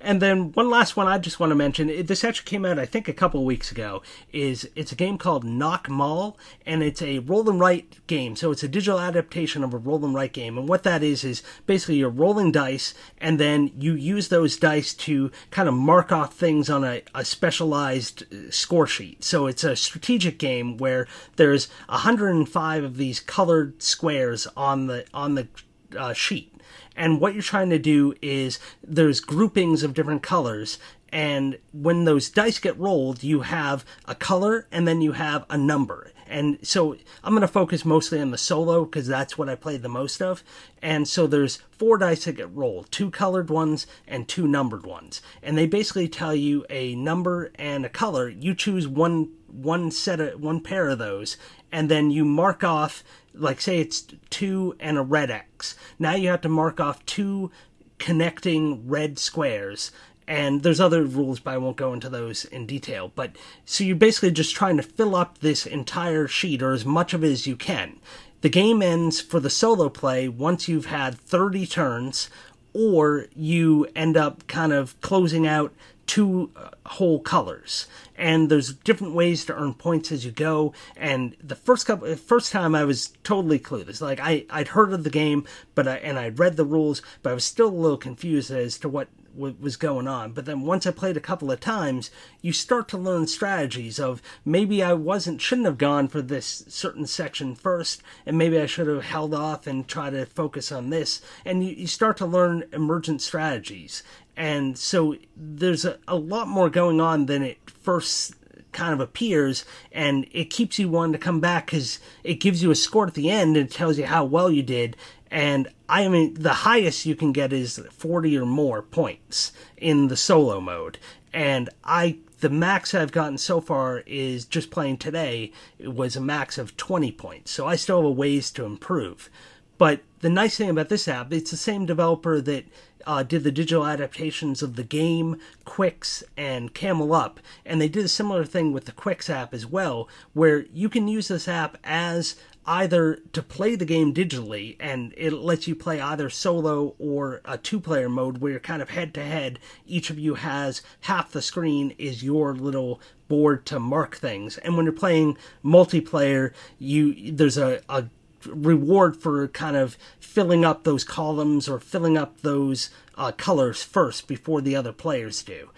And 0.00 0.22
then 0.22 0.52
one 0.52 0.70
last 0.70 0.96
one 0.96 1.06
I 1.06 1.18
just 1.18 1.38
want 1.38 1.50
to 1.50 1.54
mention. 1.54 2.06
This 2.06 2.24
actually 2.24 2.46
came 2.46 2.64
out, 2.64 2.78
I 2.78 2.86
think, 2.86 3.08
a 3.08 3.12
couple 3.12 3.44
weeks 3.44 3.70
ago. 3.70 4.02
Is 4.32 4.66
it's 4.74 4.90
a 4.90 4.96
game 4.96 5.18
called 5.18 5.44
Noch 5.44 5.90
Mal, 5.90 6.38
and 6.64 6.82
it's 6.82 7.02
a 7.02 7.18
roll 7.18 7.50
and 7.50 7.60
write 7.60 8.06
game. 8.06 8.36
So 8.36 8.50
it's 8.50 8.62
a 8.62 8.68
digital 8.68 8.98
adaptation 8.98 9.62
of 9.62 9.74
a 9.74 9.78
roll 9.78 10.02
and 10.02 10.14
write 10.14 10.32
game. 10.32 10.56
And 10.56 10.66
what 10.66 10.82
that 10.84 11.02
is 11.02 11.24
is 11.24 11.42
basically 11.66 11.96
you're 11.96 12.08
rolling 12.08 12.52
dice, 12.52 12.94
and 13.18 13.38
then 13.38 13.70
you 13.76 13.92
use 13.94 14.28
those 14.28 14.56
dice 14.56 14.94
to 14.94 15.30
kind 15.50 15.68
of 15.68 15.74
mark 15.74 16.10
off 16.10 16.32
things 16.34 16.70
on 16.70 16.84
a, 16.84 17.02
a 17.14 17.24
specialized 17.24 18.22
uh, 18.32 18.50
score 18.50 18.86
sheet. 18.86 19.24
So 19.24 19.46
it's 19.46 19.64
a 19.64 19.76
strategic 19.76 20.38
game 20.38 20.78
where 20.78 21.06
there's 21.36 21.68
105 21.88 22.84
of 22.84 22.96
these 22.96 23.20
colored 23.20 23.82
squares 23.82 24.46
on 24.56 24.86
the 24.86 25.04
on 25.12 25.34
the 25.34 25.48
uh, 25.96 26.12
sheet. 26.12 26.52
And 26.96 27.20
what 27.20 27.34
you're 27.34 27.42
trying 27.42 27.70
to 27.70 27.78
do 27.78 28.14
is 28.22 28.58
there's 28.82 29.20
groupings 29.20 29.82
of 29.82 29.94
different 29.94 30.22
colors, 30.22 30.78
and 31.12 31.58
when 31.72 32.04
those 32.04 32.28
dice 32.28 32.58
get 32.58 32.78
rolled, 32.78 33.22
you 33.22 33.40
have 33.42 33.84
a 34.06 34.14
color 34.14 34.66
and 34.72 34.86
then 34.86 35.00
you 35.00 35.12
have 35.12 35.46
a 35.48 35.56
number. 35.56 36.12
And 36.28 36.58
so 36.62 36.96
I'm 37.22 37.32
going 37.32 37.42
to 37.42 37.48
focus 37.48 37.84
mostly 37.84 38.20
on 38.20 38.32
the 38.32 38.38
solo 38.38 38.84
because 38.84 39.06
that's 39.06 39.38
what 39.38 39.48
I 39.48 39.54
played 39.54 39.82
the 39.82 39.88
most 39.88 40.20
of. 40.20 40.42
And 40.82 41.06
so 41.06 41.26
there's 41.26 41.62
four 41.70 41.98
dice 41.98 42.24
that 42.24 42.32
get 42.32 42.52
rolled, 42.52 42.90
two 42.90 43.10
colored 43.10 43.48
ones 43.48 43.86
and 44.08 44.26
two 44.26 44.48
numbered 44.48 44.84
ones. 44.84 45.22
And 45.42 45.56
they 45.56 45.66
basically 45.66 46.08
tell 46.08 46.34
you 46.34 46.66
a 46.68 46.96
number 46.96 47.52
and 47.54 47.86
a 47.86 47.88
color. 47.88 48.28
You 48.28 48.54
choose 48.54 48.88
one 48.88 49.30
one 49.48 49.90
set 49.90 50.20
of 50.20 50.40
one 50.40 50.60
pair 50.60 50.88
of 50.88 50.98
those, 50.98 51.36
and 51.72 51.88
then 51.88 52.10
you 52.10 52.24
mark 52.24 52.64
off 52.64 53.02
like 53.38 53.60
say 53.60 53.80
it's 53.80 54.06
two 54.30 54.74
and 54.80 54.96
a 54.96 55.02
red 55.02 55.30
X. 55.30 55.76
Now 55.98 56.14
you 56.14 56.28
have 56.30 56.40
to 56.42 56.48
mark 56.48 56.80
off 56.80 57.04
two 57.06 57.50
connecting 57.98 58.88
red 58.88 59.18
squares. 59.18 59.92
And 60.28 60.64
there's 60.64 60.80
other 60.80 61.04
rules, 61.04 61.38
but 61.38 61.54
I 61.54 61.58
won't 61.58 61.76
go 61.76 61.92
into 61.92 62.08
those 62.08 62.44
in 62.46 62.66
detail. 62.66 63.12
But 63.14 63.36
so 63.64 63.84
you're 63.84 63.94
basically 63.94 64.32
just 64.32 64.56
trying 64.56 64.76
to 64.76 64.82
fill 64.82 65.14
up 65.14 65.38
this 65.38 65.66
entire 65.66 66.26
sheet 66.26 66.62
or 66.62 66.72
as 66.72 66.84
much 66.84 67.14
of 67.14 67.22
it 67.22 67.30
as 67.30 67.46
you 67.46 67.54
can. 67.54 68.00
The 68.40 68.48
game 68.48 68.82
ends 68.82 69.20
for 69.20 69.38
the 69.38 69.50
solo 69.50 69.88
play 69.88 70.28
once 70.28 70.68
you've 70.68 70.86
had 70.86 71.16
30 71.16 71.66
turns, 71.66 72.28
or 72.72 73.26
you 73.34 73.86
end 73.94 74.16
up 74.16 74.46
kind 74.48 74.72
of 74.72 75.00
closing 75.00 75.46
out 75.46 75.72
two 76.06 76.50
uh, 76.56 76.70
whole 76.86 77.20
colors 77.20 77.86
and 78.16 78.48
there's 78.48 78.72
different 78.72 79.14
ways 79.14 79.44
to 79.44 79.54
earn 79.54 79.74
points 79.74 80.12
as 80.12 80.24
you 80.24 80.30
go 80.30 80.72
and 80.96 81.36
the 81.42 81.56
first 81.56 81.86
couple 81.86 82.14
first 82.16 82.52
time 82.52 82.74
i 82.74 82.84
was 82.84 83.12
totally 83.24 83.58
clueless 83.58 84.00
like 84.00 84.20
i 84.20 84.44
i'd 84.50 84.68
heard 84.68 84.92
of 84.92 85.04
the 85.04 85.10
game 85.10 85.44
but 85.74 85.88
i 85.88 85.96
and 85.96 86.18
i'd 86.18 86.38
read 86.38 86.56
the 86.56 86.64
rules 86.64 87.02
but 87.22 87.30
i 87.30 87.34
was 87.34 87.44
still 87.44 87.68
a 87.68 87.70
little 87.70 87.98
confused 87.98 88.50
as 88.50 88.78
to 88.78 88.88
what 88.88 89.08
was 89.36 89.76
going 89.76 90.08
on. 90.08 90.32
But 90.32 90.46
then 90.46 90.62
once 90.62 90.86
I 90.86 90.90
played 90.90 91.16
a 91.16 91.20
couple 91.20 91.50
of 91.50 91.60
times, 91.60 92.10
you 92.40 92.52
start 92.52 92.88
to 92.88 92.98
learn 92.98 93.26
strategies 93.26 94.00
of 94.00 94.22
maybe 94.44 94.82
I 94.82 94.94
wasn't 94.94 95.40
shouldn't 95.40 95.66
have 95.66 95.78
gone 95.78 96.08
for 96.08 96.22
this 96.22 96.64
certain 96.68 97.06
section 97.06 97.54
first, 97.54 98.02
and 98.24 98.38
maybe 98.38 98.58
I 98.58 98.66
should 98.66 98.86
have 98.86 99.04
held 99.04 99.34
off 99.34 99.66
and 99.66 99.86
try 99.86 100.10
to 100.10 100.26
focus 100.26 100.72
on 100.72 100.90
this. 100.90 101.20
And 101.44 101.64
you, 101.64 101.74
you 101.74 101.86
start 101.86 102.16
to 102.18 102.26
learn 102.26 102.64
emergent 102.72 103.22
strategies. 103.22 104.02
And 104.36 104.76
so 104.76 105.16
there's 105.36 105.84
a, 105.84 105.98
a 106.06 106.16
lot 106.16 106.48
more 106.48 106.68
going 106.68 107.00
on 107.00 107.26
than 107.26 107.42
it 107.42 107.58
first 107.70 108.34
kind 108.72 108.92
of 108.92 109.00
appears. 109.00 109.64
And 109.90 110.26
it 110.30 110.50
keeps 110.50 110.78
you 110.78 110.88
wanting 110.88 111.14
to 111.14 111.18
come 111.18 111.40
back 111.40 111.66
because 111.66 111.98
it 112.22 112.34
gives 112.34 112.62
you 112.62 112.70
a 112.70 112.76
score 112.76 113.06
at 113.06 113.14
the 113.14 113.30
end 113.30 113.56
and 113.56 113.70
tells 113.70 113.98
you 113.98 114.06
how 114.06 114.24
well 114.24 114.50
you 114.50 114.62
did. 114.62 114.96
And 115.30 115.68
I 115.88 116.08
mean 116.08 116.34
the 116.34 116.52
highest 116.52 117.06
you 117.06 117.16
can 117.16 117.32
get 117.32 117.52
is 117.52 117.80
40 117.90 118.38
or 118.38 118.46
more 118.46 118.82
points 118.82 119.52
in 119.76 120.08
the 120.08 120.16
solo 120.16 120.60
mode. 120.60 120.98
And 121.32 121.70
I 121.84 122.18
the 122.40 122.50
max 122.50 122.94
I've 122.94 123.12
gotten 123.12 123.38
so 123.38 123.60
far 123.60 124.02
is 124.06 124.44
just 124.44 124.70
playing 124.70 124.98
today 124.98 125.52
it 125.78 125.94
was 125.94 126.16
a 126.16 126.20
max 126.20 126.58
of 126.58 126.76
20 126.76 127.10
points. 127.12 127.50
So 127.50 127.66
I 127.66 127.76
still 127.76 127.96
have 127.96 128.04
a 128.04 128.10
ways 128.10 128.50
to 128.52 128.64
improve. 128.64 129.30
But 129.78 130.00
the 130.20 130.30
nice 130.30 130.56
thing 130.56 130.70
about 130.70 130.90
this 130.90 131.08
app 131.08 131.32
it's 131.32 131.50
the 131.50 131.56
same 131.56 131.86
developer 131.86 132.40
that 132.40 132.64
uh, 133.06 133.22
did 133.22 133.44
the 133.44 133.52
digital 133.52 133.86
adaptations 133.86 134.62
of 134.62 134.76
the 134.76 134.82
game, 134.82 135.38
Qwixx, 135.64 136.22
and 136.36 136.74
Camel 136.74 137.14
Up, 137.14 137.40
and 137.64 137.80
they 137.80 137.88
did 137.88 138.04
a 138.04 138.08
similar 138.08 138.44
thing 138.44 138.72
with 138.72 138.84
the 138.84 138.92
Qwixx 138.92 139.30
app 139.30 139.54
as 139.54 139.64
well, 139.64 140.08
where 140.32 140.66
you 140.72 140.88
can 140.88 141.08
use 141.08 141.28
this 141.28 141.48
app 141.48 141.78
as 141.84 142.36
either 142.66 143.20
to 143.32 143.42
play 143.42 143.76
the 143.76 143.84
game 143.84 144.12
digitally 144.12 144.76
and 144.80 145.14
it 145.16 145.32
lets 145.32 145.68
you 145.68 145.74
play 145.74 146.00
either 146.00 146.28
solo 146.28 146.94
or 146.98 147.40
a 147.44 147.56
two 147.56 147.78
player 147.78 148.08
mode 148.08 148.38
where 148.38 148.52
you're 148.52 148.60
kind 148.60 148.82
of 148.82 148.90
head 148.90 149.14
to 149.14 149.22
head. 149.22 149.58
Each 149.86 150.10
of 150.10 150.18
you 150.18 150.34
has 150.34 150.82
half 151.02 151.30
the 151.30 151.42
screen 151.42 151.94
is 151.96 152.24
your 152.24 152.54
little 152.54 153.00
board 153.28 153.64
to 153.66 153.78
mark 153.78 154.16
things. 154.16 154.58
And 154.58 154.76
when 154.76 154.84
you're 154.84 154.92
playing 154.92 155.36
multiplayer, 155.64 156.52
you 156.78 157.32
there's 157.32 157.58
a, 157.58 157.80
a 157.88 158.06
reward 158.44 159.16
for 159.16 159.48
kind 159.48 159.76
of 159.76 159.96
filling 160.20 160.64
up 160.64 160.84
those 160.84 161.04
columns 161.04 161.68
or 161.68 161.80
filling 161.80 162.16
up 162.16 162.40
those 162.42 162.90
uh, 163.16 163.32
colors 163.32 163.82
first 163.82 164.28
before 164.28 164.60
the 164.60 164.76
other 164.76 164.92
players 164.92 165.42
do. 165.42 165.70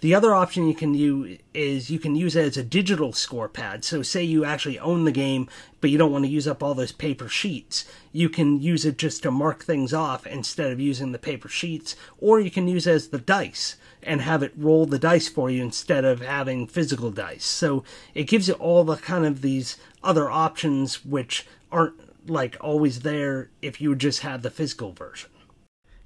The 0.00 0.14
other 0.14 0.34
option 0.34 0.68
you 0.68 0.74
can 0.74 0.94
use 0.94 1.38
is 1.54 1.88
you 1.88 1.98
can 1.98 2.14
use 2.14 2.36
it 2.36 2.44
as 2.44 2.56
a 2.58 2.62
digital 2.62 3.14
score 3.14 3.48
pad. 3.48 3.82
So, 3.82 4.02
say 4.02 4.22
you 4.22 4.44
actually 4.44 4.78
own 4.78 5.04
the 5.04 5.12
game, 5.12 5.48
but 5.80 5.88
you 5.88 5.96
don't 5.96 6.12
want 6.12 6.26
to 6.26 6.30
use 6.30 6.46
up 6.46 6.62
all 6.62 6.74
those 6.74 6.92
paper 6.92 7.28
sheets. 7.28 7.86
You 8.12 8.28
can 8.28 8.60
use 8.60 8.84
it 8.84 8.98
just 8.98 9.22
to 9.22 9.30
mark 9.30 9.64
things 9.64 9.94
off 9.94 10.26
instead 10.26 10.70
of 10.70 10.80
using 10.80 11.12
the 11.12 11.18
paper 11.18 11.48
sheets, 11.48 11.96
or 12.18 12.38
you 12.40 12.50
can 12.50 12.68
use 12.68 12.86
it 12.86 12.92
as 12.92 13.08
the 13.08 13.18
dice 13.18 13.76
and 14.02 14.20
have 14.20 14.42
it 14.42 14.52
roll 14.54 14.84
the 14.84 14.98
dice 14.98 15.28
for 15.28 15.50
you 15.50 15.62
instead 15.62 16.04
of 16.04 16.20
having 16.20 16.66
physical 16.66 17.10
dice. 17.10 17.46
So, 17.46 17.82
it 18.14 18.24
gives 18.24 18.48
you 18.48 18.54
all 18.54 18.84
the 18.84 18.96
kind 18.96 19.24
of 19.24 19.40
these 19.40 19.78
other 20.04 20.30
options 20.30 21.06
which 21.06 21.46
aren't 21.72 21.94
like 22.28 22.56
always 22.60 23.00
there 23.00 23.50
if 23.62 23.80
you 23.80 23.94
just 23.94 24.20
had 24.20 24.42
the 24.42 24.50
physical 24.50 24.92
version. 24.92 25.30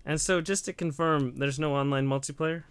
And 0.05 0.21
so, 0.21 0.41
just 0.41 0.64
to 0.64 0.73
confirm, 0.73 1.37
there's 1.37 1.59
no 1.59 1.75
online 1.75 2.07
multiplayer. 2.07 2.64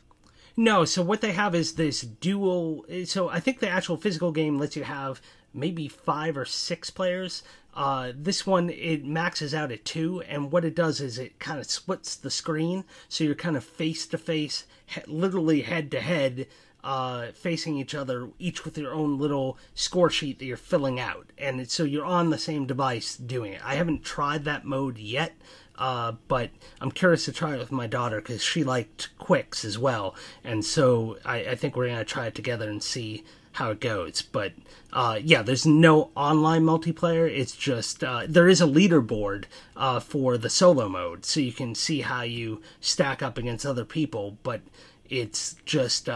No, 0.57 0.83
so 0.83 1.01
what 1.01 1.21
they 1.21 1.31
have 1.31 1.55
is 1.55 1.75
this 1.75 2.01
dual. 2.01 2.85
So 3.05 3.29
I 3.29 3.39
think 3.39 3.59
the 3.59 3.69
actual 3.69 3.97
physical 3.97 4.31
game 4.31 4.57
lets 4.57 4.75
you 4.75 4.83
have 4.83 5.21
maybe 5.53 5.87
five 5.87 6.37
or 6.37 6.45
six 6.45 6.89
players. 6.89 7.43
Uh, 7.73 8.11
this 8.15 8.45
one 8.45 8.69
it 8.69 9.05
maxes 9.05 9.53
out 9.53 9.71
at 9.71 9.85
two, 9.85 10.21
and 10.23 10.51
what 10.51 10.65
it 10.65 10.75
does 10.75 10.99
is 10.99 11.17
it 11.17 11.39
kind 11.39 11.59
of 11.59 11.69
splits 11.69 12.15
the 12.15 12.31
screen, 12.31 12.83
so 13.07 13.23
you're 13.23 13.35
kind 13.35 13.55
of 13.55 13.63
face 13.63 14.05
to 14.07 14.17
face, 14.17 14.65
literally 15.07 15.61
head 15.61 15.91
to 15.91 16.01
head, 16.01 16.47
uh, 16.89 17.31
facing 17.33 17.77
each 17.77 17.93
other, 17.93 18.29
each 18.39 18.65
with 18.65 18.75
your 18.75 18.95
own 18.95 19.19
little 19.19 19.59
score 19.75 20.09
sheet 20.09 20.39
that 20.39 20.45
you're 20.45 20.57
filling 20.57 20.99
out, 20.99 21.27
and 21.37 21.69
so 21.69 21.83
you're 21.83 22.03
on 22.03 22.31
the 22.31 22.37
same 22.39 22.65
device 22.65 23.15
doing 23.15 23.53
it. 23.53 23.61
I 23.63 23.75
haven't 23.75 24.03
tried 24.03 24.43
that 24.45 24.65
mode 24.65 24.97
yet. 24.97 25.33
Uh, 25.77 26.13
but 26.27 26.49
I'm 26.81 26.91
curious 26.91 27.23
to 27.25 27.31
try 27.31 27.53
it 27.53 27.59
with 27.59 27.71
my 27.71 27.87
daughter 27.87 28.17
because 28.17 28.43
she 28.43 28.65
liked 28.65 29.09
Qwixx 29.17 29.63
as 29.63 29.77
well, 29.77 30.15
and 30.43 30.65
so 30.65 31.19
I, 31.23 31.51
I 31.51 31.55
think 31.55 31.75
we're 31.75 31.87
gonna 31.87 32.03
try 32.03 32.25
it 32.25 32.35
together 32.35 32.67
and 32.67 32.81
see 32.81 33.23
how 33.53 33.69
it 33.69 33.79
goes. 33.79 34.23
But 34.23 34.53
uh, 34.91 35.19
yeah, 35.23 35.43
there's 35.43 35.67
no 35.67 36.09
online 36.15 36.63
multiplayer. 36.63 37.29
It's 37.29 37.55
just 37.55 38.03
uh, 38.03 38.23
there 38.27 38.49
is 38.49 38.61
a 38.61 38.65
leaderboard 38.65 39.45
uh, 39.77 39.99
for 40.01 40.39
the 40.39 40.49
solo 40.49 40.89
mode, 40.89 41.23
so 41.23 41.39
you 41.39 41.53
can 41.53 41.75
see 41.75 42.01
how 42.01 42.23
you 42.23 42.61
stack 42.81 43.21
up 43.21 43.37
against 43.37 43.65
other 43.65 43.85
people. 43.85 44.37
But 44.43 44.61
it's 45.07 45.55
just 45.65 46.09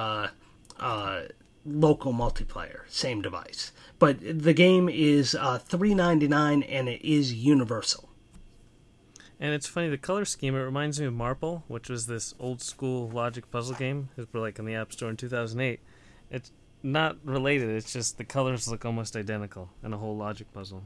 uh, 0.83 1.21
local 1.65 2.13
multiplayer, 2.13 2.81
same 2.87 3.21
device. 3.21 3.71
But 3.97 4.17
the 4.19 4.53
game 4.53 4.89
is 4.89 5.33
uh, 5.33 5.57
three 5.57 5.93
ninety 5.93 6.27
nine, 6.27 6.61
and 6.63 6.89
it 6.89 7.01
is 7.07 7.33
universal. 7.33 8.09
And 9.39 9.53
it's 9.53 9.67
funny, 9.67 9.89
the 9.89 9.97
color 9.97 10.23
scheme, 10.23 10.55
it 10.55 10.59
reminds 10.59 11.01
me 11.01 11.05
of 11.05 11.13
Marple, 11.13 11.63
which 11.67 11.89
was 11.89 12.07
this 12.07 12.33
old 12.39 12.61
school 12.61 13.09
logic 13.09 13.51
puzzle 13.51 13.75
game. 13.75 14.09
Like 14.31 14.59
in 14.59 14.65
the 14.65 14.75
App 14.75 14.93
Store 14.93 15.09
in 15.09 15.17
2008. 15.17 15.81
It's 16.31 16.51
not 16.81 17.17
related, 17.23 17.69
it's 17.69 17.91
just 17.91 18.17
the 18.17 18.23
colors 18.23 18.67
look 18.67 18.85
almost 18.85 19.15
identical 19.15 19.69
in 19.83 19.93
a 19.93 19.97
whole 19.97 20.15
logic 20.15 20.51
puzzle. 20.53 20.83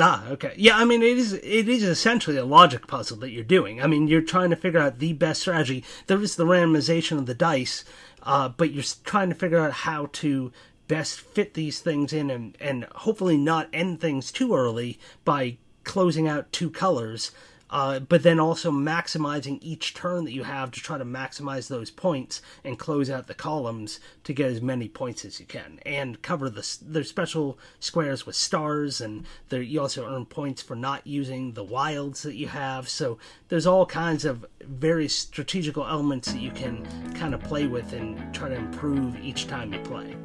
Ah, 0.00 0.28
okay. 0.28 0.54
Yeah, 0.56 0.76
I 0.76 0.84
mean 0.84 1.02
it 1.02 1.18
is 1.18 1.32
it 1.32 1.68
is 1.68 1.82
essentially 1.82 2.36
a 2.36 2.44
logic 2.44 2.86
puzzle 2.86 3.16
that 3.18 3.30
you're 3.30 3.42
doing. 3.42 3.82
I 3.82 3.86
mean, 3.86 4.06
you're 4.06 4.22
trying 4.22 4.50
to 4.50 4.56
figure 4.56 4.80
out 4.80 5.00
the 5.00 5.12
best 5.12 5.40
strategy. 5.40 5.84
There 6.06 6.22
is 6.22 6.36
the 6.36 6.44
randomization 6.44 7.18
of 7.18 7.26
the 7.26 7.34
dice, 7.34 7.84
uh, 8.22 8.48
but 8.50 8.72
you're 8.72 8.84
trying 9.04 9.28
to 9.28 9.34
figure 9.34 9.58
out 9.58 9.72
how 9.72 10.08
to 10.12 10.52
best 10.86 11.20
fit 11.20 11.54
these 11.54 11.80
things 11.80 12.12
in 12.12 12.30
and, 12.30 12.56
and 12.60 12.84
hopefully 12.94 13.36
not 13.36 13.68
end 13.72 14.00
things 14.00 14.32
too 14.32 14.54
early 14.54 14.98
by 15.24 15.58
closing 15.84 16.26
out 16.26 16.52
two 16.52 16.70
colors 16.70 17.32
uh, 17.70 17.98
but 17.98 18.22
then 18.22 18.40
also 18.40 18.70
maximizing 18.70 19.58
each 19.60 19.94
turn 19.94 20.24
that 20.24 20.32
you 20.32 20.44
have 20.44 20.70
to 20.70 20.80
try 20.80 20.96
to 20.96 21.04
maximize 21.04 21.68
those 21.68 21.90
points 21.90 22.40
and 22.64 22.78
close 22.78 23.10
out 23.10 23.26
the 23.26 23.34
columns 23.34 24.00
to 24.24 24.32
get 24.32 24.50
as 24.50 24.62
many 24.62 24.88
points 24.88 25.24
as 25.24 25.38
you 25.38 25.46
can 25.46 25.78
and 25.84 26.22
cover 26.22 26.48
the 26.48 26.78
their 26.82 27.04
special 27.04 27.58
squares 27.80 28.24
with 28.24 28.36
stars 28.36 29.00
and 29.00 29.26
you 29.50 29.80
also 29.80 30.06
earn 30.06 30.24
points 30.24 30.62
for 30.62 30.74
not 30.74 31.06
using 31.06 31.52
the 31.52 31.64
wilds 31.64 32.22
that 32.22 32.34
you 32.34 32.48
have. 32.48 32.88
So 32.88 33.18
there's 33.48 33.66
all 33.66 33.86
kinds 33.86 34.24
of 34.24 34.46
very 34.62 35.08
strategical 35.08 35.86
elements 35.86 36.32
that 36.32 36.40
you 36.40 36.50
can 36.50 36.86
kind 37.12 37.34
of 37.34 37.40
play 37.42 37.66
with 37.66 37.92
and 37.92 38.34
try 38.34 38.48
to 38.48 38.54
improve 38.54 39.16
each 39.20 39.46
time 39.46 39.72
you 39.72 39.80
play. 39.80 40.16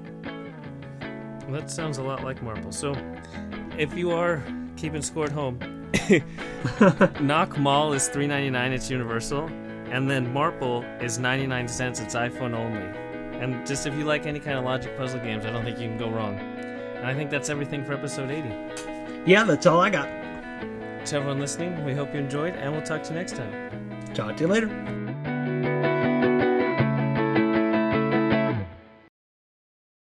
That 1.50 1.70
sounds 1.70 1.98
a 1.98 2.04
lot 2.04 2.24
like 2.24 2.42
Marple. 2.42 2.72
So 2.72 2.96
if 3.78 3.94
you 3.96 4.12
are 4.12 4.44
keeping 4.78 5.02
score 5.02 5.26
at 5.26 5.32
home 5.32 5.83
Noch 7.22 7.58
Mal 7.58 7.94
is 7.94 8.08
three 8.08 8.28
ninety 8.28 8.50
nine. 8.50 8.72
It's 8.72 8.90
universal, 8.90 9.48
and 9.92 10.10
then 10.10 10.32
Marple 10.34 10.84
is 11.02 11.20
ninety 11.20 11.48
nine 11.48 11.68
cents. 11.68 12.00
It's 12.00 12.16
iPhone 12.16 12.54
only. 12.56 12.82
And 13.40 13.66
just 13.66 13.86
if 13.86 13.96
you 13.96 14.06
like 14.06 14.26
any 14.26 14.40
kind 14.40 14.58
of 14.58 14.66
logic 14.66 14.98
puzzle 14.98 15.20
games, 15.20 15.46
I 15.46 15.52
don't 15.52 15.64
think 15.64 15.80
you 15.80 15.88
can 15.88 15.98
go 15.98 16.10
wrong. 16.10 16.38
And 16.38 17.06
I 17.06 17.14
think 17.14 17.30
that's 17.30 17.50
everything 17.50 17.84
for 17.84 17.94
episode 17.94 18.32
eighty. 18.32 18.54
Yeah, 19.26 19.44
that's 19.44 19.66
all 19.66 19.82
I 19.82 19.90
got. 19.90 20.08
To 21.06 21.16
everyone 21.18 21.40
listening, 21.40 21.84
we 21.84 21.94
hope 21.94 22.14
you 22.14 22.20
enjoyed, 22.20 22.56
and 22.56 22.72
we'll 22.72 22.82
talk 22.82 23.04
to 23.04 23.14
you 23.14 23.20
next 23.20 23.36
time. 23.36 24.14
Talk 24.14 24.38
to 24.38 24.44
you 24.44 24.48
later. 24.48 25.03